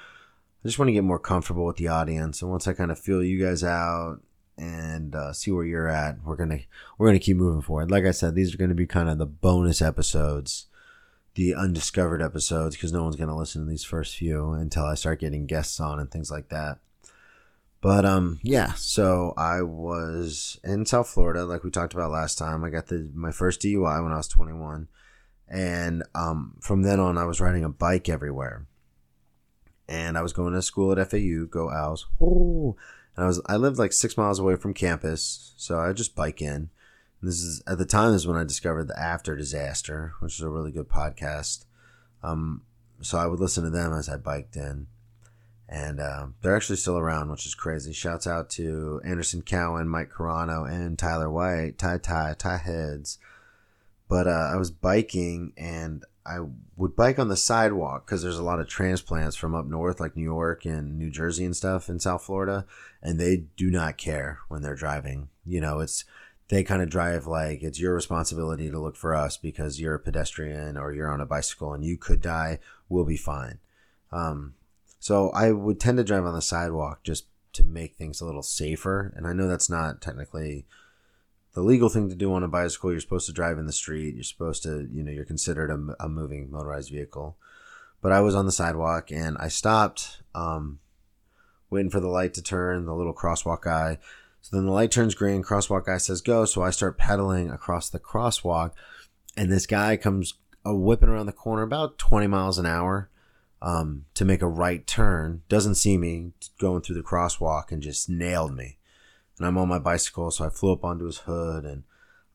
I 0.63 0.69
just 0.69 0.79
want 0.79 0.89
to 0.89 0.93
get 0.93 1.05
more 1.05 1.19
comfortable 1.19 1.65
with 1.65 1.77
the 1.77 1.89
audience. 1.89 2.43
And 2.43 2.51
once 2.51 2.69
I 2.69 2.73
kind 2.75 2.91
of 2.91 2.99
feel 2.99 3.23
you 3.23 3.43
guys 3.43 3.65
out 3.65 4.21
and 4.59 5.15
uh, 5.15 5.33
see 5.33 5.51
where 5.51 5.65
you're 5.65 5.89
at, 5.89 6.23
we're 6.23 6.37
to, 6.37 6.61
we're 6.99 7.13
to 7.13 7.19
keep 7.19 7.37
moving 7.37 7.63
forward. 7.63 7.91
Like 7.91 8.05
I 8.05 8.11
said, 8.11 8.35
these 8.35 8.53
are 8.55 8.59
going 8.59 8.71
to 8.71 8.75
be 8.75 8.87
kind 8.87 9.09
of 9.09 9.19
the 9.19 9.27
bonus 9.27 9.81
episodes 9.81 10.67
the 11.35 11.55
undiscovered 11.55 12.23
episodes 12.23 12.77
because 12.77 12.93
no 12.93 13.03
one's 13.05 13.17
going 13.17 13.29
to 13.29 13.35
listen 13.37 13.63
to 13.65 13.71
these 13.71 13.85
first 13.85 14.17
few 14.17 14.53
until 14.53 14.85
I 14.85 14.95
start 14.95 15.21
getting 15.21 15.47
guests 15.47 15.79
on 15.81 15.99
and 16.01 16.11
things 16.11 16.31
like 16.31 16.49
that. 16.49 16.79
But 17.83 18.05
um 18.05 18.41
yeah, 18.43 18.73
so 18.75 19.33
I 19.39 19.63
was 19.63 20.61
in 20.63 20.85
South 20.85 21.09
Florida 21.09 21.45
like 21.47 21.65
we 21.65 21.71
talked 21.71 21.95
about 21.95 22.11
last 22.11 22.37
time. 22.37 22.63
I 22.63 22.69
got 22.71 22.89
the 22.89 23.11
my 23.15 23.33
first 23.33 23.63
DUI 23.63 24.03
when 24.03 24.13
I 24.13 24.17
was 24.19 24.29
21 24.29 24.89
and 25.49 26.03
um 26.15 26.57
from 26.61 26.83
then 26.83 27.01
on 27.01 27.17
I 27.17 27.25
was 27.25 27.41
riding 27.41 27.65
a 27.65 27.71
bike 27.71 28.09
everywhere. 28.09 28.67
and 29.89 30.17
I 30.19 30.23
was 30.23 30.33
going 30.33 30.53
to 30.55 30.63
school 30.63 30.93
at 30.93 31.11
FAU. 31.11 31.47
Go 31.51 31.71
Owls! 31.71 32.07
Oh, 32.21 32.77
and 33.17 33.25
I 33.25 33.27
was 33.27 33.41
I 33.47 33.57
lived 33.57 33.79
like 33.79 33.93
six 33.93 34.17
miles 34.17 34.39
away 34.39 34.57
from 34.57 34.75
campus, 34.75 35.55
so 35.57 35.79
I 35.79 35.93
just 35.93 36.15
bike 36.15 36.43
in. 36.43 36.71
This 37.23 37.43
is 37.43 37.63
at 37.67 37.79
the 37.79 37.85
time 37.85 38.15
is 38.15 38.27
when 38.27 38.37
I 38.37 38.45
discovered 38.45 38.89
the 38.89 38.99
After 38.99 39.37
Disaster, 39.37 40.15
which 40.21 40.37
is 40.37 40.41
a 40.41 40.49
really 40.49 40.73
good 40.73 40.89
podcast. 40.89 41.65
Um, 42.23 42.63
so 43.03 43.19
I 43.19 43.27
would 43.27 43.41
listen 43.41 43.65
to 43.65 43.71
them 43.71 43.93
as 43.93 44.09
I 44.09 44.17
biked 44.17 44.57
in, 44.57 44.87
and 45.69 46.01
uh, 46.01 46.29
they're 46.41 46.57
actually 46.57 46.77
still 46.77 46.99
around, 46.99 47.31
which 47.31 47.47
is 47.47 47.55
crazy. 47.55 47.93
Shouts 47.93 48.27
out 48.27 48.51
to 48.51 49.01
Anderson 49.05 49.43
Cowan, 49.43 49.89
Mike 49.89 50.11
Carano, 50.11 50.71
and 50.71 50.99
Tyler 50.99 51.31
White, 51.31 51.79
Ty 51.79 51.99
Ty 51.99 52.35
Ty 52.39 52.57
Heads. 52.59 53.19
But 54.09 54.27
uh, 54.27 54.51
I 54.53 54.57
was 54.57 54.71
biking 54.71 55.53
and 55.57 56.05
I 56.27 56.41
would 56.77 56.97
bike 56.97 57.19
on 57.19 57.29
the 57.29 57.37
sidewalk 57.37 58.07
because 58.07 58.23
there's 58.23 58.39
a 58.39 58.43
lot 58.43 58.61
of 58.61 58.69
transplants 58.69 59.37
from 59.37 59.55
up 59.55 59.67
north, 59.67 60.01
like 60.01 60.17
New 60.17 60.23
York 60.23 60.65
and 60.65 60.99
New 60.99 61.11
Jersey 61.11 61.45
and 61.45 61.57
stuff 61.57 61.89
in 61.89 61.99
South 61.99 62.25
Florida, 62.25 62.67
and 63.03 63.19
they 63.19 63.45
do 63.57 63.71
not 63.71 63.97
care 63.97 64.41
when 64.49 64.63
they're 64.63 64.75
driving. 64.75 65.29
You 65.47 65.61
know, 65.61 65.81
it's 65.81 66.05
they 66.51 66.65
kind 66.65 66.83
of 66.83 66.91
drive 66.91 67.29
like 67.29 67.63
it's 67.63 67.81
your 67.81 67.95
responsibility 67.95 68.69
to 68.69 68.79
look 68.79 68.97
for 68.97 69.15
us 69.15 69.37
because 69.37 69.81
you're 69.81 69.95
a 69.95 70.01
pedestrian 70.01 70.77
or 70.77 70.93
you're 70.93 71.11
on 71.11 71.21
a 71.21 71.27
bicycle 71.27 71.73
and 71.73 71.85
you 71.85 71.97
could 71.97 72.21
die. 72.21 72.59
We'll 72.89 73.05
be 73.05 73.17
fine. 73.17 73.61
Um, 74.11 74.55
so 74.99 75.31
I 75.31 75.53
would 75.53 75.79
tend 75.79 75.99
to 75.99 76.05
drive 76.05 76.25
on 76.25 76.35
the 76.35 76.43
sidewalk 76.43 77.05
just 77.05 77.27
to 77.53 77.63
make 77.63 77.95
things 77.95 78.21
a 78.21 78.27
little 78.27 78.43
safer. 78.43 79.13
And 79.17 79.29
I 79.29 79.33
know 79.33 79.47
that's 79.47 79.71
not 79.71 80.03
technically 80.03 80.67
the 81.55 81.63
legal 81.63 81.89
thing 81.89 82.09
to 82.09 82.17
do 82.17 82.35
on 82.35 82.43
a 82.43 82.49
bicycle. 82.49 82.91
You're 82.91 83.01
supposed 83.01 83.27
to 83.27 83.33
drive 83.33 83.57
in 83.57 83.67
the 83.67 83.73
street. 83.73 84.17
You're 84.17 84.25
supposed 84.25 84.65
to, 84.65 84.89
you 84.93 85.05
know, 85.05 85.13
you're 85.13 85.25
considered 85.25 85.71
a, 85.71 86.05
a 86.05 86.09
moving 86.09 86.51
motorized 86.51 86.91
vehicle. 86.91 87.37
But 88.03 88.11
I 88.11 88.23
was 88.23 88.35
on 88.35 88.47
the 88.47 88.53
sidewalk 88.53 89.13
and 89.13 89.37
I 89.39 89.47
stopped, 89.47 90.23
um, 90.35 90.81
waiting 91.71 91.91
for 91.91 92.01
the 92.01 92.09
light 92.09 92.35
to 92.35 92.43
turn, 92.43 92.87
the 92.87 92.95
little 92.95 93.15
crosswalk 93.15 93.63
guy. 93.63 93.99
So 94.43 94.57
then 94.57 94.67
the 94.67 94.73
light 94.73 94.91
turns 94.91 95.15
green, 95.15 95.43
crosswalk 95.43 95.87
guy 95.87 95.99
says 95.99 96.21
go. 96.21 96.45
So 96.45 96.63
I 96.63 96.71
start 96.71 96.99
pedaling 96.99 97.51
across 97.51 97.89
the 97.89 98.01
crosswalk 98.01 98.73
and 99.37 99.53
this 99.53 99.67
guy 99.67 99.97
comes 99.97 100.35
uh, 100.67 100.75
whipping 100.75 101.09
around 101.09 101.27
the 101.27 101.33
corner 101.33 101.63
about 101.63 101.99
20 101.99 102.27
miles 102.27 102.59
an 102.59 102.67
hour 102.67 103.09
um, 103.63 104.07
to 104.15 104.25
make 104.25 104.43
a 104.43 104.49
right 104.49 104.87
turn, 104.87 105.43
doesn't 105.49 105.75
see 105.75 105.99
me 105.99 106.33
going 106.59 106.81
through 106.81 106.97
the 106.97 107.03
crosswalk 107.03 107.71
and 107.71 107.83
just 107.83 108.09
nailed 108.09 108.55
me 108.55 108.79
and 109.41 109.47
I'm 109.47 109.57
on 109.57 109.69
my 109.69 109.79
bicycle, 109.79 110.31
so 110.31 110.45
I 110.45 110.51
flew 110.51 110.71
up 110.73 110.85
onto 110.85 111.07
his 111.07 111.19
hood, 111.19 111.65
and 111.65 111.85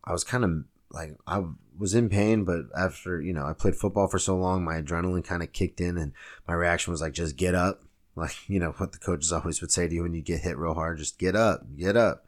I 0.03 0.11
was 0.11 0.23
kind 0.23 0.43
of 0.43 0.63
like 0.89 1.15
I 1.27 1.43
was 1.77 1.93
in 1.93 2.09
pain, 2.09 2.43
but 2.45 2.65
after 2.75 3.21
you 3.21 3.31
know 3.31 3.45
I 3.45 3.53
played 3.53 3.75
football 3.75 4.07
for 4.07 4.17
so 4.17 4.35
long, 4.35 4.65
my 4.65 4.81
adrenaline 4.81 5.23
kind 5.23 5.43
of 5.43 5.53
kicked 5.53 5.79
in, 5.79 5.99
and 5.99 6.13
my 6.47 6.55
reaction 6.55 6.91
was 6.91 7.01
like, 7.01 7.13
just 7.13 7.37
get 7.37 7.53
up, 7.53 7.83
like 8.15 8.49
you 8.49 8.59
know 8.59 8.71
what 8.77 8.91
the 8.91 8.97
coaches 8.97 9.31
always 9.31 9.61
would 9.61 9.71
say 9.71 9.87
to 9.87 9.93
you 9.93 10.03
when 10.03 10.13
you 10.13 10.21
get 10.21 10.41
hit 10.41 10.57
real 10.57 10.73
hard, 10.73 10.97
just 10.97 11.19
get 11.19 11.35
up, 11.35 11.65
get 11.77 11.97
up. 11.97 12.25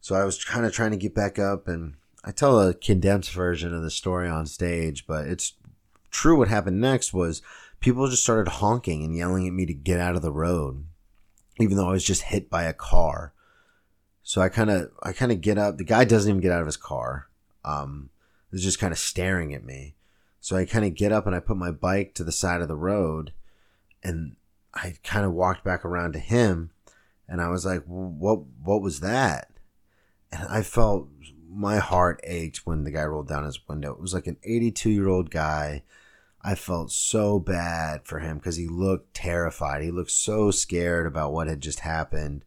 So 0.00 0.14
I 0.14 0.24
was 0.24 0.44
kind 0.44 0.66
of 0.66 0.72
trying 0.72 0.90
to 0.90 0.96
get 0.96 1.14
back 1.14 1.38
up, 1.38 1.68
and 1.68 1.94
I 2.24 2.32
tell 2.32 2.60
a 2.60 2.74
condensed 2.74 3.32
version 3.32 3.74
of 3.74 3.82
the 3.82 3.90
story 3.90 4.28
on 4.28 4.46
stage, 4.46 5.06
but 5.06 5.26
it's 5.26 5.54
true. 6.10 6.36
What 6.36 6.48
happened 6.48 6.80
next 6.80 7.12
was 7.12 7.42
people 7.80 8.08
just 8.08 8.22
started 8.22 8.50
honking 8.50 9.04
and 9.04 9.16
yelling 9.16 9.46
at 9.46 9.52
me 9.52 9.66
to 9.66 9.74
get 9.74 10.00
out 10.00 10.16
of 10.16 10.22
the 10.22 10.32
road, 10.32 10.84
even 11.58 11.76
though 11.76 11.88
I 11.88 11.92
was 11.92 12.04
just 12.04 12.22
hit 12.22 12.50
by 12.50 12.64
a 12.64 12.72
car. 12.72 13.32
So 14.22 14.40
I 14.40 14.48
kind 14.48 14.70
of, 14.70 14.90
I 15.02 15.12
kind 15.12 15.32
of 15.32 15.40
get 15.40 15.58
up. 15.58 15.78
The 15.78 15.84
guy 15.84 16.04
doesn't 16.04 16.28
even 16.28 16.40
get 16.40 16.52
out 16.52 16.60
of 16.60 16.66
his 16.66 16.76
car. 16.76 17.28
Um, 17.64 18.10
just 18.54 18.78
kind 18.78 18.92
of 18.92 18.98
staring 18.98 19.54
at 19.54 19.64
me. 19.64 19.94
So 20.40 20.56
I 20.56 20.64
kind 20.64 20.84
of 20.84 20.94
get 20.94 21.12
up 21.12 21.26
and 21.26 21.34
I 21.34 21.40
put 21.40 21.56
my 21.56 21.70
bike 21.70 22.14
to 22.14 22.24
the 22.24 22.32
side 22.32 22.60
of 22.60 22.68
the 22.68 22.76
road, 22.76 23.32
and 24.02 24.36
I 24.74 24.94
kind 25.04 25.24
of 25.24 25.32
walked 25.32 25.64
back 25.64 25.84
around 25.84 26.12
to 26.12 26.18
him, 26.18 26.70
and 27.28 27.40
I 27.40 27.48
was 27.48 27.66
like, 27.66 27.84
"What? 27.84 28.44
What 28.62 28.82
was 28.82 29.00
that?" 29.00 29.50
And 30.30 30.48
I 30.48 30.62
felt 30.62 31.08
my 31.48 31.78
heart 31.78 32.20
ached 32.24 32.66
when 32.66 32.84
the 32.84 32.90
guy 32.90 33.04
rolled 33.04 33.28
down 33.28 33.44
his 33.44 33.66
window. 33.68 33.92
It 33.92 34.00
was 34.00 34.14
like 34.14 34.26
an 34.26 34.38
82 34.42 34.90
year 34.90 35.08
old 35.08 35.30
guy. 35.30 35.82
I 36.44 36.54
felt 36.54 36.90
so 36.90 37.38
bad 37.38 38.04
for 38.04 38.18
him 38.18 38.38
because 38.38 38.56
he 38.56 38.66
looked 38.66 39.14
terrified. 39.14 39.82
He 39.82 39.90
looked 39.90 40.10
so 40.10 40.50
scared 40.50 41.06
about 41.06 41.32
what 41.32 41.46
had 41.46 41.60
just 41.60 41.80
happened. 41.80 42.44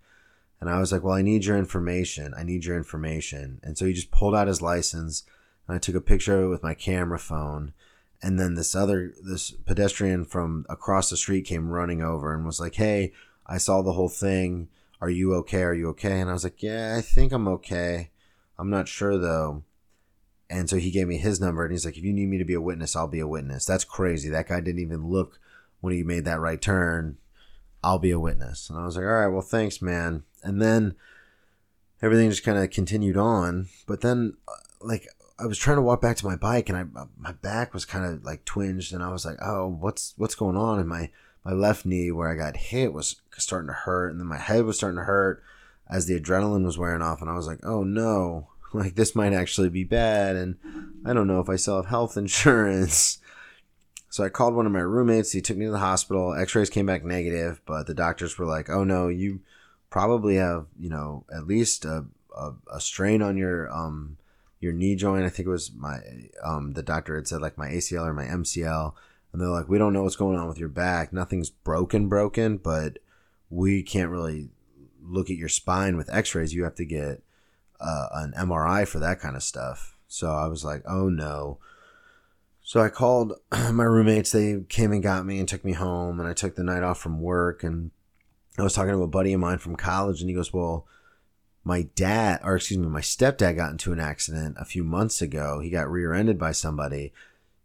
And 0.60 0.70
I 0.70 0.80
was 0.80 0.92
like, 0.92 1.04
well, 1.04 1.14
I 1.14 1.22
need 1.22 1.46
your 1.46 1.58
information. 1.58 2.34
I 2.36 2.44
need 2.44 2.66
your 2.66 2.76
information. 2.76 3.60
And 3.64 3.78
so 3.78 3.86
he 3.86 3.94
just 3.94 4.12
pulled 4.12 4.36
out 4.36 4.48
his 4.48 4.62
license 4.62 5.24
and 5.68 5.76
I 5.76 5.80
took 5.80 5.96
a 5.96 6.02
picture 6.02 6.38
of 6.38 6.46
it 6.46 6.48
with 6.48 6.64
my 6.64 6.74
camera 6.74 7.20
phone. 7.20 7.74
And 8.22 8.40
then 8.40 8.56
this 8.56 8.74
other, 8.76 9.14
this 9.22 9.52
pedestrian 9.52 10.26
from 10.26 10.66
across 10.70 11.10
the 11.10 11.18
street 11.18 11.46
came 11.46 11.70
running 11.70 12.02
over 12.02 12.34
and 12.34 12.46
was 12.46 12.60
like, 12.60 12.76
hey, 12.76 13.14
I 13.46 13.58
saw 13.58 13.82
the 13.82 13.94
whole 13.94 14.10
thing. 14.10 14.70
Are 15.02 15.10
you 15.10 15.34
okay? 15.36 15.64
Are 15.64 15.74
you 15.74 15.90
okay? 15.90 16.20
And 16.20 16.30
I 16.30 16.34
was 16.34 16.44
like, 16.44 16.64
yeah, 16.64 16.96
I 16.98 17.02
think 17.02 17.32
I'm 17.32 17.48
okay. 17.48 18.10
I'm 18.58 18.70
not 18.70 18.88
sure 18.88 19.18
though. 19.18 19.64
And 20.50 20.70
so 20.70 20.78
he 20.78 20.92
gave 20.92 21.08
me 21.08 21.18
his 21.18 21.40
number 21.42 21.64
and 21.64 21.72
he's 21.72 21.86
like, 21.86 21.98
if 21.98 22.04
you 22.04 22.14
need 22.14 22.30
me 22.30 22.38
to 22.38 22.46
be 22.46 22.54
a 22.54 22.62
witness, 22.62 22.96
I'll 22.96 23.08
be 23.08 23.20
a 23.20 23.28
witness. 23.28 23.66
That's 23.66 23.84
crazy. 23.84 24.30
That 24.30 24.48
guy 24.48 24.62
didn't 24.62 24.82
even 24.82 25.08
look 25.08 25.40
when 25.82 25.94
he 25.94 26.04
made 26.04 26.26
that 26.26 26.40
right 26.40 26.62
turn. 26.62 27.18
I'll 27.84 28.00
be 28.00 28.12
a 28.12 28.20
witness. 28.20 28.70
And 28.70 28.80
I 28.80 28.86
was 28.86 28.96
like, 28.96 29.06
all 29.06 29.12
right, 29.12 29.28
well, 29.28 29.42
thanks, 29.42 29.82
man 29.82 30.24
and 30.46 30.62
then 30.62 30.96
everything 32.02 32.30
just 32.30 32.44
kind 32.44 32.58
of 32.58 32.70
continued 32.70 33.18
on. 33.18 33.68
But 33.88 34.02
then, 34.02 34.38
uh, 34.48 34.52
like, 34.80 35.08
I 35.38 35.46
was 35.46 35.58
trying 35.58 35.78
to 35.78 35.82
walk 35.82 36.02
back 36.02 36.16
to 36.18 36.26
my 36.26 36.36
bike, 36.36 36.70
and 36.70 36.78
I 36.78 36.86
my 37.18 37.34
back 37.34 37.74
was 37.74 37.86
kind 37.86 38.06
of 38.06 38.24
like 38.24 38.46
twinged, 38.46 38.94
and 38.94 39.04
I 39.04 39.12
was 39.12 39.26
like, 39.26 39.38
"Oh, 39.42 39.68
what's 39.68 40.14
what's 40.18 40.36
going 40.36 40.56
on?" 40.56 40.80
And 40.80 40.88
my 40.88 41.10
my 41.44 41.52
left 41.52 41.86
knee, 41.86 42.12
where 42.12 42.30
I 42.30 42.36
got 42.36 42.58
hit, 42.58 42.94
was 42.94 43.22
starting 43.38 43.68
to 43.68 43.74
hurt, 43.74 44.12
and 44.12 44.20
then 44.20 44.28
my 44.28 44.38
head 44.38 44.66
was 44.66 44.78
starting 44.78 44.98
to 44.98 45.04
hurt 45.04 45.44
as 45.90 46.06
the 46.06 46.20
adrenaline 46.20 46.66
was 46.66 46.78
wearing 46.78 47.02
off, 47.02 47.22
and 47.22 47.30
I 47.30 47.36
was 47.36 47.48
like, 47.48 47.60
"Oh 47.64 47.84
no!" 47.84 48.50
Like 48.74 48.96
this 48.96 49.16
might 49.16 49.32
actually 49.32 49.70
be 49.70 49.86
bad, 49.86 50.36
and 50.36 50.58
I 51.06 51.14
don't 51.14 51.28
know 51.28 51.40
if 51.40 51.48
I 51.48 51.56
still 51.56 51.78
have 51.78 51.86
health 51.86 52.18
insurance. 52.26 53.20
So 54.10 54.24
I 54.24 54.30
called 54.30 54.54
one 54.54 54.66
of 54.66 54.72
my 54.74 54.80
roommates. 54.80 55.32
He 55.32 55.40
took 55.42 55.56
me 55.56 55.66
to 55.66 55.72
the 55.72 55.78
hospital. 55.78 56.34
X-rays 56.34 56.70
came 56.70 56.86
back 56.86 57.06
negative, 57.06 57.62
but 57.66 57.88
the 57.88 57.94
doctors 57.94 58.38
were 58.38 58.46
like, 58.46 58.70
"Oh 58.70 58.84
no, 58.84 59.08
you 59.08 59.42
probably 59.90 60.36
have 60.36 60.66
you 60.78 60.90
know 60.90 61.24
at 61.34 61.48
least 61.48 61.86
a, 61.86 62.06
a, 62.36 62.52
a 62.74 62.82
strain 62.82 63.22
on 63.22 63.38
your 63.38 63.72
um 63.74 64.18
your 64.66 64.74
knee 64.74 64.96
joint. 64.96 65.24
I 65.24 65.30
think 65.30 65.48
it 65.48 65.52
was 65.52 65.72
my 65.72 66.00
um 66.44 66.74
the 66.74 66.84
doctor 66.84 67.16
had 67.16 67.28
said 67.28 67.42
like 67.42 67.58
my 67.58 67.70
ACL 67.70 68.06
or 68.06 68.14
my 68.14 68.26
MCL, 68.26 68.94
and 69.32 69.42
they're 69.42 69.48
like, 69.48 69.70
we 69.70 69.78
don't 69.78 69.94
know 69.94 70.04
what's 70.04 70.16
going 70.16 70.38
on 70.38 70.48
with 70.48 70.60
your 70.60 70.70
back. 70.70 71.14
Nothing's 71.14 71.50
broken, 71.50 72.10
broken, 72.10 72.58
but 72.58 73.00
we 73.50 73.84
can't 73.84 74.10
really 74.10 74.50
look 75.02 75.30
at 75.30 75.38
your 75.38 75.50
spine 75.50 75.96
with 75.96 76.14
X-rays. 76.14 76.54
You 76.54 76.64
have 76.64 76.76
to 76.76 76.86
get 76.86 77.22
uh, 77.80 78.08
an 78.14 78.34
MRI 78.38 78.88
for 78.88 79.00
that 79.00 79.20
kind 79.20 79.36
of 79.36 79.44
stuff. 79.44 79.96
So 80.08 80.32
I 80.32 80.48
was 80.48 80.66
like, 80.66 80.84
oh 80.88 81.08
no. 81.10 81.60
So 82.64 82.82
I 82.82 82.90
called 82.90 83.34
my 83.72 83.84
roommates. 83.84 84.32
They 84.32 84.64
came 84.68 84.92
and 84.92 85.04
got 85.04 85.26
me 85.26 85.40
and 85.40 85.48
took 85.48 85.64
me 85.64 85.74
home, 85.74 86.20
and 86.20 86.28
I 86.28 86.34
took 86.34 86.56
the 86.56 86.64
night 86.64 86.84
off 86.84 87.00
from 87.00 87.22
work 87.22 87.64
and 87.64 87.92
I 88.58 88.64
was 88.64 88.74
talking 88.74 88.94
to 88.94 89.02
a 89.02 89.08
buddy 89.08 89.34
of 89.34 89.40
mine 89.40 89.58
from 89.58 89.76
college, 89.76 90.22
and 90.22 90.30
he 90.30 90.36
goes, 90.36 90.54
"Well, 90.54 90.88
my 91.66 91.82
dad, 91.96 92.42
or 92.44 92.56
excuse 92.56 92.78
me, 92.78 92.88
my 92.88 93.02
stepdad 93.02 93.56
got 93.56 93.72
into 93.72 93.92
an 93.92 94.00
accident 94.00 94.56
a 94.60 94.66
few 94.66 94.84
months 94.84 95.20
ago. 95.20 95.60
He 95.60 95.72
got 95.72 95.90
rear-ended 95.90 96.38
by 96.38 96.52
somebody. 96.52 97.12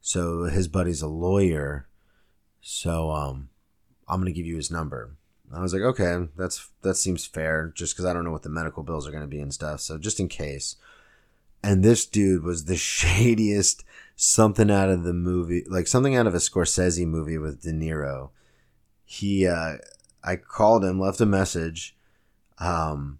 So 0.00 0.44
his 0.44 0.68
buddy's 0.68 1.02
a 1.02 1.06
lawyer. 1.06 1.86
So 2.62 3.10
um, 3.10 3.50
I'm 4.08 4.18
gonna 4.18 4.32
give 4.32 4.46
you 4.46 4.56
his 4.56 4.70
number." 4.70 5.16
I 5.52 5.60
was 5.60 5.74
like, 5.74 5.82
"Okay, 5.82 6.28
that's 6.34 6.70
that 6.80 6.94
seems 6.94 7.26
fair, 7.26 7.72
just 7.74 7.94
because 7.94 8.06
I 8.06 8.14
don't 8.14 8.24
know 8.24 8.30
what 8.30 8.42
the 8.42 8.48
medical 8.48 8.82
bills 8.82 9.06
are 9.06 9.12
gonna 9.12 9.26
be 9.26 9.40
and 9.40 9.52
stuff. 9.52 9.80
So 9.82 9.98
just 9.98 10.18
in 10.18 10.28
case." 10.28 10.76
And 11.62 11.84
this 11.84 12.06
dude 12.06 12.42
was 12.42 12.64
the 12.64 12.74
shadiest 12.78 13.84
something 14.16 14.70
out 14.70 14.88
of 14.88 15.02
the 15.02 15.12
movie, 15.12 15.64
like 15.68 15.86
something 15.86 16.16
out 16.16 16.26
of 16.26 16.34
a 16.34 16.38
Scorsese 16.38 17.06
movie 17.06 17.36
with 17.36 17.62
De 17.62 17.70
Niro. 17.70 18.30
He 19.04 19.46
uh 19.46 19.76
I 20.24 20.36
called 20.36 20.84
him, 20.84 20.98
left 20.98 21.20
a 21.20 21.26
message. 21.26 21.96
Um, 22.58 23.19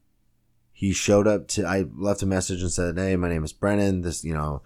he 0.80 0.94
showed 0.94 1.26
up 1.26 1.46
to. 1.46 1.66
I 1.66 1.84
left 1.94 2.22
a 2.22 2.26
message 2.26 2.62
and 2.62 2.72
said, 2.72 2.96
"Hey, 2.96 3.14
my 3.14 3.28
name 3.28 3.44
is 3.44 3.52
Brennan. 3.52 4.00
This, 4.00 4.24
you 4.24 4.32
know, 4.32 4.62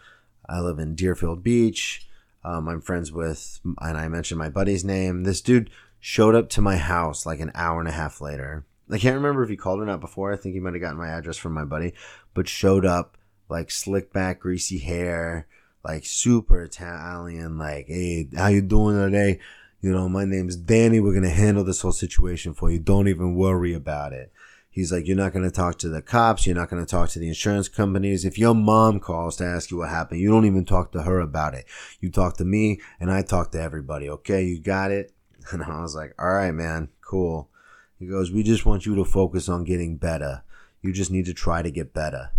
I 0.48 0.60
live 0.60 0.78
in 0.78 0.94
Deerfield 0.94 1.42
Beach. 1.42 2.06
Um, 2.44 2.68
I'm 2.68 2.80
friends 2.80 3.10
with." 3.10 3.58
And 3.80 3.98
I 3.98 4.06
mentioned 4.06 4.38
my 4.38 4.48
buddy's 4.48 4.84
name. 4.84 5.24
This 5.24 5.40
dude 5.40 5.70
showed 5.98 6.36
up 6.36 6.48
to 6.50 6.62
my 6.62 6.76
house 6.76 7.26
like 7.26 7.40
an 7.40 7.50
hour 7.56 7.80
and 7.80 7.88
a 7.88 7.92
half 7.92 8.20
later. 8.20 8.64
I 8.88 8.98
can't 8.98 9.16
remember 9.16 9.42
if 9.42 9.50
he 9.50 9.56
called 9.56 9.80
or 9.80 9.86
not 9.86 10.00
before. 10.00 10.32
I 10.32 10.36
think 10.36 10.54
he 10.54 10.60
might 10.60 10.74
have 10.74 10.82
gotten 10.82 10.98
my 10.98 11.08
address 11.08 11.36
from 11.36 11.52
my 11.52 11.64
buddy, 11.64 11.94
but 12.32 12.48
showed 12.48 12.86
up 12.86 13.18
like 13.48 13.72
slick 13.72 14.12
back, 14.12 14.38
greasy 14.38 14.78
hair, 14.78 15.48
like 15.82 16.06
super 16.06 16.62
Italian. 16.62 17.58
Like, 17.58 17.88
hey, 17.88 18.28
how 18.36 18.46
you 18.46 18.62
doing 18.62 18.94
today? 18.94 19.40
You 19.80 19.90
know, 19.90 20.08
my 20.08 20.24
name's 20.24 20.54
Danny. 20.54 21.00
We're 21.00 21.20
to 21.20 21.28
handle 21.28 21.64
this 21.64 21.80
whole 21.80 21.90
situation 21.90 22.54
for 22.54 22.70
you. 22.70 22.78
Don't 22.78 23.08
even 23.08 23.34
worry 23.34 23.74
about 23.74 24.12
it. 24.12 24.32
He's 24.74 24.90
like, 24.90 25.06
you're 25.06 25.16
not 25.16 25.32
going 25.32 25.44
to 25.44 25.54
talk 25.54 25.78
to 25.78 25.88
the 25.88 26.02
cops. 26.02 26.46
You're 26.46 26.56
not 26.56 26.68
going 26.68 26.84
to 26.84 26.90
talk 26.90 27.08
to 27.10 27.20
the 27.20 27.28
insurance 27.28 27.68
companies. 27.68 28.24
If 28.24 28.36
your 28.36 28.56
mom 28.56 28.98
calls 28.98 29.36
to 29.36 29.44
ask 29.44 29.70
you 29.70 29.76
what 29.76 29.88
happened, 29.88 30.20
you 30.20 30.28
don't 30.28 30.46
even 30.46 30.64
talk 30.64 30.90
to 30.92 31.02
her 31.02 31.20
about 31.20 31.54
it. 31.54 31.66
You 32.00 32.10
talk 32.10 32.38
to 32.38 32.44
me 32.44 32.80
and 32.98 33.08
I 33.08 33.22
talk 33.22 33.52
to 33.52 33.62
everybody. 33.62 34.10
Okay. 34.10 34.42
You 34.42 34.58
got 34.58 34.90
it. 34.90 35.12
And 35.52 35.62
I 35.62 35.82
was 35.82 35.94
like, 35.94 36.14
all 36.18 36.32
right, 36.32 36.52
man, 36.52 36.88
cool. 37.02 37.50
He 37.98 38.06
goes, 38.06 38.32
we 38.32 38.42
just 38.42 38.64
want 38.64 38.86
you 38.86 38.94
to 38.94 39.04
focus 39.04 39.46
on 39.46 39.64
getting 39.64 39.98
better. 39.98 40.42
You 40.80 40.90
just 40.90 41.10
need 41.10 41.26
to 41.26 41.34
try 41.34 41.60
to 41.60 41.70
get 41.70 41.92
better. 41.92 42.30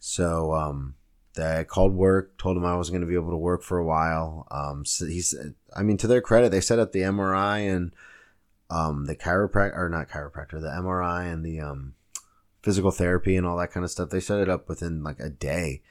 So, 0.00 0.52
um, 0.52 0.96
I 1.38 1.62
called 1.62 1.94
work, 1.94 2.36
told 2.38 2.56
him 2.56 2.64
I 2.64 2.74
wasn't 2.74 2.94
going 2.94 3.02
to 3.02 3.06
be 3.06 3.14
able 3.14 3.30
to 3.30 3.36
work 3.36 3.62
for 3.62 3.78
a 3.78 3.84
while. 3.84 4.48
Um, 4.50 4.84
so 4.84 5.06
he 5.06 5.20
said, 5.20 5.54
I 5.74 5.82
mean, 5.82 5.98
to 5.98 6.08
their 6.08 6.20
credit, 6.20 6.50
they 6.50 6.60
set 6.60 6.80
up 6.80 6.90
the 6.90 7.02
MRI 7.02 7.72
and, 7.72 7.92
um, 8.72 9.06
the 9.06 9.16
chiropractor, 9.16 9.76
or 9.76 9.88
not 9.88 10.08
chiropractor, 10.08 10.60
the 10.60 10.68
MRI 10.68 11.32
and 11.32 11.44
the, 11.44 11.60
um, 11.60 11.94
physical 12.62 12.90
therapy 12.90 13.36
and 13.36 13.46
all 13.46 13.58
that 13.58 13.72
kind 13.72 13.84
of 13.84 13.90
stuff. 13.90 14.10
They 14.10 14.20
set 14.20 14.40
it 14.40 14.48
up 14.48 14.68
within 14.68 15.02
like 15.02 15.20
a 15.20 15.28
day. 15.28 15.82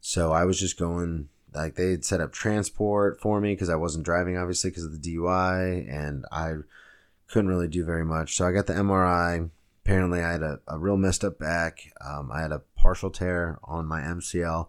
So 0.00 0.32
I 0.32 0.44
was 0.44 0.60
just 0.60 0.78
going, 0.78 1.28
like, 1.54 1.74
they 1.74 1.92
had 1.92 2.04
set 2.04 2.20
up 2.20 2.32
transport 2.32 3.20
for 3.20 3.40
me 3.40 3.54
because 3.54 3.70
I 3.70 3.76
wasn't 3.76 4.04
driving, 4.04 4.36
obviously, 4.36 4.70
because 4.70 4.84
of 4.84 4.92
the 4.92 5.16
DUI, 5.16 5.92
and 5.92 6.24
I 6.30 6.54
couldn't 7.28 7.48
really 7.48 7.68
do 7.68 7.84
very 7.84 8.04
much. 8.04 8.36
So 8.36 8.46
I 8.46 8.52
got 8.52 8.66
the 8.66 8.74
MRI. 8.74 9.50
Apparently, 9.84 10.20
I 10.20 10.32
had 10.32 10.42
a, 10.42 10.60
a 10.68 10.78
real 10.78 10.96
messed 10.96 11.24
up 11.24 11.38
back. 11.38 11.92
Um, 12.04 12.30
I 12.32 12.40
had 12.40 12.52
a 12.52 12.62
partial 12.86 13.10
tear 13.10 13.58
on 13.64 13.84
my 13.84 14.00
MCL, 14.00 14.68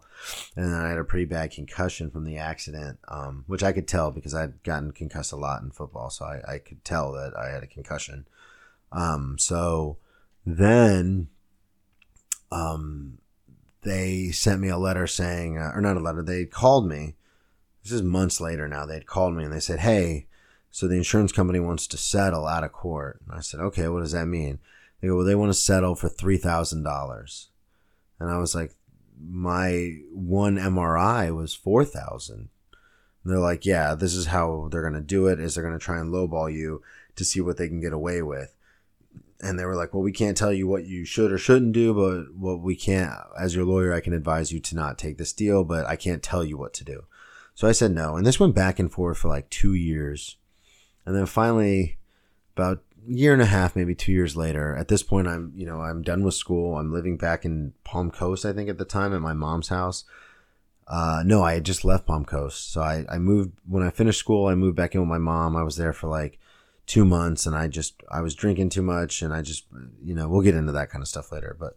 and 0.56 0.72
then 0.72 0.80
I 0.80 0.88
had 0.88 0.98
a 0.98 1.04
pretty 1.04 1.24
bad 1.24 1.52
concussion 1.52 2.10
from 2.10 2.24
the 2.24 2.36
accident, 2.36 2.98
um, 3.06 3.44
which 3.46 3.62
I 3.62 3.70
could 3.70 3.86
tell 3.86 4.10
because 4.10 4.34
I'd 4.34 4.60
gotten 4.64 4.90
concussed 4.90 5.30
a 5.30 5.36
lot 5.36 5.62
in 5.62 5.70
football. 5.70 6.10
So 6.10 6.24
I, 6.24 6.54
I 6.54 6.58
could 6.58 6.84
tell 6.84 7.12
that 7.12 7.34
I 7.38 7.50
had 7.50 7.62
a 7.62 7.68
concussion. 7.68 8.26
Um, 8.90 9.36
so 9.38 9.98
then 10.44 11.28
um, 12.50 13.18
they 13.82 14.32
sent 14.32 14.60
me 14.60 14.68
a 14.68 14.78
letter 14.78 15.06
saying, 15.06 15.56
uh, 15.56 15.70
or 15.72 15.80
not 15.80 15.96
a 15.96 16.00
letter, 16.00 16.24
they 16.24 16.44
called 16.44 16.88
me. 16.88 17.14
This 17.84 17.92
is 17.92 18.02
months 18.02 18.40
later 18.40 18.66
now. 18.66 18.84
They'd 18.84 19.06
called 19.06 19.36
me 19.36 19.44
and 19.44 19.52
they 19.52 19.60
said, 19.60 19.78
hey, 19.78 20.26
so 20.72 20.88
the 20.88 20.96
insurance 20.96 21.30
company 21.30 21.60
wants 21.60 21.86
to 21.86 21.96
settle 21.96 22.48
out 22.48 22.64
of 22.64 22.72
court. 22.72 23.20
And 23.28 23.38
I 23.38 23.42
said, 23.42 23.60
okay, 23.60 23.86
what 23.86 24.00
does 24.00 24.10
that 24.10 24.26
mean? 24.26 24.58
They 25.00 25.06
go, 25.06 25.14
well, 25.14 25.24
they 25.24 25.36
want 25.36 25.50
to 25.50 25.54
settle 25.54 25.94
for 25.94 26.08
$3,000. 26.08 27.46
And 28.20 28.30
I 28.30 28.38
was 28.38 28.54
like, 28.54 28.74
my 29.20 29.96
one 30.12 30.56
MRI 30.56 31.34
was 31.34 31.54
4000 31.54 32.50
they're 33.28 33.38
like, 33.38 33.66
yeah, 33.66 33.94
this 33.94 34.14
is 34.14 34.26
how 34.26 34.68
they're 34.70 34.82
going 34.82 34.94
to 34.94 35.00
do 35.00 35.26
it 35.26 35.40
is 35.40 35.54
they're 35.54 35.64
going 35.64 35.78
to 35.78 35.84
try 35.84 35.98
and 35.98 36.12
lowball 36.12 36.52
you 36.52 36.82
to 37.16 37.24
see 37.24 37.40
what 37.40 37.56
they 37.56 37.68
can 37.68 37.80
get 37.80 37.92
away 37.92 38.22
with. 38.22 38.54
And 39.40 39.58
they 39.58 39.64
were 39.64 39.76
like, 39.76 39.94
"Well, 39.94 40.02
we 40.02 40.10
can't 40.10 40.36
tell 40.36 40.52
you 40.52 40.66
what 40.66 40.86
you 40.86 41.04
should 41.04 41.30
or 41.30 41.38
shouldn't 41.38 41.72
do, 41.72 41.94
but 41.94 42.34
what 42.34 42.60
we 42.60 42.74
can't, 42.74 43.14
as 43.38 43.54
your 43.54 43.64
lawyer, 43.64 43.94
I 43.94 44.00
can 44.00 44.12
advise 44.12 44.50
you 44.50 44.58
to 44.58 44.74
not 44.74 44.98
take 44.98 45.16
this 45.16 45.32
deal, 45.32 45.62
but 45.62 45.86
I 45.86 45.94
can't 45.94 46.24
tell 46.24 46.44
you 46.44 46.58
what 46.58 46.74
to 46.74 46.84
do." 46.84 47.04
So 47.54 47.68
I 47.68 47.72
said 47.72 47.92
no, 47.92 48.16
and 48.16 48.26
this 48.26 48.40
went 48.40 48.56
back 48.56 48.80
and 48.80 48.90
forth 48.90 49.18
for 49.18 49.28
like 49.28 49.48
two 49.48 49.74
years, 49.74 50.38
and 51.06 51.14
then 51.14 51.26
finally, 51.26 51.98
about 52.56 52.82
year 53.06 53.32
and 53.32 53.42
a 53.42 53.46
half, 53.46 53.76
maybe 53.76 53.94
two 53.94 54.12
years 54.12 54.36
later, 54.36 54.74
at 54.76 54.88
this 54.88 55.02
point, 55.02 55.28
I'm 55.28 55.52
you 55.54 55.66
know 55.66 55.80
I'm 55.80 56.02
done 56.02 56.24
with 56.24 56.34
school. 56.34 56.78
I'm 56.78 56.92
living 56.92 57.16
back 57.16 57.44
in 57.44 57.74
Palm 57.84 58.10
Coast, 58.10 58.44
I 58.44 58.52
think, 58.52 58.68
at 58.68 58.78
the 58.78 58.84
time, 58.84 59.14
at 59.14 59.20
my 59.20 59.32
mom's 59.32 59.68
house. 59.68 60.04
Uh, 60.86 61.22
no, 61.24 61.42
I 61.42 61.54
had 61.54 61.64
just 61.64 61.84
left 61.84 62.06
Palm 62.06 62.24
Coast, 62.24 62.72
so 62.72 62.80
I 62.80 63.04
I 63.08 63.18
moved 63.18 63.52
when 63.66 63.82
I 63.82 63.90
finished 63.90 64.18
school. 64.18 64.46
I 64.46 64.54
moved 64.54 64.76
back 64.76 64.94
in 64.94 65.00
with 65.00 65.08
my 65.08 65.18
mom. 65.18 65.56
I 65.56 65.62
was 65.62 65.76
there 65.76 65.92
for 65.92 66.08
like 66.08 66.38
two 66.88 67.04
months 67.04 67.46
and 67.46 67.54
I 67.54 67.68
just, 67.68 68.02
I 68.10 68.22
was 68.22 68.34
drinking 68.34 68.70
too 68.70 68.82
much 68.82 69.20
and 69.20 69.32
I 69.32 69.42
just, 69.42 69.66
you 70.02 70.14
know, 70.14 70.26
we'll 70.26 70.40
get 70.40 70.54
into 70.54 70.72
that 70.72 70.88
kind 70.90 71.02
of 71.02 71.08
stuff 71.08 71.30
later, 71.30 71.54
but 71.60 71.76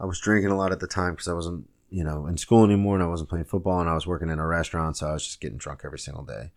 I 0.00 0.04
was 0.04 0.18
drinking 0.18 0.50
a 0.50 0.56
lot 0.56 0.72
at 0.72 0.80
the 0.80 0.88
time 0.88 1.12
because 1.12 1.28
I 1.28 1.32
wasn't, 1.32 1.68
you 1.90 2.02
know, 2.02 2.26
in 2.26 2.36
school 2.36 2.64
anymore 2.64 2.96
and 2.96 3.04
I 3.04 3.06
wasn't 3.06 3.30
playing 3.30 3.44
football 3.44 3.80
and 3.80 3.88
I 3.88 3.94
was 3.94 4.06
working 4.06 4.28
in 4.28 4.40
a 4.40 4.46
restaurant. 4.46 4.96
So 4.96 5.06
I 5.06 5.12
was 5.12 5.24
just 5.24 5.40
getting 5.40 5.58
drunk 5.58 5.82
every 5.84 6.00
single 6.00 6.24
day. 6.24 6.50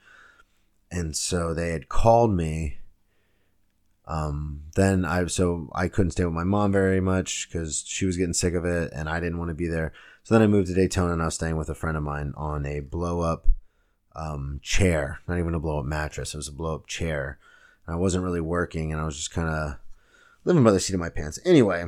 And 0.92 1.16
so 1.16 1.54
they 1.54 1.70
had 1.70 1.88
called 1.88 2.34
me. 2.34 2.80
Um, 4.08 4.62
then 4.76 5.04
I, 5.04 5.26
so 5.26 5.70
I 5.74 5.88
couldn't 5.88 6.12
stay 6.12 6.26
with 6.26 6.34
my 6.34 6.44
mom 6.44 6.72
very 6.72 7.02
much 7.02 7.50
because 7.50 7.84
she 7.88 8.06
was 8.06 8.18
getting 8.18 8.34
sick 8.34 8.54
of 8.54 8.64
it 8.64 8.92
and 8.94 9.10
I 9.10 9.20
didn't 9.20 9.40
want 9.40 9.50
to 9.50 9.56
be 9.56 9.68
there. 9.68 9.94
So 10.24 10.36
then 10.36 10.44
I 10.44 10.48
moved 10.48 10.68
to 10.68 10.76
Daytona 10.76 11.14
and 11.14 11.22
I 11.22 11.26
was 11.26 11.36
staying 11.36 11.58
with 11.58 11.70
a 11.70 11.76
friend 11.76 11.98
of 11.98 12.04
mine 12.04 12.34
on 12.38 12.66
a 12.66 12.82
blow 12.82 13.22
up, 13.22 13.48
um, 14.16 14.60
chair, 14.62 15.20
not 15.28 15.40
even 15.40 15.56
a 15.56 15.60
blow 15.60 15.80
up 15.80 15.86
mattress. 15.86 16.34
It 16.34 16.38
was 16.38 16.48
a 16.48 16.54
blow 16.54 16.76
up 16.76 16.88
chair 16.88 17.40
I 17.88 17.96
wasn't 17.96 18.24
really 18.24 18.42
working 18.42 18.92
and 18.92 19.02
I 19.02 19.06
was 19.06 19.16
just 19.16 19.32
kind 19.32 19.48
of 19.48 19.78
living 20.44 20.64
by 20.64 20.72
the 20.72 20.80
seat 20.80 20.94
of 20.94 21.00
my 21.00 21.10
pants. 21.10 21.40
Anyway, 21.46 21.86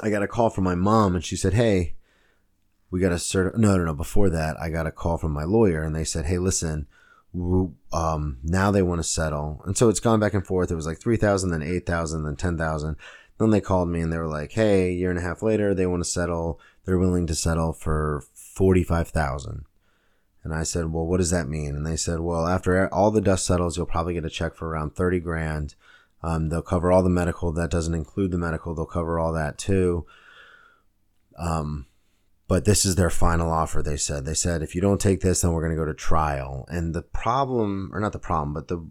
I 0.00 0.10
got 0.10 0.22
a 0.22 0.28
call 0.28 0.50
from 0.50 0.64
my 0.64 0.74
mom 0.74 1.14
and 1.14 1.24
she 1.24 1.36
said, 1.36 1.54
Hey, 1.54 1.94
we 2.90 3.00
got 3.00 3.12
a 3.12 3.16
cert. 3.16 3.56
No, 3.56 3.76
no, 3.76 3.84
no. 3.84 3.94
Before 3.94 4.30
that, 4.30 4.60
I 4.60 4.70
got 4.70 4.86
a 4.86 4.92
call 4.92 5.18
from 5.18 5.32
my 5.32 5.44
lawyer 5.44 5.82
and 5.82 5.94
they 5.94 6.04
said, 6.04 6.26
Hey, 6.26 6.38
listen, 6.38 6.86
um, 7.34 8.38
now 8.42 8.70
they 8.70 8.82
want 8.82 8.98
to 8.98 9.08
settle. 9.08 9.62
And 9.64 9.76
so 9.76 9.88
it's 9.88 10.00
gone 10.00 10.20
back 10.20 10.34
and 10.34 10.46
forth. 10.46 10.70
It 10.70 10.76
was 10.76 10.86
like 10.86 11.00
3,000, 11.00 11.50
then 11.50 11.62
8,000, 11.62 12.24
then 12.24 12.36
10,000. 12.36 12.96
Then 13.38 13.50
they 13.50 13.60
called 13.60 13.88
me 13.88 14.00
and 14.00 14.12
they 14.12 14.18
were 14.18 14.28
like, 14.28 14.52
Hey, 14.52 14.92
year 14.92 15.10
and 15.10 15.18
a 15.18 15.22
half 15.22 15.42
later, 15.42 15.74
they 15.74 15.86
want 15.86 16.02
to 16.04 16.08
settle. 16.08 16.60
They're 16.84 16.98
willing 16.98 17.26
to 17.28 17.34
settle 17.34 17.72
for 17.72 18.22
45,000. 18.34 19.64
And 20.44 20.52
I 20.52 20.64
said, 20.64 20.92
well, 20.92 21.06
what 21.06 21.18
does 21.18 21.30
that 21.30 21.48
mean? 21.48 21.76
And 21.76 21.86
they 21.86 21.96
said, 21.96 22.20
well, 22.20 22.48
after 22.48 22.92
all 22.92 23.12
the 23.12 23.20
dust 23.20 23.46
settles, 23.46 23.76
you'll 23.76 23.86
probably 23.86 24.14
get 24.14 24.24
a 24.24 24.30
check 24.30 24.56
for 24.56 24.68
around 24.68 24.96
30 24.96 25.20
grand. 25.20 25.76
Um, 26.20 26.48
they'll 26.48 26.62
cover 26.62 26.90
all 26.90 27.02
the 27.02 27.08
medical. 27.08 27.52
That 27.52 27.70
doesn't 27.70 27.94
include 27.94 28.32
the 28.32 28.38
medical. 28.38 28.74
They'll 28.74 28.86
cover 28.86 29.20
all 29.20 29.32
that 29.32 29.56
too. 29.56 30.04
Um, 31.38 31.86
but 32.52 32.66
this 32.66 32.84
is 32.84 32.96
their 32.96 33.08
final 33.08 33.50
offer. 33.50 33.82
They 33.82 33.96
said, 33.96 34.26
they 34.26 34.34
said, 34.34 34.60
if 34.60 34.74
you 34.74 34.82
don't 34.82 35.00
take 35.00 35.22
this, 35.22 35.40
then 35.40 35.52
we're 35.52 35.62
going 35.62 35.72
to 35.72 35.82
go 35.82 35.86
to 35.86 35.94
trial. 35.94 36.66
And 36.68 36.94
the 36.94 37.00
problem, 37.00 37.88
or 37.94 37.98
not 37.98 38.12
the 38.12 38.18
problem, 38.18 38.52
but 38.52 38.68
the 38.68 38.86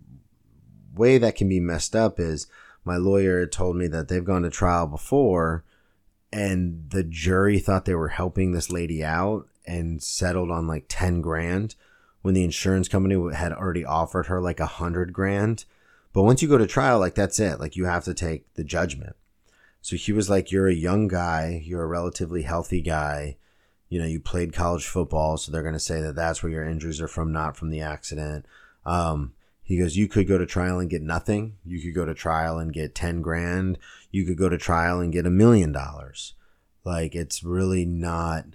way 0.96 1.20
that 1.20 1.36
can 1.36 1.48
be 1.48 1.60
messed 1.60 1.96
up 1.96 2.20
is 2.20 2.48
my 2.84 2.98
lawyer 2.98 3.46
told 3.46 3.76
me 3.76 3.86
that 3.90 4.08
they've 4.08 4.26
gone 4.26 4.42
to 4.42 4.50
trial 4.50 4.88
before 4.88 5.64
and 6.34 6.90
the 6.90 7.04
jury 7.04 7.60
thought 7.60 7.86
they 7.86 7.94
were 7.94 8.08
helping 8.08 8.52
this 8.52 8.72
lady 8.72 9.04
out 9.04 9.48
and 9.68 10.02
settled 10.02 10.50
on 10.50 10.66
like 10.66 10.86
10 10.90 11.22
grand 11.22 11.76
when 12.24 12.34
the 12.34 12.44
insurance 12.44 12.88
company 12.88 13.36
had 13.36 13.54
already 13.54 13.86
offered 13.86 14.26
her 14.26 14.42
like 14.42 14.60
a 14.60 14.66
hundred 14.66 15.14
grand. 15.14 15.66
But 16.14 16.24
once 16.24 16.42
you 16.42 16.48
go 16.48 16.58
to 16.58 16.66
trial, 16.66 16.98
like 16.98 17.14
that's 17.14 17.40
it. 17.40 17.60
Like 17.60 17.76
you 17.76 17.86
have 17.86 18.06
to 18.06 18.16
take 18.16 18.52
the 18.56 18.64
judgment. 18.64 19.16
So 19.82 19.98
he 19.98 20.12
was 20.12 20.32
like, 20.32 20.52
You're 20.52 20.68
a 20.68 20.74
young 20.74 21.08
guy, 21.08 21.62
you're 21.64 21.84
a 21.84 21.88
relatively 21.88 22.42
healthy 22.42 22.82
guy. 22.82 23.38
You 23.92 24.00
know, 24.00 24.08
you 24.08 24.20
played 24.20 24.54
college 24.54 24.88
football, 24.88 25.38
so 25.38 25.52
they're 25.52 25.62
going 25.62 25.74
to 25.74 25.80
say 25.80 26.02
that 26.02 26.16
that's 26.16 26.42
where 26.42 26.52
your 26.52 26.66
injuries 26.66 27.00
are 27.00 27.08
from, 27.08 27.32
not 27.32 27.56
from 27.56 27.70
the 27.70 27.82
accident. 27.82 28.48
Um, 28.86 29.34
he 29.62 29.78
goes, 29.78 29.96
You 29.96 30.08
could 30.08 30.28
go 30.28 30.40
to 30.40 30.46
trial 30.46 30.80
and 30.80 30.90
get 30.90 31.04
nothing. 31.04 31.58
You 31.64 31.80
could 31.82 31.94
go 31.94 32.06
to 32.06 32.14
trial 32.16 32.58
and 32.58 32.74
get 32.74 32.96
10 32.96 33.22
grand. 33.22 33.78
You 34.10 34.26
could 34.26 34.38
go 34.38 34.50
to 34.50 34.58
trial 34.58 35.02
and 35.02 35.14
get 35.14 35.28
a 35.28 35.30
million 35.30 35.72
dollars. 35.72 36.34
Like, 36.84 37.14
it's 37.14 37.44
really 37.44 37.86
not 37.86 38.46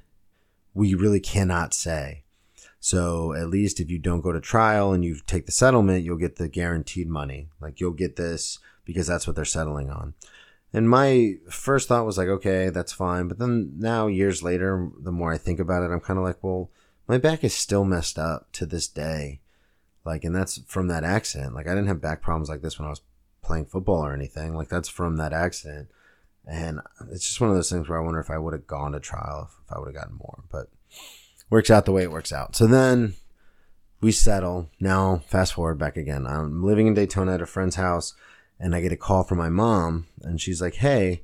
we 0.77 0.95
really 0.95 1.21
cannot 1.21 1.73
say. 1.73 2.23
So 2.79 3.33
at 3.33 3.49
least 3.49 3.81
if 3.81 3.91
you 3.91 3.99
don't 3.99 4.21
go 4.21 4.31
to 4.31 4.41
trial 4.41 4.93
and 4.93 5.05
you 5.05 5.17
take 5.27 5.47
the 5.47 5.53
settlement, 5.53 6.05
you'll 6.05 6.19
get 6.19 6.37
the 6.37 6.49
guaranteed 6.49 7.09
money. 7.09 7.49
Like 7.61 7.81
you'll 7.81 7.93
get 7.93 8.17
this 8.17 8.59
because 8.85 9.07
that's 9.07 9.27
what 9.27 9.35
they're 9.35 9.45
settling 9.45 9.91
on. 9.91 10.15
And 10.77 10.91
my 10.91 11.37
first 11.49 11.89
thought 11.89 12.05
was 12.05 12.19
like, 12.19 12.29
okay, 12.29 12.69
that's 12.69 12.93
fine. 12.93 13.29
But 13.29 13.39
then 13.39 13.73
now, 13.79 14.09
years 14.09 14.43
later, 14.43 14.91
the 15.01 15.11
more 15.11 15.33
I 15.33 15.39
think 15.39 15.59
about 15.59 15.83
it, 15.83 15.91
I'm 15.91 16.01
kind 16.01 16.19
of 16.19 16.25
like, 16.25 16.45
well, 16.45 16.71
my 17.09 17.17
back 17.17 17.43
is 17.43 17.55
still 17.55 17.87
messed 17.87 18.19
up 18.19 18.53
to 18.53 18.67
this 18.67 18.87
day. 18.87 19.41
Like, 20.05 20.23
and 20.23 20.37
that's 20.37 20.61
from 20.67 20.89
that 20.89 21.03
accident. 21.03 21.55
Like, 21.55 21.67
I 21.67 21.71
didn't 21.71 21.89
have 21.89 22.03
back 22.03 22.21
problems 22.21 22.51
like 22.51 22.61
this 22.61 22.79
when 22.79 22.85
I 22.85 22.91
was 22.91 23.01
playing 23.41 23.65
football 23.65 24.05
or 24.05 24.13
anything. 24.13 24.55
Like, 24.55 24.69
that's 24.69 24.91
from 24.91 25.17
that 25.17 25.33
accident. 25.33 25.89
And 26.47 26.81
it's 27.11 27.27
just 27.27 27.41
one 27.41 27.49
of 27.49 27.57
those 27.57 27.71
things 27.71 27.89
where 27.89 27.99
I 27.99 28.05
wonder 28.05 28.21
if 28.21 28.31
I 28.31 28.37
would 28.37 28.53
have 28.53 28.67
gone 28.67 28.93
to 28.93 29.01
trial 29.01 29.49
if, 29.49 29.59
if 29.65 29.73
I 29.75 29.79
would 29.79 29.89
have 29.89 29.95
gotten 29.95 30.19
more, 30.19 30.45
but 30.53 30.69
works 31.49 31.71
out 31.71 31.87
the 31.87 31.93
way 31.93 32.03
it 32.03 32.13
works 32.13 32.33
out. 32.33 32.55
So 32.55 32.67
then 32.67 33.15
we 34.03 34.13
settle. 34.13 34.69
Now, 34.79 35.23
fast 35.27 35.55
forward 35.55 35.79
back 35.79 35.97
again. 35.97 36.27
I'm 36.27 36.63
living 36.63 36.87
in 36.87 36.93
Daytona 36.93 37.33
at 37.33 37.41
a 37.41 37.47
friend's 37.47 37.77
house, 37.77 38.15
and 38.59 38.75
I 38.75 38.81
get 38.81 38.93
a 38.93 38.97
call 38.97 39.25
from 39.25 39.39
my 39.39 39.49
mom, 39.49 40.07
and 40.23 40.41
she's 40.41 40.61
like, 40.61 40.75
Hey, 40.75 41.23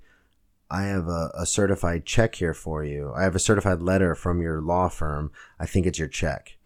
I 0.70 0.85
have 0.85 1.07
a, 1.07 1.30
a, 1.35 1.45
certified 1.45 2.07
check 2.07 2.37
here 2.37 2.55
for 2.55 2.83
you. 2.83 3.12
I 3.14 3.24
have 3.24 3.37
a 3.37 3.41
certified 3.41 3.83
letter 3.83 4.14
from 4.14 4.41
your 4.41 4.62
law 4.62 4.89
firm. 4.89 5.30
I 5.61 5.66
think 5.66 5.87
it's 5.87 5.99
your 5.99 6.09
check. 6.09 6.57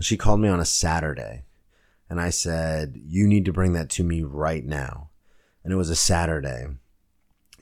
She 0.00 0.16
called 0.16 0.40
me 0.40 0.48
on 0.48 0.58
a 0.58 0.64
Saturday, 0.64 1.44
and 2.10 2.20
I 2.20 2.30
said, 2.30 2.94
You 2.96 3.28
need 3.28 3.44
to 3.44 3.52
bring 3.52 3.72
that 3.74 3.90
to 3.90 4.02
me 4.02 4.22
right 4.22 4.64
now. 4.64 5.10
And 5.62 5.72
it 5.72 5.76
was 5.76 5.88
a 5.88 5.96
Saturday 5.96 6.66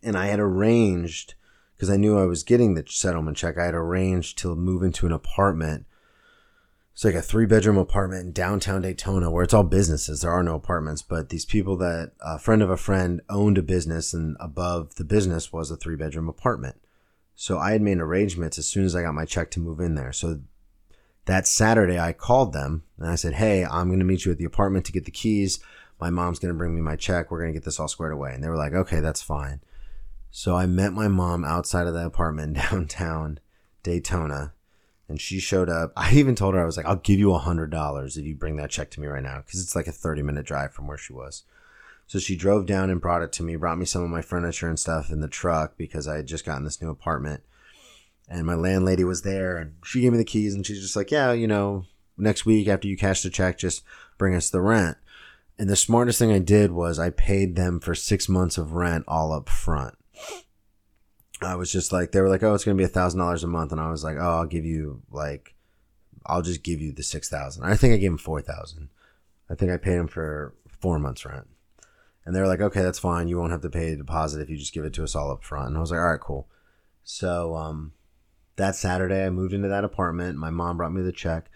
and 0.02 0.16
I 0.16 0.26
had 0.26 0.40
arranged 0.40 1.34
because 1.76 1.90
I 1.90 1.96
knew 1.96 2.18
I 2.18 2.24
was 2.24 2.42
getting 2.42 2.74
the 2.74 2.84
settlement 2.88 3.36
check. 3.36 3.58
I 3.58 3.66
had 3.66 3.74
arranged 3.74 4.38
to 4.38 4.54
move 4.54 4.82
into 4.82 5.06
an 5.06 5.12
apartment. 5.12 5.86
It's 6.92 7.04
like 7.04 7.14
a 7.14 7.22
three 7.22 7.46
bedroom 7.46 7.78
apartment 7.78 8.26
in 8.26 8.32
downtown 8.32 8.82
Daytona 8.82 9.30
where 9.30 9.44
it's 9.44 9.54
all 9.54 9.62
businesses. 9.62 10.20
There 10.20 10.30
are 10.30 10.42
no 10.42 10.54
apartments, 10.54 11.00
but 11.02 11.30
these 11.30 11.46
people 11.46 11.76
that 11.78 12.12
a 12.20 12.38
friend 12.38 12.62
of 12.62 12.68
a 12.68 12.76
friend 12.76 13.22
owned 13.30 13.56
a 13.56 13.62
business 13.62 14.12
and 14.12 14.36
above 14.38 14.96
the 14.96 15.04
business 15.04 15.52
was 15.52 15.70
a 15.70 15.76
three 15.76 15.96
bedroom 15.96 16.28
apartment. 16.28 16.80
So 17.34 17.58
I 17.58 17.72
had 17.72 17.82
made 17.82 17.98
arrangements 17.98 18.58
as 18.58 18.66
soon 18.66 18.84
as 18.84 18.94
I 18.94 19.02
got 19.02 19.14
my 19.14 19.24
check 19.24 19.50
to 19.52 19.60
move 19.60 19.80
in 19.80 19.94
there. 19.94 20.12
So 20.12 20.42
that 21.24 21.46
Saturday, 21.46 21.98
I 21.98 22.12
called 22.12 22.52
them 22.52 22.82
and 22.98 23.08
I 23.08 23.14
said, 23.14 23.34
Hey, 23.34 23.64
I'm 23.64 23.88
going 23.88 23.98
to 23.98 24.04
meet 24.04 24.24
you 24.24 24.32
at 24.32 24.38
the 24.38 24.44
apartment 24.44 24.84
to 24.86 24.92
get 24.92 25.06
the 25.06 25.10
keys. 25.10 25.60
My 25.98 26.10
mom's 26.10 26.38
going 26.38 26.52
to 26.52 26.58
bring 26.58 26.74
me 26.74 26.82
my 26.82 26.96
check. 26.96 27.30
We're 27.30 27.40
going 27.40 27.52
to 27.52 27.58
get 27.58 27.64
this 27.64 27.80
all 27.80 27.88
squared 27.88 28.12
away. 28.12 28.34
And 28.34 28.44
they 28.44 28.48
were 28.48 28.56
like, 28.56 28.74
Okay, 28.74 29.00
that's 29.00 29.22
fine. 29.22 29.60
So 30.30 30.56
I 30.56 30.66
met 30.66 30.92
my 30.92 31.08
mom 31.08 31.44
outside 31.44 31.86
of 31.86 31.94
the 31.94 32.04
apartment 32.04 32.56
downtown 32.70 33.40
Daytona 33.82 34.52
and 35.08 35.20
she 35.20 35.38
showed 35.40 35.68
up. 35.68 35.92
I 35.96 36.12
even 36.14 36.34
told 36.34 36.54
her, 36.54 36.62
I 36.62 36.66
was 36.66 36.76
like, 36.76 36.86
I'll 36.86 36.96
give 36.96 37.18
you 37.18 37.32
a 37.32 37.38
hundred 37.38 37.70
dollars 37.70 38.16
if 38.16 38.24
you 38.24 38.34
bring 38.34 38.56
that 38.56 38.70
check 38.70 38.90
to 38.92 39.00
me 39.00 39.06
right 39.06 39.22
now. 39.22 39.42
Cause 39.42 39.60
it's 39.60 39.76
like 39.76 39.86
a 39.86 39.92
30 39.92 40.22
minute 40.22 40.46
drive 40.46 40.72
from 40.72 40.86
where 40.86 40.98
she 40.98 41.12
was. 41.12 41.44
So 42.06 42.18
she 42.18 42.36
drove 42.36 42.66
down 42.66 42.90
and 42.90 43.00
brought 43.00 43.22
it 43.22 43.32
to 43.32 43.42
me, 43.42 43.56
brought 43.56 43.78
me 43.78 43.86
some 43.86 44.02
of 44.02 44.10
my 44.10 44.22
furniture 44.22 44.68
and 44.68 44.78
stuff 44.78 45.10
in 45.10 45.20
the 45.20 45.28
truck 45.28 45.76
because 45.76 46.06
I 46.06 46.16
had 46.16 46.26
just 46.26 46.44
gotten 46.44 46.64
this 46.64 46.82
new 46.82 46.90
apartment. 46.90 47.42
And 48.28 48.46
my 48.46 48.54
landlady 48.54 49.04
was 49.04 49.22
there 49.22 49.56
and 49.56 49.74
she 49.84 50.00
gave 50.00 50.12
me 50.12 50.18
the 50.18 50.24
keys 50.24 50.54
and 50.54 50.66
she's 50.66 50.80
just 50.80 50.96
like, 50.96 51.10
yeah, 51.10 51.32
you 51.32 51.46
know, 51.46 51.86
next 52.16 52.44
week 52.44 52.68
after 52.68 52.88
you 52.88 52.96
cash 52.96 53.22
the 53.22 53.30
check, 53.30 53.58
just 53.58 53.82
bring 54.18 54.34
us 54.34 54.50
the 54.50 54.60
rent. 54.60 54.96
And 55.58 55.68
the 55.68 55.76
smartest 55.76 56.18
thing 56.18 56.32
I 56.32 56.38
did 56.38 56.72
was 56.72 56.98
I 56.98 57.10
paid 57.10 57.56
them 57.56 57.78
for 57.78 57.94
six 57.94 58.28
months 58.28 58.58
of 58.58 58.72
rent 58.72 59.04
all 59.06 59.32
up 59.32 59.48
front. 59.48 59.96
I 61.44 61.56
was 61.56 61.70
just 61.72 61.92
like, 61.92 62.12
they 62.12 62.20
were 62.20 62.28
like, 62.28 62.42
oh, 62.42 62.54
it's 62.54 62.64
going 62.64 62.76
to 62.76 62.80
be 62.80 62.84
a 62.84 62.88
thousand 62.88 63.20
dollars 63.20 63.44
a 63.44 63.48
month. 63.48 63.72
And 63.72 63.80
I 63.80 63.90
was 63.90 64.04
like, 64.04 64.16
oh, 64.18 64.38
I'll 64.38 64.46
give 64.46 64.64
you 64.64 65.02
like, 65.10 65.54
I'll 66.26 66.42
just 66.42 66.62
give 66.62 66.80
you 66.80 66.92
the 66.92 67.02
6,000. 67.02 67.64
I 67.64 67.76
think 67.76 67.94
I 67.94 67.96
gave 67.96 68.10
him 68.10 68.18
4,000. 68.18 68.88
I 69.50 69.54
think 69.54 69.70
I 69.70 69.76
paid 69.76 69.94
him 69.94 70.08
for 70.08 70.54
four 70.66 70.98
months 70.98 71.24
rent. 71.24 71.48
And 72.24 72.34
they 72.34 72.40
were 72.40 72.46
like, 72.46 72.60
okay, 72.60 72.82
that's 72.82 72.98
fine. 72.98 73.28
You 73.28 73.38
won't 73.38 73.52
have 73.52 73.62
to 73.62 73.70
pay 73.70 73.92
a 73.92 73.96
deposit 73.96 74.40
if 74.40 74.48
you 74.48 74.56
just 74.56 74.72
give 74.72 74.84
it 74.84 74.92
to 74.94 75.04
us 75.04 75.14
all 75.14 75.32
up 75.32 75.42
front. 75.42 75.68
And 75.68 75.76
I 75.76 75.80
was 75.80 75.90
like, 75.90 75.98
all 75.98 76.10
right, 76.12 76.20
cool. 76.20 76.48
So, 77.02 77.56
um, 77.56 77.92
that 78.56 78.76
Saturday, 78.76 79.24
I 79.24 79.30
moved 79.30 79.54
into 79.54 79.68
that 79.68 79.84
apartment. 79.84 80.38
My 80.38 80.50
mom 80.50 80.76
brought 80.76 80.92
me 80.92 81.02
the 81.02 81.12
check, 81.12 81.50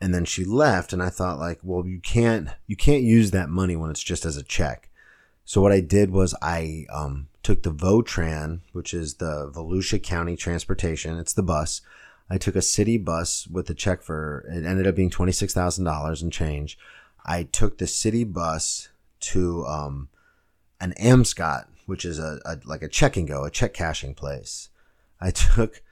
and 0.00 0.14
then 0.14 0.24
she 0.24 0.44
left. 0.44 0.92
And 0.92 1.02
I 1.02 1.10
thought, 1.10 1.38
like, 1.38 1.60
well, 1.62 1.86
you 1.86 2.00
can't 2.00 2.48
you 2.66 2.76
can't 2.76 3.02
use 3.02 3.30
that 3.30 3.50
money 3.50 3.76
when 3.76 3.90
it's 3.90 4.02
just 4.02 4.24
as 4.24 4.36
a 4.36 4.42
check. 4.42 4.87
So 5.48 5.62
what 5.62 5.72
I 5.72 5.80
did 5.80 6.10
was 6.10 6.34
I 6.42 6.84
um, 6.92 7.28
took 7.42 7.62
the 7.62 7.72
Votran, 7.72 8.60
which 8.72 8.92
is 8.92 9.14
the 9.14 9.50
Volusia 9.50 9.98
County 9.98 10.36
Transportation. 10.36 11.16
It's 11.16 11.32
the 11.32 11.42
bus. 11.42 11.80
I 12.28 12.36
took 12.36 12.54
a 12.54 12.60
city 12.60 12.98
bus 12.98 13.46
with 13.46 13.70
a 13.70 13.74
check 13.74 14.02
for 14.02 14.44
it 14.46 14.66
ended 14.66 14.86
up 14.86 14.94
being 14.94 15.08
twenty 15.08 15.32
six 15.32 15.54
thousand 15.54 15.86
dollars 15.86 16.20
and 16.20 16.30
change. 16.30 16.76
I 17.24 17.44
took 17.44 17.78
the 17.78 17.86
city 17.86 18.24
bus 18.24 18.90
to 19.20 19.64
um, 19.64 20.10
an 20.82 20.92
Amscot, 21.00 21.64
which 21.86 22.04
is 22.04 22.18
a, 22.18 22.40
a 22.44 22.58
like 22.66 22.82
a 22.82 22.88
check 22.88 23.16
and 23.16 23.26
go, 23.26 23.44
a 23.44 23.50
check 23.50 23.72
cashing 23.72 24.12
place. 24.12 24.68
I 25.18 25.30
took 25.30 25.82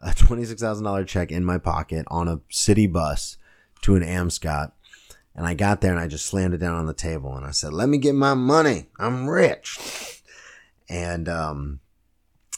a 0.00 0.12
$26,000 0.12 1.06
check 1.06 1.30
in 1.30 1.44
my 1.44 1.58
pocket 1.58 2.06
on 2.08 2.28
a 2.28 2.40
city 2.48 2.86
bus 2.86 3.36
to 3.82 3.94
an 3.94 4.02
Amscot. 4.02 4.72
And 5.34 5.46
I 5.46 5.54
got 5.54 5.80
there 5.80 5.92
and 5.92 6.00
I 6.00 6.08
just 6.08 6.26
slammed 6.26 6.54
it 6.54 6.58
down 6.58 6.74
on 6.74 6.86
the 6.86 6.94
table 6.94 7.34
and 7.36 7.46
I 7.46 7.52
said, 7.52 7.72
let 7.72 7.88
me 7.88 7.98
get 7.98 8.14
my 8.14 8.34
money. 8.34 8.88
I'm 8.98 9.28
rich. 9.28 10.22
And, 10.88 11.28
um, 11.28 11.80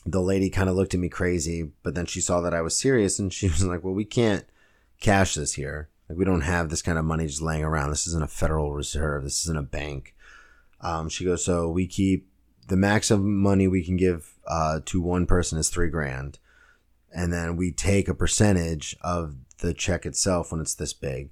the 0.07 0.21
lady 0.21 0.51
kind 0.51 0.69
of 0.69 0.75
looked 0.75 0.93
at 0.93 1.01
me 1.01 1.09
crazy, 1.09 1.71
but 1.83 1.95
then 1.95 2.05
she 2.07 2.21
saw 2.21 2.41
that 2.41 2.53
I 2.53 2.63
was 2.63 2.77
serious 2.77 3.19
and 3.19 3.33
she 3.33 3.49
was 3.49 3.65
like, 3.65 3.85
well, 3.85 3.95
we 3.95 4.05
can't 4.05 4.45
cash 5.01 5.35
this 5.35 5.55
here. 5.55 5.89
Like, 6.09 6.19
we 6.19 6.25
don't 6.25 6.43
have 6.43 6.69
this 6.69 6.83
kind 6.83 6.99
of 6.99 7.05
money 7.05 7.27
just 7.27 7.41
laying 7.41 7.65
around. 7.65 7.91
This 7.91 8.07
isn't 8.09 8.23
a 8.23 8.29
federal 8.29 8.73
reserve. 8.75 9.25
This 9.25 9.43
isn't 9.45 9.57
a 9.57 9.63
bank. 9.63 10.15
Um, 10.81 11.09
she 11.09 11.25
goes, 11.25 11.45
so 11.45 11.71
we 11.71 11.87
keep 11.87 12.29
the 12.67 12.77
max 12.77 13.11
of 13.11 13.23
money 13.23 13.69
we 13.69 13.85
can 13.85 13.97
give, 13.97 14.35
uh, 14.47 14.81
to 14.87 15.01
one 15.01 15.27
person 15.27 15.59
is 15.59 15.71
three 15.71 15.89
grand 15.89 16.39
and 17.15 17.33
then 17.33 17.57
we 17.57 17.71
take 17.71 18.09
a 18.09 18.15
percentage 18.15 18.97
of 19.01 19.37
the 19.59 19.73
check 19.73 20.05
itself 20.05 20.51
when 20.51 20.61
it's 20.61 20.75
this 20.75 20.93
big. 20.93 21.31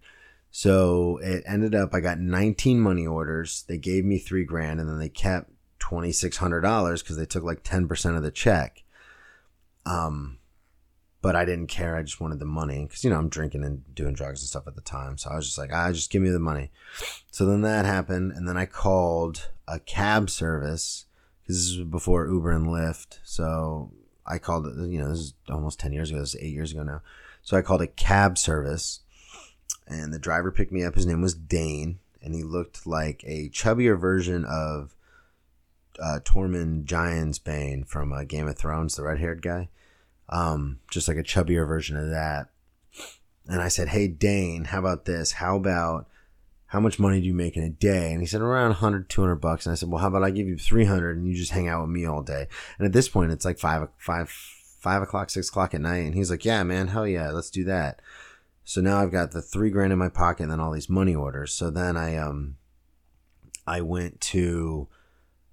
So 0.52 1.18
it 1.22 1.42
ended 1.46 1.74
up 1.74 1.94
I 1.94 2.00
got 2.00 2.20
19 2.20 2.78
money 2.78 3.06
orders. 3.06 3.64
They 3.66 3.78
gave 3.78 4.04
me 4.04 4.18
three 4.18 4.44
grand, 4.44 4.78
and 4.78 4.88
then 4.88 4.98
they 4.98 5.08
kept 5.08 5.50
twenty 5.78 6.12
six 6.12 6.36
hundred 6.36 6.60
dollars 6.60 7.02
because 7.02 7.16
they 7.16 7.26
took 7.26 7.42
like 7.42 7.64
10 7.64 7.88
percent 7.88 8.16
of 8.16 8.22
the 8.22 8.30
check. 8.30 8.84
Um, 9.86 10.38
but 11.22 11.34
I 11.34 11.44
didn't 11.46 11.68
care. 11.68 11.96
I 11.96 12.02
just 12.02 12.20
wanted 12.20 12.38
the 12.38 12.44
money 12.44 12.84
because 12.84 13.02
you 13.02 13.08
know 13.08 13.16
I'm 13.16 13.30
drinking 13.30 13.64
and 13.64 13.94
doing 13.94 14.12
drugs 14.12 14.42
and 14.42 14.48
stuff 14.48 14.66
at 14.66 14.74
the 14.74 14.82
time. 14.82 15.16
So 15.16 15.30
I 15.30 15.36
was 15.36 15.46
just 15.46 15.58
like, 15.58 15.70
ah, 15.72 15.90
just 15.90 16.10
give 16.10 16.20
me 16.20 16.30
the 16.30 16.38
money. 16.38 16.70
So 17.30 17.46
then 17.46 17.62
that 17.62 17.86
happened, 17.86 18.32
and 18.32 18.46
then 18.46 18.58
I 18.58 18.66
called 18.66 19.48
a 19.66 19.80
cab 19.80 20.28
service 20.28 21.06
because 21.42 21.70
this 21.70 21.78
was 21.78 21.86
before 21.88 22.28
Uber 22.28 22.50
and 22.50 22.66
Lyft. 22.66 23.20
So 23.24 23.90
I 24.26 24.36
called 24.36 24.66
you 24.66 24.98
know, 24.98 25.08
this 25.08 25.18
is 25.18 25.34
almost 25.48 25.80
10 25.80 25.92
years 25.92 26.10
ago. 26.10 26.20
This 26.20 26.34
is 26.34 26.42
eight 26.42 26.52
years 26.52 26.72
ago 26.72 26.82
now. 26.82 27.00
So 27.42 27.56
I 27.56 27.62
called 27.62 27.80
a 27.80 27.86
cab 27.86 28.36
service 28.36 29.00
and 29.92 30.12
the 30.12 30.18
driver 30.18 30.50
picked 30.50 30.72
me 30.72 30.84
up. 30.84 30.94
His 30.94 31.06
name 31.06 31.22
was 31.22 31.34
Dane 31.34 31.98
and 32.22 32.34
he 32.34 32.42
looked 32.42 32.86
like 32.86 33.22
a 33.26 33.48
chubbier 33.50 33.98
version 33.98 34.44
of 34.44 34.94
uh, 36.00 36.20
Tormund 36.24 36.84
Giantsbane 36.84 37.86
from 37.86 38.12
uh, 38.12 38.24
Game 38.24 38.48
of 38.48 38.56
Thrones, 38.56 38.94
the 38.94 39.02
red 39.02 39.18
haired 39.18 39.42
guy. 39.42 39.68
Um, 40.28 40.80
just 40.90 41.08
like 41.08 41.16
a 41.16 41.22
chubbier 41.22 41.66
version 41.66 41.96
of 41.96 42.10
that. 42.10 42.48
And 43.48 43.60
I 43.60 43.68
said, 43.68 43.88
Hey, 43.88 44.06
Dane, 44.08 44.64
how 44.64 44.78
about 44.78 45.04
this? 45.04 45.32
How 45.32 45.56
about 45.56 46.06
how 46.72 46.80
much 46.80 46.98
money 46.98 47.20
do 47.20 47.26
you 47.26 47.34
make 47.34 47.56
in 47.56 47.64
a 47.64 47.68
day? 47.68 48.12
And 48.12 48.22
he 48.22 48.26
said, 48.26 48.40
around 48.40 48.70
100, 48.70 49.10
200 49.10 49.36
bucks. 49.36 49.66
And 49.66 49.72
I 49.72 49.74
said, 49.74 49.90
well, 49.90 50.00
how 50.00 50.08
about 50.08 50.22
I 50.22 50.30
give 50.30 50.48
you 50.48 50.56
300 50.56 51.18
and 51.18 51.28
you 51.28 51.34
just 51.34 51.50
hang 51.50 51.68
out 51.68 51.82
with 51.82 51.90
me 51.90 52.06
all 52.06 52.22
day? 52.22 52.48
And 52.78 52.86
at 52.86 52.94
this 52.94 53.10
point, 53.10 53.30
it's 53.30 53.44
like 53.44 53.58
five, 53.58 53.88
five, 53.98 54.30
five 54.30 55.02
o'clock, 55.02 55.28
six 55.28 55.50
o'clock 55.50 55.74
at 55.74 55.82
night. 55.82 56.06
And 56.06 56.14
he's 56.14 56.30
like, 56.30 56.46
yeah, 56.46 56.62
man, 56.62 56.88
hell 56.88 57.06
yeah, 57.06 57.30
let's 57.30 57.50
do 57.50 57.62
that. 57.64 58.00
So 58.64 58.80
now 58.80 59.00
I've 59.00 59.12
got 59.12 59.32
the 59.32 59.42
three 59.42 59.70
grand 59.70 59.92
in 59.92 59.98
my 59.98 60.08
pocket 60.08 60.44
and 60.44 60.52
then 60.52 60.60
all 60.60 60.72
these 60.72 60.88
money 60.88 61.14
orders. 61.14 61.52
So 61.52 61.70
then 61.70 61.96
I, 61.96 62.16
um, 62.16 62.56
I 63.66 63.80
went 63.80 64.20
to 64.20 64.88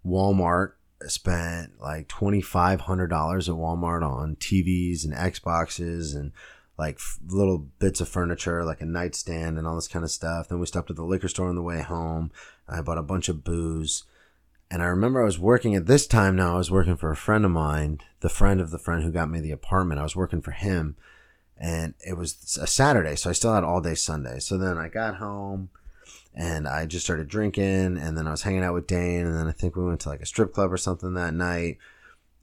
Walmart, 0.05 0.73
spent 1.07 1.79
like 1.79 2.07
$2,500 2.07 2.79
at 2.79 3.55
Walmart 3.55 4.03
on 4.03 4.35
TVs 4.35 5.05
and 5.05 5.13
Xboxes 5.13 6.15
and 6.15 6.31
like 6.77 6.99
little 7.27 7.57
bits 7.57 7.99
of 7.99 8.07
furniture, 8.07 8.63
like 8.63 8.81
a 8.81 8.85
nightstand 8.85 9.57
and 9.57 9.67
all 9.67 9.75
this 9.75 9.87
kind 9.87 10.05
of 10.05 10.11
stuff. 10.11 10.47
Then 10.47 10.59
we 10.59 10.65
stopped 10.65 10.89
at 10.89 10.95
the 10.95 11.03
liquor 11.03 11.27
store 11.27 11.49
on 11.49 11.55
the 11.55 11.61
way 11.61 11.81
home. 11.81 12.31
I 12.67 12.81
bought 12.81 12.97
a 12.97 13.03
bunch 13.03 13.27
of 13.27 13.43
booze. 13.43 14.05
And 14.71 14.81
I 14.81 14.85
remember 14.85 15.21
I 15.21 15.25
was 15.25 15.39
working 15.39 15.75
at 15.75 15.87
this 15.87 16.05
time 16.07 16.35
now, 16.35 16.55
I 16.55 16.57
was 16.57 16.71
working 16.71 16.95
for 16.95 17.11
a 17.11 17.15
friend 17.17 17.43
of 17.43 17.51
mine, 17.51 17.99
the 18.19 18.29
friend 18.29 18.61
of 18.61 18.69
the 18.69 18.77
friend 18.77 19.03
who 19.03 19.11
got 19.11 19.29
me 19.29 19.39
the 19.39 19.51
apartment. 19.51 19.99
I 19.99 20.03
was 20.03 20.15
working 20.15 20.41
for 20.41 20.51
him. 20.51 20.95
And 21.59 21.93
it 22.05 22.13
was 22.13 22.57
a 22.61 22.67
Saturday, 22.67 23.15
so 23.15 23.29
I 23.29 23.33
still 23.33 23.53
had 23.53 23.65
all 23.65 23.81
day 23.81 23.95
Sunday. 23.95 24.39
So 24.39 24.57
then 24.57 24.77
I 24.77 24.87
got 24.87 25.17
home 25.17 25.69
and 26.33 26.67
I 26.67 26.85
just 26.85 27.05
started 27.05 27.27
drinking. 27.27 27.97
And 27.97 28.17
then 28.17 28.27
I 28.27 28.31
was 28.31 28.43
hanging 28.43 28.63
out 28.63 28.73
with 28.73 28.87
Dane. 28.87 29.25
And 29.25 29.35
then 29.35 29.47
I 29.47 29.51
think 29.51 29.75
we 29.75 29.83
went 29.83 29.99
to 30.01 30.09
like 30.09 30.21
a 30.21 30.25
strip 30.25 30.53
club 30.53 30.71
or 30.71 30.77
something 30.77 31.15
that 31.15 31.33
night 31.33 31.77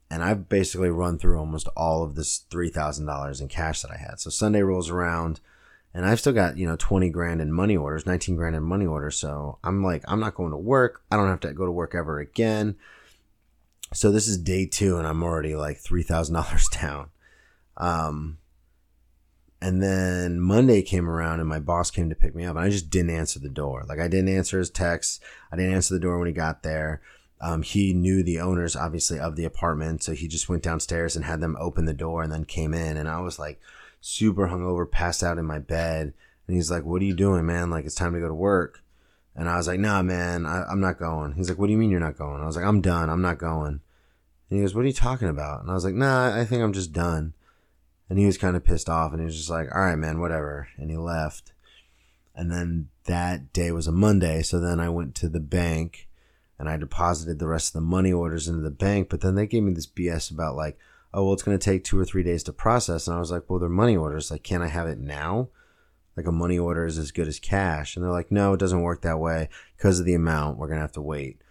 and 0.09 0.23
I've 0.23 0.47
basically 0.49 0.89
run 0.89 1.17
through 1.17 1.37
almost 1.37 1.67
all 1.75 2.03
of 2.03 2.15
this 2.15 2.39
three 2.49 2.69
thousand 2.69 3.05
dollars 3.05 3.41
in 3.41 3.47
cash 3.47 3.81
that 3.81 3.91
I 3.91 3.97
had. 3.97 4.19
So 4.19 4.29
Sunday 4.29 4.61
rolls 4.61 4.89
around, 4.89 5.39
and 5.93 6.05
I've 6.05 6.19
still 6.19 6.33
got 6.33 6.57
you 6.57 6.67
know 6.67 6.77
twenty 6.77 7.09
grand 7.09 7.41
in 7.41 7.51
money 7.51 7.75
orders, 7.75 8.05
nineteen 8.05 8.35
grand 8.35 8.55
in 8.55 8.63
money 8.63 8.85
orders. 8.85 9.17
So 9.17 9.59
I'm 9.63 9.83
like, 9.83 10.03
I'm 10.07 10.19
not 10.19 10.35
going 10.35 10.51
to 10.51 10.57
work. 10.57 11.03
I 11.11 11.17
don't 11.17 11.27
have 11.27 11.41
to 11.41 11.53
go 11.53 11.65
to 11.65 11.71
work 11.71 11.93
ever 11.93 12.19
again. 12.19 12.75
So 13.93 14.11
this 14.11 14.27
is 14.27 14.37
day 14.37 14.65
two, 14.65 14.97
and 14.97 15.07
I'm 15.07 15.23
already 15.23 15.55
like 15.55 15.77
three 15.77 16.03
thousand 16.03 16.35
dollars 16.35 16.67
down. 16.81 17.09
Um, 17.75 18.37
and 19.61 19.81
then 19.81 20.39
Monday 20.39 20.81
came 20.81 21.09
around, 21.09 21.39
and 21.39 21.49
my 21.49 21.59
boss 21.59 21.89
came 21.89 22.09
to 22.09 22.15
pick 22.15 22.35
me 22.35 22.45
up, 22.45 22.55
and 22.55 22.65
I 22.65 22.69
just 22.69 22.89
didn't 22.89 23.11
answer 23.11 23.39
the 23.39 23.49
door. 23.49 23.83
Like 23.87 23.99
I 23.99 24.07
didn't 24.07 24.29
answer 24.29 24.59
his 24.59 24.69
text. 24.69 25.21
I 25.51 25.55
didn't 25.55 25.73
answer 25.73 25.93
the 25.93 25.99
door 25.99 26.19
when 26.19 26.27
he 26.27 26.33
got 26.33 26.63
there. 26.63 27.01
Um, 27.39 27.61
he 27.61 27.93
knew 27.93 28.23
the 28.23 28.39
owners 28.39 28.75
obviously 28.75 29.19
of 29.19 29.35
the 29.35 29.45
apartment, 29.45 30.03
so 30.03 30.13
he 30.13 30.27
just 30.27 30.49
went 30.49 30.63
downstairs 30.63 31.15
and 31.15 31.25
had 31.25 31.41
them 31.41 31.57
open 31.59 31.85
the 31.85 31.93
door 31.93 32.23
and 32.23 32.31
then 32.31 32.45
came 32.45 32.73
in. 32.73 32.97
And 32.97 33.07
I 33.07 33.19
was 33.19 33.37
like 33.39 33.59
super 34.01 34.47
hungover, 34.47 34.89
passed 34.89 35.23
out 35.23 35.37
in 35.37 35.45
my 35.45 35.59
bed. 35.59 36.13
And 36.47 36.55
he's 36.55 36.71
like, 36.71 36.83
"What 36.83 37.01
are 37.01 37.05
you 37.05 37.15
doing, 37.15 37.45
man? 37.45 37.69
Like 37.69 37.85
it's 37.85 37.95
time 37.95 38.13
to 38.13 38.19
go 38.19 38.27
to 38.27 38.33
work." 38.33 38.83
And 39.35 39.49
I 39.49 39.57
was 39.57 39.67
like, 39.67 39.79
"Nah, 39.79 40.01
man, 40.01 40.45
I, 40.45 40.71
am 40.71 40.79
not 40.79 40.97
going." 40.97 41.33
He's 41.33 41.49
like, 41.49 41.57
"What 41.59 41.67
do 41.67 41.73
you 41.73 41.77
mean 41.77 41.91
you're 41.91 41.99
not 41.99 42.17
going?" 42.17 42.41
I 42.41 42.45
was 42.45 42.55
like, 42.55 42.65
"I'm 42.65 42.81
done. 42.81 43.09
I'm 43.09 43.21
not 43.21 43.37
going." 43.37 43.81
And 44.49 44.59
he 44.59 44.61
goes, 44.61 44.73
"What 44.73 44.85
are 44.85 44.87
you 44.87 44.93
talking 44.93 45.27
about?" 45.29 45.61
And 45.61 45.69
I 45.69 45.73
was 45.73 45.85
like, 45.85 45.93
"Nah, 45.93 46.35
I 46.35 46.45
think 46.45 46.63
I'm 46.63 46.73
just 46.73 46.93
done." 46.93 47.33
And 48.09 48.17
he 48.17 48.25
was 48.25 48.37
kind 48.37 48.55
of 48.55 48.63
pissed 48.63 48.89
off, 48.89 49.11
and 49.11 49.19
he 49.19 49.25
was 49.25 49.35
just 49.35 49.49
like, 49.49 49.67
"All 49.73 49.81
right, 49.81 49.95
man, 49.95 50.19
whatever." 50.19 50.69
And 50.77 50.89
he 50.89 50.97
left. 50.97 51.53
And 52.35 52.51
then 52.51 52.89
that 53.05 53.51
day 53.51 53.71
was 53.71 53.87
a 53.87 53.91
Monday, 53.91 54.43
so 54.43 54.59
then 54.59 54.79
I 54.79 54.89
went 54.89 55.15
to 55.15 55.27
the 55.27 55.39
bank 55.39 56.07
and 56.59 56.69
I 56.69 56.77
deposited 56.77 57.39
the 57.39 57.47
rest 57.47 57.69
of 57.69 57.73
the 57.73 57.81
money 57.81 58.11
orders 58.11 58.47
into 58.47 58.61
the 58.61 58.71
bank. 58.71 59.09
But 59.09 59.21
then 59.21 59.35
they 59.35 59.47
gave 59.47 59.63
me 59.63 59.73
this 59.73 59.87
BS 59.87 60.31
about 60.31 60.55
like, 60.55 60.77
oh, 61.13 61.25
well, 61.25 61.33
it's 61.33 61.43
going 61.43 61.57
to 61.57 61.63
take 61.63 61.83
two 61.83 61.99
or 61.99 62.05
three 62.05 62.23
days 62.23 62.43
to 62.43 62.53
process. 62.53 63.07
And 63.07 63.15
I 63.15 63.19
was 63.19 63.31
like, 63.31 63.43
well, 63.47 63.59
they're 63.59 63.69
money 63.69 63.95
orders. 63.95 64.31
Like, 64.31 64.43
can't 64.43 64.63
I 64.63 64.67
have 64.67 64.87
it 64.87 64.99
now? 64.99 65.49
Like 66.15 66.25
a 66.25 66.31
money 66.31 66.57
order 66.57 66.85
is 66.85 66.97
as 66.97 67.11
good 67.11 67.27
as 67.27 67.39
cash. 67.39 67.95
And 67.95 68.03
they're 68.03 68.11
like, 68.11 68.31
no, 68.31 68.53
it 68.53 68.59
doesn't 68.59 68.81
work 68.81 69.01
that 69.03 69.19
way 69.19 69.49
because 69.75 69.99
of 69.99 70.05
the 70.05 70.15
amount. 70.15 70.57
We're 70.57 70.67
going 70.67 70.77
to 70.77 70.81
have 70.81 70.91
to 70.93 71.01
wait. 71.01 71.41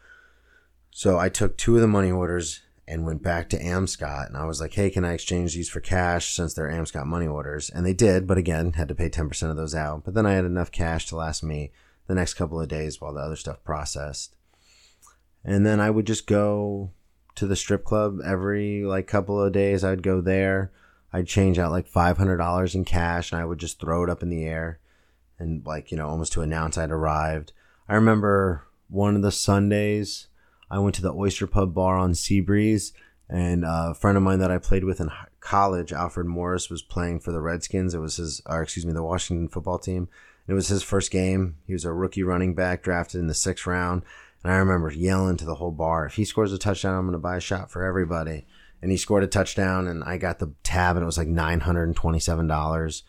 So 0.90 1.18
I 1.18 1.28
took 1.28 1.56
two 1.56 1.76
of 1.76 1.82
the 1.82 1.88
money 1.88 2.10
orders 2.10 2.62
and 2.88 3.04
went 3.04 3.22
back 3.22 3.48
to 3.50 3.58
Amscot 3.58 4.28
and 4.28 4.36
I 4.36 4.44
was 4.44 4.60
like, 4.60 4.74
hey, 4.74 4.90
can 4.90 5.04
I 5.04 5.12
exchange 5.12 5.54
these 5.54 5.68
for 5.68 5.80
cash 5.80 6.34
since 6.34 6.54
they're 6.54 6.70
Amscot 6.70 7.06
money 7.06 7.26
orders? 7.26 7.68
And 7.68 7.84
they 7.84 7.92
did, 7.92 8.26
but 8.26 8.38
again, 8.38 8.74
had 8.74 8.88
to 8.88 8.94
pay 8.94 9.08
10% 9.08 9.50
of 9.50 9.56
those 9.56 9.74
out. 9.74 10.04
But 10.04 10.14
then 10.14 10.26
I 10.26 10.32
had 10.32 10.44
enough 10.44 10.70
cash 10.70 11.06
to 11.06 11.16
last 11.16 11.42
me 11.42 11.72
the 12.06 12.14
next 12.14 12.34
couple 12.34 12.60
of 12.60 12.68
days 12.68 13.00
while 13.00 13.12
the 13.12 13.20
other 13.20 13.36
stuff 13.36 13.62
processed. 13.64 14.36
And 15.44 15.66
then 15.66 15.80
I 15.80 15.90
would 15.90 16.06
just 16.06 16.26
go 16.26 16.90
to 17.34 17.46
the 17.46 17.56
strip 17.56 17.84
club 17.84 18.20
every 18.24 18.84
like 18.84 19.06
couple 19.06 19.40
of 19.40 19.52
days. 19.52 19.82
I'd 19.84 20.02
go 20.02 20.20
there. 20.20 20.70
I'd 21.12 21.26
change 21.26 21.58
out 21.58 21.72
like 21.72 21.90
$500 21.90 22.74
in 22.74 22.84
cash 22.84 23.32
and 23.32 23.40
I 23.40 23.44
would 23.44 23.58
just 23.58 23.80
throw 23.80 24.04
it 24.04 24.10
up 24.10 24.22
in 24.22 24.28
the 24.28 24.44
air 24.44 24.78
and 25.38 25.64
like, 25.66 25.90
you 25.90 25.96
know, 25.96 26.08
almost 26.08 26.32
to 26.34 26.42
announce 26.42 26.78
I'd 26.78 26.90
arrived. 26.90 27.52
I 27.88 27.94
remember 27.94 28.64
one 28.88 29.16
of 29.16 29.22
the 29.22 29.32
Sundays 29.32 30.28
I 30.70 30.78
went 30.78 30.94
to 30.96 31.02
the 31.02 31.14
Oyster 31.14 31.46
Pub 31.46 31.74
bar 31.74 31.96
on 31.96 32.12
Seabreeze, 32.12 32.92
and 33.28 33.64
a 33.64 33.94
friend 33.94 34.16
of 34.16 34.22
mine 34.22 34.38
that 34.40 34.50
I 34.50 34.58
played 34.58 34.84
with 34.84 35.00
in 35.00 35.10
college, 35.40 35.92
Alfred 35.92 36.26
Morris, 36.26 36.70
was 36.70 36.82
playing 36.82 37.20
for 37.20 37.32
the 37.32 37.40
Redskins. 37.40 37.94
It 37.94 37.98
was 37.98 38.16
his, 38.16 38.40
or 38.46 38.62
excuse 38.62 38.86
me, 38.86 38.92
the 38.92 39.02
Washington 39.02 39.48
football 39.48 39.78
team. 39.78 40.08
It 40.48 40.54
was 40.54 40.68
his 40.68 40.82
first 40.82 41.10
game. 41.10 41.56
He 41.66 41.72
was 41.72 41.84
a 41.84 41.92
rookie 41.92 42.22
running 42.22 42.54
back 42.54 42.82
drafted 42.82 43.20
in 43.20 43.26
the 43.26 43.34
sixth 43.34 43.66
round. 43.66 44.02
And 44.44 44.52
I 44.52 44.56
remember 44.56 44.92
yelling 44.92 45.36
to 45.38 45.44
the 45.44 45.56
whole 45.56 45.72
bar, 45.72 46.06
if 46.06 46.14
he 46.14 46.24
scores 46.24 46.52
a 46.52 46.58
touchdown, 46.58 46.94
I'm 46.94 47.06
going 47.06 47.12
to 47.12 47.18
buy 47.18 47.36
a 47.36 47.40
shot 47.40 47.70
for 47.70 47.84
everybody. 47.84 48.46
And 48.80 48.92
he 48.92 48.96
scored 48.96 49.24
a 49.24 49.26
touchdown, 49.26 49.88
and 49.88 50.04
I 50.04 50.18
got 50.18 50.38
the 50.38 50.52
tab, 50.62 50.96
and 50.96 51.02
it 51.02 51.06
was 51.06 51.18
like 51.18 51.26
$927. 51.26 53.02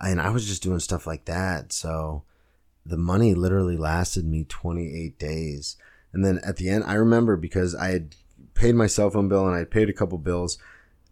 And 0.00 0.20
I 0.20 0.30
was 0.30 0.48
just 0.48 0.62
doing 0.62 0.80
stuff 0.80 1.06
like 1.06 1.26
that. 1.26 1.72
So 1.72 2.24
the 2.84 2.96
money 2.96 3.34
literally 3.34 3.76
lasted 3.76 4.24
me 4.24 4.44
28 4.48 5.16
days. 5.18 5.76
And 6.12 6.24
then 6.24 6.40
at 6.44 6.56
the 6.56 6.68
end, 6.68 6.84
I 6.84 6.94
remember 6.94 7.36
because 7.36 7.74
I 7.74 7.88
had 7.88 8.16
paid 8.54 8.74
my 8.74 8.86
cell 8.86 9.10
phone 9.10 9.28
bill 9.28 9.46
and 9.46 9.54
I 9.54 9.58
had 9.58 9.70
paid 9.70 9.88
a 9.88 9.94
couple 9.94 10.18
bills. 10.18 10.58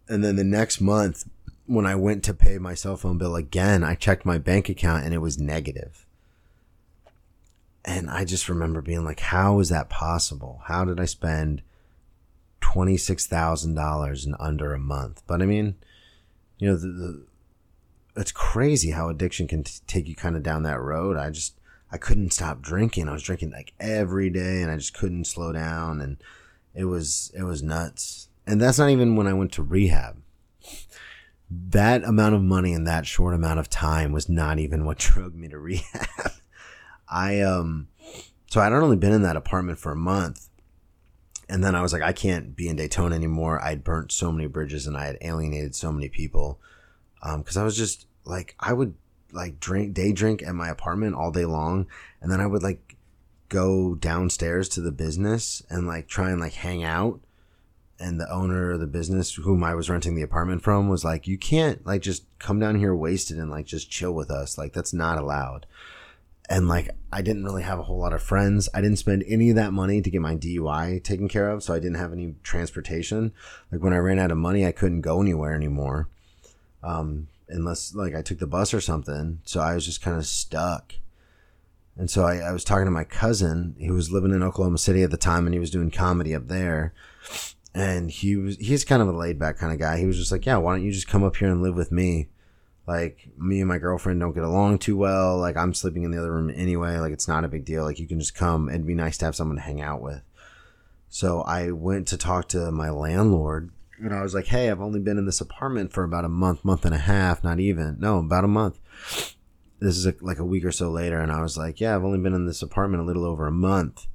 And 0.09 0.23
then 0.23 0.35
the 0.35 0.43
next 0.43 0.81
month, 0.81 1.25
when 1.65 1.85
I 1.85 1.95
went 1.95 2.23
to 2.25 2.33
pay 2.33 2.57
my 2.57 2.73
cell 2.73 2.97
phone 2.97 3.17
bill 3.17 3.35
again, 3.35 3.83
I 3.83 3.95
checked 3.95 4.25
my 4.25 4.37
bank 4.37 4.69
account 4.69 5.05
and 5.05 5.13
it 5.13 5.19
was 5.19 5.37
negative. 5.37 6.05
And 7.85 8.09
I 8.09 8.25
just 8.25 8.49
remember 8.49 8.81
being 8.81 9.05
like, 9.05 9.19
how 9.19 9.59
is 9.59 9.69
that 9.69 9.89
possible? 9.89 10.61
How 10.65 10.83
did 10.83 10.99
I 10.99 11.05
spend 11.05 11.61
$26,000 12.61 14.25
in 14.25 14.35
under 14.39 14.73
a 14.73 14.79
month? 14.79 15.23
But 15.25 15.41
I 15.41 15.45
mean, 15.45 15.75
you 16.57 16.69
know, 16.69 16.75
the, 16.75 16.87
the 16.87 17.25
it's 18.17 18.31
crazy 18.31 18.91
how 18.91 19.09
addiction 19.09 19.47
can 19.47 19.63
t- 19.63 19.79
take 19.87 20.07
you 20.07 20.15
kind 20.15 20.35
of 20.35 20.43
down 20.43 20.63
that 20.63 20.81
road. 20.81 21.17
I 21.17 21.29
just, 21.29 21.53
I 21.91 21.97
couldn't 21.97 22.33
stop 22.33 22.61
drinking. 22.61 23.07
I 23.07 23.13
was 23.13 23.23
drinking 23.23 23.51
like 23.51 23.73
every 23.79 24.29
day 24.29 24.61
and 24.61 24.69
I 24.69 24.75
just 24.75 24.93
couldn't 24.93 25.25
slow 25.25 25.53
down 25.53 26.01
and 26.01 26.17
it 26.73 26.85
was 26.85 27.31
it 27.35 27.43
was 27.43 27.63
nuts. 27.63 28.29
And 28.45 28.61
that's 28.61 28.77
not 28.77 28.89
even 28.89 29.15
when 29.15 29.27
I 29.27 29.33
went 29.33 29.51
to 29.53 29.63
rehab. 29.63 30.21
That 31.49 32.03
amount 32.03 32.35
of 32.35 32.41
money 32.41 32.73
in 32.73 32.83
that 32.83 33.05
short 33.05 33.33
amount 33.33 33.59
of 33.59 33.69
time 33.69 34.11
was 34.11 34.27
not 34.27 34.59
even 34.59 34.85
what 34.85 34.97
drove 34.99 35.33
me 35.33 35.47
to 35.47 35.57
rehab. 35.57 36.31
I 37.09 37.41
um 37.41 37.87
so 38.49 38.61
I'd 38.61 38.73
only 38.73 38.97
been 38.97 39.13
in 39.13 39.23
that 39.23 39.35
apartment 39.35 39.79
for 39.79 39.91
a 39.91 39.97
month. 39.97 40.49
And 41.49 41.63
then 41.63 41.75
I 41.75 41.81
was 41.81 41.93
like, 41.93 42.01
I 42.01 42.11
can't 42.11 42.57
be 42.57 42.67
in 42.67 42.75
Daytona 42.75 43.15
anymore. 43.15 43.63
I'd 43.63 43.83
burnt 43.83 44.11
so 44.11 44.33
many 44.33 44.47
bridges 44.47 44.85
and 44.85 44.97
I 44.97 45.05
had 45.05 45.17
alienated 45.21 45.75
so 45.75 45.93
many 45.93 46.09
people. 46.09 46.59
Um, 47.21 47.41
cause 47.43 47.55
I 47.55 47.63
was 47.63 47.77
just 47.77 48.05
like, 48.25 48.55
I 48.59 48.73
would 48.73 48.95
like 49.31 49.59
drink 49.59 49.93
day 49.93 50.11
drink 50.11 50.41
at 50.41 50.55
my 50.55 50.69
apartment 50.69 51.15
all 51.15 51.31
day 51.31 51.45
long 51.45 51.87
and 52.21 52.31
then 52.31 52.39
I 52.39 52.47
would 52.47 52.63
like 52.63 52.95
go 53.49 53.95
downstairs 53.95 54.67
to 54.69 54.81
the 54.81 54.91
business 54.91 55.63
and 55.69 55.87
like 55.87 56.07
try 56.07 56.31
and 56.31 56.39
like 56.39 56.53
hang 56.53 56.83
out 56.83 57.19
and 57.99 58.19
the 58.19 58.31
owner 58.31 58.71
of 58.71 58.79
the 58.79 58.87
business 58.87 59.35
whom 59.35 59.63
I 59.63 59.73
was 59.73 59.89
renting 59.89 60.15
the 60.15 60.21
apartment 60.21 60.63
from 60.63 60.89
was 60.89 61.03
like 61.03 61.27
you 61.27 61.37
can't 61.37 61.85
like 61.85 62.01
just 62.01 62.25
come 62.39 62.59
down 62.59 62.75
here 62.75 62.95
wasted 62.95 63.37
and 63.37 63.49
like 63.49 63.65
just 63.65 63.89
chill 63.89 64.13
with 64.13 64.29
us 64.29 64.57
like 64.57 64.73
that's 64.73 64.93
not 64.93 65.17
allowed 65.17 65.65
and 66.49 66.67
like 66.67 66.89
I 67.11 67.21
didn't 67.21 67.43
really 67.43 67.63
have 67.63 67.79
a 67.79 67.83
whole 67.83 67.97
lot 67.97 68.13
of 68.13 68.23
friends. 68.23 68.69
I 68.73 68.81
didn't 68.81 68.97
spend 68.97 69.23
any 69.27 69.49
of 69.49 69.55
that 69.55 69.73
money 69.73 70.01
to 70.01 70.09
get 70.09 70.21
my 70.21 70.35
DUI 70.35 71.03
taken 71.03 71.27
care 71.27 71.49
of, 71.49 71.63
so 71.63 71.73
I 71.73 71.79
didn't 71.79 71.97
have 71.97 72.13
any 72.13 72.35
transportation. 72.43 73.33
Like 73.71 73.81
when 73.81 73.93
I 73.93 73.97
ran 73.97 74.19
out 74.19 74.31
of 74.31 74.37
money, 74.37 74.65
I 74.65 74.71
couldn't 74.71 75.01
go 75.01 75.21
anywhere 75.21 75.53
anymore. 75.53 76.07
Um, 76.83 77.27
unless 77.49 77.95
like 77.95 78.15
I 78.15 78.21
took 78.21 78.39
the 78.39 78.47
bus 78.47 78.73
or 78.73 78.81
something. 78.81 79.39
So 79.43 79.59
I 79.59 79.75
was 79.75 79.85
just 79.85 80.01
kind 80.01 80.17
of 80.17 80.25
stuck. 80.25 80.93
And 81.97 82.09
so 82.09 82.23
I, 82.23 82.37
I, 82.37 82.51
was 82.51 82.63
talking 82.63 82.85
to 82.85 82.91
my 82.91 83.03
cousin 83.03 83.75
who 83.79 83.93
was 83.93 84.11
living 84.11 84.31
in 84.31 84.43
Oklahoma 84.43 84.77
City 84.77 85.01
at 85.01 85.09
the 85.09 85.17
time 85.17 85.47
and 85.47 85.53
he 85.53 85.59
was 85.59 85.71
doing 85.71 85.89
comedy 85.89 86.35
up 86.35 86.47
there. 86.47 86.93
And 87.73 88.11
he 88.11 88.35
was, 88.35 88.55
he's 88.57 88.85
kind 88.85 89.01
of 89.01 89.07
a 89.07 89.17
laid 89.17 89.39
back 89.39 89.57
kind 89.57 89.73
of 89.73 89.79
guy. 89.79 89.97
He 89.97 90.05
was 90.05 90.17
just 90.17 90.31
like, 90.31 90.45
yeah, 90.45 90.57
why 90.57 90.75
don't 90.75 90.85
you 90.85 90.91
just 90.91 91.07
come 91.07 91.23
up 91.23 91.37
here 91.37 91.49
and 91.49 91.61
live 91.61 91.75
with 91.75 91.91
me? 91.91 92.27
Like 92.85 93.29
me 93.37 93.59
and 93.59 93.67
my 93.67 93.79
girlfriend 93.79 94.19
don't 94.19 94.33
get 94.33 94.43
along 94.43 94.79
too 94.79 94.95
well. 94.95 95.37
Like 95.37 95.57
I'm 95.57 95.73
sleeping 95.73 96.03
in 96.03 96.11
the 96.11 96.19
other 96.19 96.31
room 96.31 96.51
anyway. 96.55 96.97
Like 96.97 97.11
it's 97.11 97.27
not 97.27 97.43
a 97.43 97.49
big 97.49 97.65
deal. 97.65 97.83
Like 97.83 97.99
you 97.99 98.07
can 98.07 98.19
just 98.19 98.35
come. 98.35 98.69
It'd 98.69 98.85
be 98.85 98.93
nice 98.93 99.17
to 99.17 99.25
have 99.25 99.35
someone 99.35 99.57
to 99.57 99.63
hang 99.63 99.81
out 99.81 100.01
with. 100.01 100.21
So 101.09 101.41
I 101.41 101.71
went 101.71 102.07
to 102.09 102.17
talk 102.17 102.47
to 102.49 102.71
my 102.71 102.89
landlord 102.89 103.71
and 103.99 104.13
I 104.13 104.21
was 104.21 104.33
like, 104.33 104.47
hey, 104.47 104.69
I've 104.69 104.81
only 104.81 104.99
been 104.99 105.17
in 105.17 105.25
this 105.25 105.41
apartment 105.41 105.91
for 105.91 106.03
about 106.03 106.25
a 106.25 106.29
month, 106.29 106.63
month 106.63 106.85
and 106.85 106.93
a 106.93 106.99
half, 106.99 107.43
not 107.43 107.59
even. 107.59 107.97
No, 107.99 108.19
about 108.19 108.43
a 108.43 108.47
month. 108.47 108.79
This 109.79 109.97
is 109.97 110.05
a, 110.05 110.13
like 110.21 110.39
a 110.39 110.45
week 110.45 110.65
or 110.65 110.71
so 110.71 110.89
later. 110.89 111.19
And 111.19 111.31
I 111.31 111.41
was 111.41 111.57
like, 111.57 111.79
yeah, 111.79 111.95
I've 111.95 112.03
only 112.03 112.19
been 112.19 112.33
in 112.33 112.45
this 112.45 112.61
apartment 112.61 113.01
a 113.03 113.05
little 113.05 113.25
over 113.25 113.47
a 113.47 113.51
month, 113.51 114.07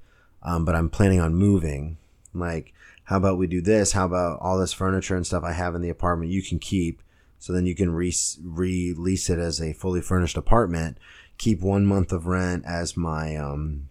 um, 0.43 0.65
but 0.65 0.75
I'm 0.75 0.89
planning 0.89 1.21
on 1.21 1.35
moving. 1.35 1.99
Like, 2.33 2.73
how 3.05 3.17
about 3.17 3.39
we 3.39 3.47
do 3.47 3.61
this? 3.61 3.93
How 3.93 4.07
about 4.07 4.41
all 4.41 4.59
this 4.59 4.73
furniture 4.73 5.17
and 5.17 5.27
stuff 5.27 5.45
I 5.45 5.53
have 5.53 5.75
in 5.75 5.83
the 5.83 5.91
apartment 5.91 6.33
you 6.33 6.43
can 6.43 6.59
keep? 6.59 7.03
So 7.39 7.53
then 7.53 7.67
you 7.67 7.75
can 7.75 7.91
re- 7.91 8.15
release 8.41 9.29
it 9.29 9.39
as 9.39 9.61
a 9.61 9.73
fully 9.73 10.01
furnished 10.01 10.37
apartment. 10.37 10.99
Keep 11.39 11.61
one 11.61 11.87
month 11.87 12.13
of 12.13 12.27
rent 12.27 12.65
as 12.67 12.97
my, 12.97 13.35
um, 13.35 13.89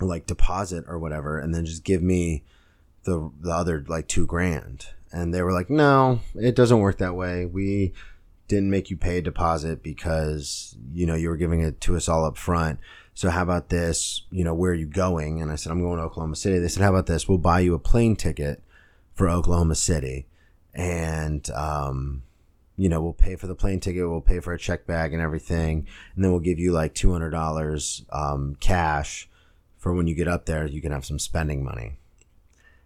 like 0.00 0.26
deposit 0.26 0.84
or 0.86 0.98
whatever, 0.98 1.38
and 1.38 1.54
then 1.54 1.64
just 1.64 1.84
give 1.84 2.02
me 2.02 2.44
the 3.04 3.30
the 3.40 3.50
other 3.50 3.84
like 3.86 4.08
two 4.08 4.26
grand 4.26 4.86
and 5.14 5.32
they 5.32 5.42
were 5.42 5.52
like, 5.52 5.70
no, 5.70 6.20
it 6.34 6.56
doesn't 6.56 6.80
work 6.80 6.98
that 6.98 7.14
way. 7.14 7.46
We 7.46 7.92
didn't 8.48 8.70
make 8.70 8.90
you 8.90 8.96
pay 8.96 9.18
a 9.18 9.22
deposit 9.22 9.80
because, 9.80 10.76
you 10.92 11.06
know, 11.06 11.14
you 11.14 11.28
were 11.28 11.36
giving 11.36 11.60
it 11.60 11.80
to 11.82 11.96
us 11.96 12.08
all 12.08 12.24
up 12.24 12.36
front. 12.36 12.80
So 13.14 13.30
how 13.30 13.44
about 13.44 13.68
this? 13.68 14.22
You 14.32 14.42
know, 14.42 14.54
where 14.54 14.72
are 14.72 14.74
you 14.74 14.86
going? 14.86 15.40
And 15.40 15.52
I 15.52 15.54
said, 15.54 15.70
I'm 15.70 15.80
going 15.80 15.98
to 15.98 16.04
Oklahoma 16.04 16.34
City. 16.34 16.58
They 16.58 16.66
said, 16.66 16.82
how 16.82 16.90
about 16.90 17.06
this? 17.06 17.28
We'll 17.28 17.38
buy 17.38 17.60
you 17.60 17.74
a 17.74 17.78
plane 17.78 18.16
ticket 18.16 18.60
for 19.12 19.30
Oklahoma 19.30 19.76
City. 19.76 20.26
And, 20.74 21.48
um, 21.50 22.24
you 22.76 22.88
know, 22.88 23.00
we'll 23.00 23.12
pay 23.12 23.36
for 23.36 23.46
the 23.46 23.54
plane 23.54 23.78
ticket. 23.78 24.10
We'll 24.10 24.20
pay 24.20 24.40
for 24.40 24.52
a 24.52 24.58
check 24.58 24.84
bag 24.84 25.12
and 25.12 25.22
everything. 25.22 25.86
And 26.16 26.24
then 26.24 26.32
we'll 26.32 26.40
give 26.40 26.58
you 26.58 26.72
like 26.72 26.92
$200, 26.92 28.04
um, 28.12 28.56
cash 28.58 29.28
for 29.78 29.94
when 29.94 30.08
you 30.08 30.16
get 30.16 30.26
up 30.26 30.46
there. 30.46 30.66
You 30.66 30.82
can 30.82 30.90
have 30.90 31.04
some 31.06 31.20
spending 31.20 31.62
money 31.62 31.98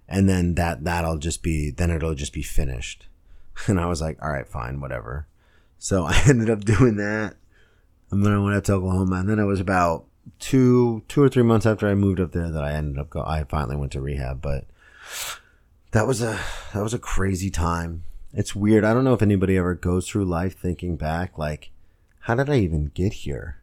and 0.09 0.28
then 0.28 0.54
that 0.54 0.84
that'll 0.84 1.18
just 1.18 1.42
be 1.42 1.70
then 1.70 1.90
it'll 1.90 2.14
just 2.14 2.32
be 2.32 2.42
finished. 2.42 3.06
And 3.66 3.80
i 3.80 3.86
was 3.86 4.00
like 4.00 4.22
all 4.22 4.30
right 4.30 4.46
fine 4.46 4.80
whatever. 4.80 5.26
So 5.78 6.04
i 6.06 6.20
ended 6.26 6.50
up 6.50 6.64
doing 6.64 6.96
that. 6.96 7.36
And 8.11 8.24
then 8.24 8.32
i 8.32 8.38
went 8.38 8.56
up 8.56 8.64
to 8.64 8.74
oklahoma. 8.74 9.16
And 9.16 9.28
then 9.28 9.38
it 9.38 9.44
was 9.44 9.61
about 9.61 10.06
two 10.38 11.02
two 11.09 11.22
or 11.22 11.28
three 11.28 11.42
months 11.42 11.66
after 11.66 11.88
i 11.88 11.94
moved 11.94 12.20
up 12.20 12.32
there 12.32 12.50
that 12.50 12.62
i 12.62 12.72
ended 12.72 12.98
up 12.98 13.09
go 13.11 13.22
i 13.22 13.44
finally 13.44 13.76
went 13.76 13.92
to 13.92 14.00
rehab. 14.00 14.40
But 14.40 14.64
that 15.90 16.06
was 16.06 16.22
a 16.22 16.38
that 16.72 16.82
was 16.82 16.94
a 16.94 16.98
crazy 16.98 17.50
time. 17.50 18.04
It's 18.32 18.54
weird. 18.54 18.84
I 18.84 18.92
don't 18.92 19.04
know 19.04 19.14
if 19.14 19.22
anybody 19.22 19.56
ever 19.56 19.74
goes 19.74 20.09
through 20.09 20.26
life 20.26 20.56
thinking 20.56 20.96
back 20.96 21.36
like 21.36 21.70
how 22.20 22.34
did 22.34 22.50
i 22.50 22.56
even 22.56 22.90
get 22.94 23.12
here? 23.12 23.59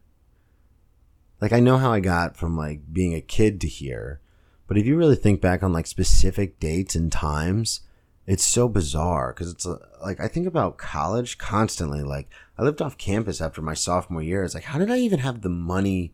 Like 1.39 1.53
i 1.53 1.59
know 1.59 1.77
how 1.77 1.91
i 1.91 1.99
got 1.99 2.35
from 2.35 2.57
like 2.57 2.91
being 2.91 3.15
a 3.15 3.21
kid 3.21 3.61
to 3.61 3.67
here 3.67 4.19
but 4.67 4.77
if 4.77 4.85
you 4.85 4.95
really 4.95 5.15
think 5.15 5.41
back 5.41 5.63
on 5.63 5.73
like 5.73 5.87
specific 5.87 6.59
dates 6.59 6.95
and 6.95 7.11
times, 7.11 7.81
it's 8.25 8.43
so 8.43 8.67
bizarre 8.67 9.33
because 9.33 9.51
it's 9.51 9.65
uh, 9.65 9.77
like 10.03 10.19
I 10.19 10.27
think 10.27 10.47
about 10.47 10.77
college 10.77 11.37
constantly. 11.37 12.01
Like 12.01 12.29
I 12.57 12.63
lived 12.63 12.81
off 12.81 12.97
campus 12.97 13.41
after 13.41 13.61
my 13.61 13.75
sophomore 13.75 14.23
year. 14.23 14.43
It's 14.43 14.55
like, 14.55 14.63
how 14.63 14.79
did 14.79 14.89
I 14.89 14.97
even 14.97 15.19
have 15.19 15.41
the 15.41 15.49
money 15.49 16.13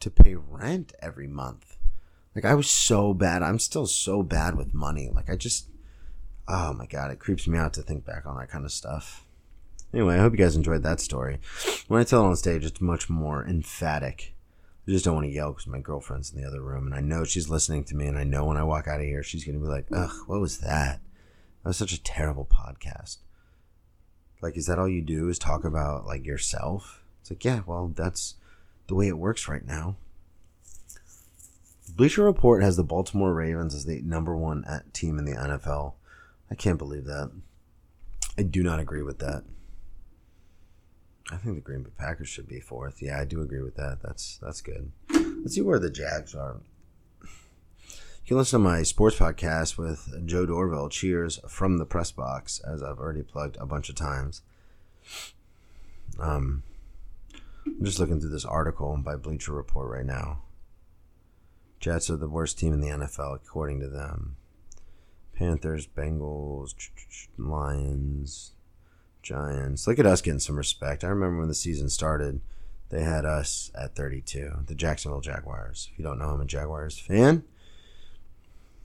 to 0.00 0.10
pay 0.10 0.34
rent 0.34 0.92
every 1.00 1.28
month? 1.28 1.76
Like 2.34 2.44
I 2.44 2.54
was 2.54 2.68
so 2.68 3.14
bad. 3.14 3.42
I'm 3.42 3.60
still 3.60 3.86
so 3.86 4.22
bad 4.22 4.56
with 4.56 4.74
money. 4.74 5.10
Like 5.14 5.30
I 5.30 5.36
just, 5.36 5.68
oh 6.48 6.72
my 6.72 6.86
god, 6.86 7.12
it 7.12 7.20
creeps 7.20 7.46
me 7.46 7.58
out 7.58 7.74
to 7.74 7.82
think 7.82 8.04
back 8.04 8.26
on 8.26 8.36
that 8.38 8.50
kind 8.50 8.64
of 8.64 8.72
stuff. 8.72 9.24
Anyway, 9.92 10.16
I 10.16 10.18
hope 10.18 10.32
you 10.32 10.38
guys 10.38 10.56
enjoyed 10.56 10.82
that 10.82 10.98
story. 10.98 11.38
When 11.86 12.00
I 12.00 12.04
tell 12.04 12.24
it 12.24 12.28
on 12.28 12.34
stage, 12.34 12.64
it's 12.64 12.80
much 12.80 13.08
more 13.08 13.46
emphatic 13.46 14.33
I 14.86 14.90
just 14.90 15.04
don't 15.04 15.14
want 15.14 15.26
to 15.26 15.32
yell 15.32 15.50
because 15.52 15.66
my 15.66 15.80
girlfriend's 15.80 16.32
in 16.32 16.40
the 16.40 16.46
other 16.46 16.60
room, 16.60 16.86
and 16.86 16.94
I 16.94 17.00
know 17.00 17.24
she's 17.24 17.48
listening 17.48 17.84
to 17.84 17.96
me, 17.96 18.06
and 18.06 18.18
I 18.18 18.24
know 18.24 18.44
when 18.44 18.58
I 18.58 18.64
walk 18.64 18.86
out 18.86 19.00
of 19.00 19.06
here, 19.06 19.22
she's 19.22 19.44
gonna 19.44 19.58
be 19.58 19.66
like, 19.66 19.86
"Ugh, 19.90 20.12
what 20.26 20.40
was 20.40 20.58
that? 20.58 21.00
That 21.62 21.70
was 21.70 21.76
such 21.76 21.92
a 21.92 22.02
terrible 22.02 22.46
podcast." 22.46 23.18
Like, 24.42 24.58
is 24.58 24.66
that 24.66 24.78
all 24.78 24.88
you 24.88 25.00
do? 25.00 25.28
Is 25.30 25.38
talk 25.38 25.64
about 25.64 26.04
like 26.06 26.26
yourself? 26.26 27.02
It's 27.22 27.30
like, 27.30 27.44
yeah, 27.44 27.62
well, 27.64 27.88
that's 27.88 28.34
the 28.88 28.94
way 28.94 29.08
it 29.08 29.16
works 29.16 29.48
right 29.48 29.66
now. 29.66 29.96
Bleacher 31.88 32.24
Report 32.24 32.62
has 32.62 32.76
the 32.76 32.84
Baltimore 32.84 33.32
Ravens 33.32 33.74
as 33.74 33.86
the 33.86 34.02
number 34.02 34.36
one 34.36 34.64
team 34.92 35.18
in 35.18 35.24
the 35.24 35.32
NFL. 35.32 35.94
I 36.50 36.54
can't 36.54 36.76
believe 36.76 37.06
that. 37.06 37.30
I 38.36 38.42
do 38.42 38.62
not 38.62 38.80
agree 38.80 39.02
with 39.02 39.18
that. 39.20 39.44
I 41.30 41.36
think 41.36 41.54
the 41.54 41.60
Green 41.62 41.82
Bay 41.82 41.90
Packers 41.96 42.28
should 42.28 42.48
be 42.48 42.60
fourth. 42.60 43.00
Yeah, 43.00 43.18
I 43.18 43.24
do 43.24 43.40
agree 43.40 43.62
with 43.62 43.76
that. 43.76 43.98
That's 44.02 44.38
that's 44.42 44.60
good. 44.60 44.92
Let's 45.10 45.54
see 45.54 45.62
where 45.62 45.78
the 45.78 45.90
Jags 45.90 46.34
are. 46.34 46.60
You 47.22 48.28
can 48.28 48.36
listen 48.38 48.60
to 48.60 48.64
my 48.64 48.82
sports 48.82 49.16
podcast 49.16 49.76
with 49.76 50.26
Joe 50.26 50.46
Dorville. 50.46 50.90
Cheers 50.90 51.40
from 51.48 51.78
the 51.78 51.86
press 51.86 52.10
box, 52.10 52.60
as 52.60 52.82
I've 52.82 52.98
already 52.98 53.22
plugged 53.22 53.56
a 53.58 53.66
bunch 53.66 53.88
of 53.88 53.96
times. 53.96 54.42
Um, 56.18 56.62
I'm 57.66 57.84
just 57.84 57.98
looking 57.98 58.20
through 58.20 58.30
this 58.30 58.44
article 58.44 58.96
by 59.02 59.16
Bleacher 59.16 59.52
Report 59.52 59.90
right 59.90 60.06
now. 60.06 60.42
Jets 61.80 62.08
are 62.08 62.16
the 62.16 62.28
worst 62.28 62.58
team 62.58 62.72
in 62.72 62.80
the 62.80 62.88
NFL, 62.88 63.36
according 63.36 63.80
to 63.80 63.88
them. 63.88 64.36
Panthers, 65.34 65.86
Bengals, 65.86 66.74
Lions, 67.36 68.52
Giants. 69.24 69.86
Look 69.86 69.98
at 69.98 70.06
us 70.06 70.20
getting 70.20 70.38
some 70.38 70.56
respect. 70.56 71.02
I 71.02 71.08
remember 71.08 71.38
when 71.38 71.48
the 71.48 71.54
season 71.54 71.88
started, 71.88 72.40
they 72.90 73.02
had 73.02 73.24
us 73.24 73.72
at 73.74 73.96
32. 73.96 74.64
The 74.66 74.74
Jacksonville 74.74 75.20
Jaguars. 75.20 75.88
If 75.90 75.98
you 75.98 76.04
don't 76.04 76.18
know, 76.18 76.28
I'm 76.28 76.40
a 76.40 76.44
Jaguars 76.44 76.98
fan. 76.98 77.42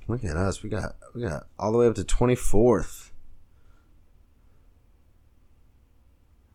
Look 0.07 0.23
at 0.23 0.37
us. 0.37 0.63
We 0.63 0.69
got 0.69 0.95
we 1.13 1.21
got 1.21 1.43
all 1.59 1.71
the 1.71 1.77
way 1.77 1.87
up 1.87 1.95
to 1.95 2.03
24th. 2.03 3.11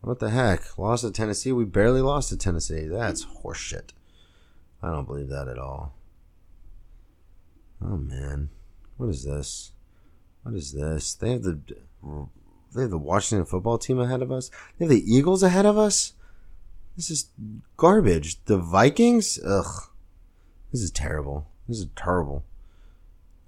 What 0.01 0.19
the 0.19 0.29
heck? 0.29 0.77
Lost 0.77 1.03
to 1.03 1.11
Tennessee? 1.11 1.51
We 1.51 1.65
barely 1.65 2.01
lost 2.01 2.29
to 2.29 2.37
Tennessee. 2.37 2.87
That's 2.87 3.25
horseshit. 3.25 3.91
I 4.83 4.91
don't 4.91 5.07
believe 5.07 5.29
that 5.29 5.47
at 5.47 5.57
all. 5.57 5.95
Oh 7.81 7.97
man. 7.97 8.49
What 8.97 9.09
is 9.09 9.23
this? 9.23 9.71
What 10.43 10.53
is 10.53 10.73
this? 10.73 11.13
They 11.13 11.31
have 11.31 11.43
the 11.43 11.59
they 12.75 12.81
have 12.81 12.91
the 12.91 12.97
Washington 12.97 13.45
football 13.45 13.77
team 13.77 13.99
ahead 13.99 14.21
of 14.21 14.31
us. 14.31 14.51
They 14.77 14.85
have 14.85 14.89
the 14.89 15.13
Eagles 15.13 15.43
ahead 15.43 15.65
of 15.65 15.77
us. 15.77 16.13
This 16.95 17.09
is 17.09 17.29
garbage. 17.77 18.43
The 18.45 18.57
Vikings? 18.57 19.39
Ugh. 19.45 19.89
This 20.71 20.81
is 20.81 20.91
terrible. 20.91 21.47
This 21.67 21.79
is 21.79 21.87
terrible. 21.95 22.43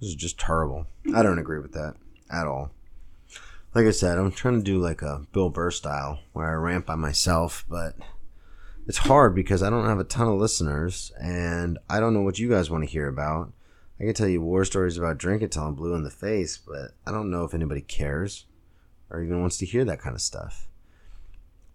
This 0.00 0.10
is 0.10 0.14
just 0.14 0.38
terrible. 0.38 0.86
I 1.14 1.22
don't 1.22 1.38
agree 1.38 1.58
with 1.58 1.72
that 1.72 1.94
at 2.30 2.46
all. 2.46 2.70
Like 3.74 3.86
I 3.86 3.90
said, 3.90 4.18
I'm 4.18 4.32
trying 4.32 4.58
to 4.58 4.64
do 4.64 4.78
like 4.78 5.02
a 5.02 5.26
Bill 5.32 5.50
Burr 5.50 5.70
style 5.70 6.20
where 6.32 6.46
I 6.46 6.54
rant 6.54 6.86
by 6.86 6.94
myself, 6.94 7.64
but 7.68 7.94
it's 8.86 8.98
hard 8.98 9.34
because 9.34 9.62
I 9.62 9.70
don't 9.70 9.86
have 9.86 9.98
a 9.98 10.04
ton 10.04 10.28
of 10.28 10.38
listeners 10.38 11.12
and 11.20 11.78
I 11.88 12.00
don't 12.00 12.14
know 12.14 12.22
what 12.22 12.38
you 12.38 12.48
guys 12.48 12.70
want 12.70 12.84
to 12.84 12.90
hear 12.90 13.08
about. 13.08 13.52
I 14.00 14.04
can 14.04 14.14
tell 14.14 14.28
you 14.28 14.40
war 14.40 14.64
stories 14.64 14.96
about 14.96 15.18
drink 15.18 15.42
until 15.42 15.64
I'm 15.64 15.74
blue 15.74 15.94
in 15.94 16.04
the 16.04 16.10
face, 16.10 16.56
but 16.56 16.92
I 17.06 17.12
don't 17.12 17.30
know 17.30 17.44
if 17.44 17.52
anybody 17.52 17.82
cares 17.82 18.46
or 19.10 19.22
even 19.22 19.40
wants 19.40 19.58
to 19.58 19.66
hear 19.66 19.84
that 19.84 20.00
kind 20.00 20.14
of 20.14 20.20
stuff. 20.20 20.68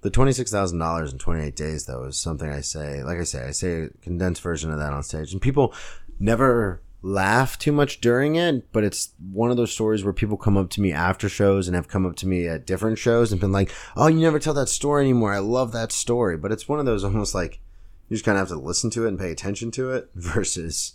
The 0.01 0.11
$26,000 0.11 1.11
in 1.11 1.17
28 1.17 1.55
days, 1.55 1.85
though, 1.85 2.03
is 2.03 2.17
something 2.17 2.49
I 2.49 2.59
say, 2.59 3.03
like 3.03 3.19
I 3.19 3.23
say, 3.23 3.45
I 3.45 3.51
say 3.51 3.83
a 3.83 3.89
condensed 4.01 4.41
version 4.41 4.71
of 4.71 4.79
that 4.79 4.91
on 4.91 5.01
stage. 5.01 5.31
And 5.31 5.41
people 5.41 5.73
never 6.19 6.81
laugh 7.01 7.59
too 7.59 7.71
much 7.71 8.01
during 8.01 8.35
it, 8.35 8.71
but 8.71 8.83
it's 8.83 9.11
one 9.31 9.51
of 9.51 9.57
those 9.57 9.71
stories 9.71 10.03
where 10.03 10.13
people 10.13 10.37
come 10.37 10.57
up 10.57 10.69
to 10.71 10.81
me 10.81 10.91
after 10.91 11.29
shows 11.29 11.67
and 11.67 11.75
have 11.75 11.87
come 11.87 12.05
up 12.05 12.15
to 12.15 12.27
me 12.27 12.47
at 12.47 12.65
different 12.65 12.97
shows 12.97 13.31
and 13.31 13.41
been 13.41 13.51
like, 13.51 13.71
"Oh, 13.95 14.07
you 14.07 14.19
never 14.19 14.39
tell 14.39 14.53
that 14.55 14.69
story 14.69 15.03
anymore. 15.03 15.33
I 15.33 15.39
love 15.39 15.73
that 15.73 15.91
story." 15.91 16.37
But 16.37 16.51
it's 16.51 16.67
one 16.67 16.79
of 16.79 16.85
those 16.85 17.03
almost 17.03 17.35
like 17.35 17.59
you 18.07 18.15
just 18.15 18.25
kind 18.25 18.37
of 18.37 18.47
have 18.47 18.57
to 18.57 18.63
listen 18.63 18.89
to 18.91 19.05
it 19.05 19.09
and 19.09 19.19
pay 19.19 19.31
attention 19.31 19.69
to 19.71 19.91
it 19.91 20.09
versus 20.15 20.93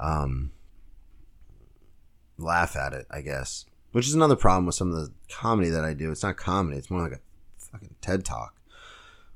um 0.00 0.50
laugh 2.36 2.76
at 2.76 2.92
it, 2.92 3.06
I 3.10 3.20
guess. 3.20 3.64
Which 3.92 4.06
is 4.06 4.14
another 4.14 4.36
problem 4.36 4.66
with 4.66 4.74
some 4.74 4.92
of 4.92 4.96
the 4.96 5.12
comedy 5.30 5.70
that 5.70 5.84
I 5.84 5.94
do. 5.94 6.10
It's 6.10 6.22
not 6.22 6.36
comedy, 6.36 6.78
it's 6.78 6.90
more 6.90 7.02
like 7.02 7.12
a 7.12 7.20
fucking 7.56 7.96
TED 8.00 8.24
talk. 8.24 8.54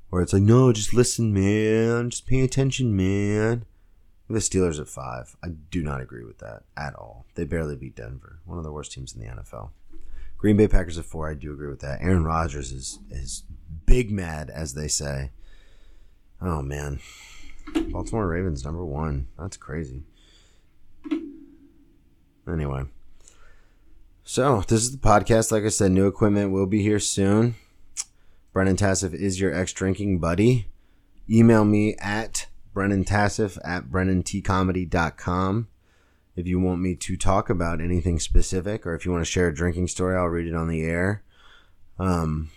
Where 0.09 0.21
it's 0.21 0.33
like, 0.33 0.43
no, 0.43 0.71
just 0.71 0.93
listen, 0.93 1.33
man. 1.33 2.11
Just 2.11 2.27
pay 2.27 2.41
attention, 2.41 2.95
man. 2.95 3.65
The 4.29 4.39
Steelers 4.39 4.79
at 4.79 4.87
five. 4.87 5.35
I 5.43 5.49
do 5.49 5.83
not 5.83 6.01
agree 6.01 6.23
with 6.23 6.37
that 6.37 6.63
at 6.77 6.95
all. 6.95 7.25
They 7.35 7.45
barely 7.45 7.75
beat 7.75 7.95
Denver, 7.95 8.39
one 8.45 8.57
of 8.57 8.63
the 8.63 8.71
worst 8.71 8.91
teams 8.91 9.13
in 9.13 9.19
the 9.21 9.27
NFL. 9.27 9.71
Green 10.37 10.57
Bay 10.57 10.67
Packers 10.67 10.97
at 10.97 11.05
four. 11.05 11.29
I 11.29 11.33
do 11.35 11.53
agree 11.53 11.69
with 11.69 11.79
that. 11.79 12.01
Aaron 12.01 12.25
Rodgers 12.25 12.71
is 12.71 12.99
is 13.09 13.43
big 13.85 14.11
mad, 14.11 14.49
as 14.49 14.73
they 14.73 14.87
say. 14.87 15.31
Oh 16.41 16.61
man, 16.61 16.99
Baltimore 17.73 18.27
Ravens 18.27 18.65
number 18.65 18.83
one. 18.85 19.27
That's 19.39 19.57
crazy. 19.57 20.03
Anyway, 22.47 22.83
so 24.23 24.61
this 24.67 24.81
is 24.81 24.91
the 24.91 24.97
podcast. 24.97 25.51
Like 25.51 25.63
I 25.63 25.69
said, 25.69 25.91
new 25.91 26.07
equipment 26.07 26.51
will 26.51 26.65
be 26.65 26.81
here 26.81 26.99
soon. 26.99 27.55
Brennan 28.51 28.77
Tassif 28.77 29.13
is 29.13 29.39
your 29.39 29.53
ex 29.53 29.73
drinking 29.73 30.19
buddy. 30.19 30.67
Email 31.29 31.65
me 31.65 31.95
at 31.99 32.47
Brennan 32.73 33.05
Tassif 33.05 33.57
at 33.63 33.85
BrennanTComedy.com. 33.85 35.67
If 36.35 36.47
you 36.47 36.59
want 36.59 36.81
me 36.81 36.95
to 36.95 37.15
talk 37.15 37.49
about 37.49 37.81
anything 37.81 38.19
specific 38.19 38.85
or 38.85 38.95
if 38.95 39.05
you 39.05 39.11
want 39.11 39.23
to 39.23 39.31
share 39.31 39.47
a 39.47 39.53
drinking 39.53 39.87
story, 39.87 40.15
I'll 40.17 40.25
read 40.25 40.47
it 40.47 40.55
on 40.55 40.67
the 40.67 40.83
air. 40.83 41.23
Um, 41.99 42.49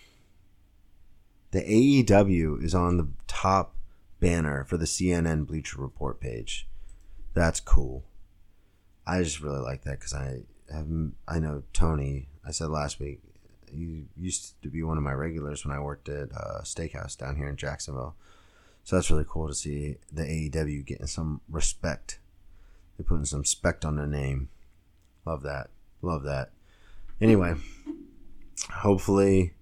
the 1.50 1.60
AEW 1.60 2.62
is 2.62 2.74
on 2.74 2.96
the 2.96 3.08
top 3.26 3.74
banner 4.20 4.64
for 4.64 4.76
the 4.76 4.86
CNN 4.86 5.46
Bleacher 5.46 5.80
Report 5.80 6.20
page. 6.20 6.68
That's 7.34 7.60
cool. 7.60 8.04
I 9.06 9.22
just 9.22 9.40
really 9.40 9.60
like 9.60 9.82
that 9.84 9.98
because 9.98 10.14
I 10.14 10.42
have 10.72 10.86
I 11.28 11.38
know 11.38 11.62
Tony. 11.72 12.28
I 12.44 12.50
said 12.50 12.68
last 12.68 13.00
week 13.00 13.20
he 13.70 14.04
used 14.16 14.60
to 14.62 14.68
be 14.68 14.82
one 14.82 14.96
of 14.96 15.02
my 15.02 15.12
regulars 15.12 15.64
when 15.64 15.76
I 15.76 15.80
worked 15.80 16.08
at 16.08 16.30
a 16.30 16.62
steakhouse 16.62 17.16
down 17.16 17.36
here 17.36 17.48
in 17.48 17.56
Jacksonville. 17.56 18.14
So 18.84 18.96
that's 18.96 19.10
really 19.10 19.26
cool 19.28 19.48
to 19.48 19.54
see 19.54 19.96
the 20.12 20.22
AEW 20.22 20.86
getting 20.86 21.06
some 21.06 21.40
respect. 21.48 22.20
They're 22.96 23.04
putting 23.04 23.24
some 23.24 23.40
respect 23.40 23.84
on 23.84 23.96
their 23.96 24.06
name. 24.06 24.48
Love 25.24 25.42
that. 25.42 25.70
Love 26.02 26.22
that. 26.22 26.50
Anyway, 27.20 27.54
hopefully 28.70 29.54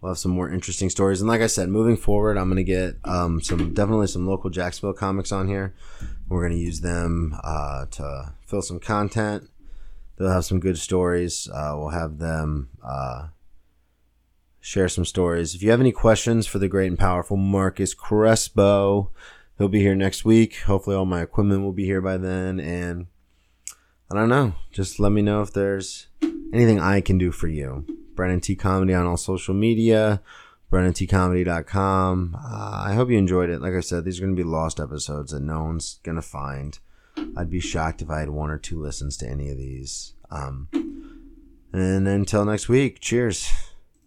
we'll 0.00 0.10
have 0.10 0.18
some 0.18 0.32
more 0.32 0.50
interesting 0.50 0.90
stories. 0.90 1.20
And 1.20 1.28
like 1.28 1.40
I 1.40 1.46
said, 1.46 1.68
moving 1.68 1.96
forward, 1.96 2.36
I'm 2.36 2.48
gonna 2.48 2.64
get 2.64 2.96
um, 3.04 3.40
some 3.40 3.72
definitely 3.72 4.08
some 4.08 4.26
local 4.26 4.50
Jacksonville 4.50 4.94
comics 4.94 5.30
on 5.30 5.46
here. 5.46 5.74
We're 6.28 6.42
gonna 6.42 6.58
use 6.58 6.80
them 6.80 7.38
uh, 7.44 7.86
to 7.92 8.32
fill 8.46 8.62
some 8.62 8.80
content. 8.80 9.48
They'll 10.22 10.30
have 10.30 10.44
some 10.44 10.60
good 10.60 10.78
stories. 10.78 11.48
Uh, 11.52 11.74
we'll 11.76 11.88
have 11.88 12.18
them 12.18 12.68
uh, 12.86 13.28
share 14.60 14.88
some 14.88 15.04
stories. 15.04 15.56
If 15.56 15.64
you 15.64 15.70
have 15.72 15.80
any 15.80 15.90
questions 15.90 16.46
for 16.46 16.60
the 16.60 16.68
great 16.68 16.86
and 16.86 16.98
powerful 16.98 17.36
Marcus 17.36 17.92
Crespo, 17.92 19.10
he'll 19.58 19.66
be 19.66 19.80
here 19.80 19.96
next 19.96 20.24
week. 20.24 20.60
Hopefully, 20.60 20.94
all 20.94 21.06
my 21.06 21.22
equipment 21.22 21.62
will 21.62 21.72
be 21.72 21.86
here 21.86 22.00
by 22.00 22.18
then. 22.18 22.60
And 22.60 23.08
I 24.12 24.14
don't 24.14 24.28
know. 24.28 24.54
Just 24.70 25.00
let 25.00 25.10
me 25.10 25.22
know 25.22 25.42
if 25.42 25.52
there's 25.52 26.06
anything 26.52 26.78
I 26.78 27.00
can 27.00 27.18
do 27.18 27.32
for 27.32 27.48
you. 27.48 27.84
Brennan 28.14 28.40
T 28.40 28.54
Comedy 28.54 28.94
on 28.94 29.06
all 29.06 29.16
social 29.16 29.54
media, 29.54 30.22
BrennanTComedy.com. 30.70 32.36
Uh, 32.38 32.84
I 32.86 32.94
hope 32.94 33.10
you 33.10 33.18
enjoyed 33.18 33.50
it. 33.50 33.60
Like 33.60 33.74
I 33.74 33.80
said, 33.80 34.04
these 34.04 34.20
are 34.20 34.22
going 34.22 34.36
to 34.36 34.40
be 34.40 34.48
lost 34.48 34.78
episodes 34.78 35.32
that 35.32 35.42
no 35.42 35.64
one's 35.64 35.98
going 36.04 36.14
to 36.14 36.22
find. 36.22 36.78
I'd 37.36 37.50
be 37.50 37.60
shocked 37.60 38.02
if 38.02 38.10
I 38.10 38.20
had 38.20 38.30
one 38.30 38.50
or 38.50 38.58
two 38.58 38.80
listens 38.80 39.16
to 39.18 39.28
any 39.28 39.50
of 39.50 39.58
these. 39.58 40.14
Um, 40.30 40.68
and 41.72 42.06
until 42.06 42.44
next 42.44 42.68
week, 42.68 43.00
cheers. 43.00 43.50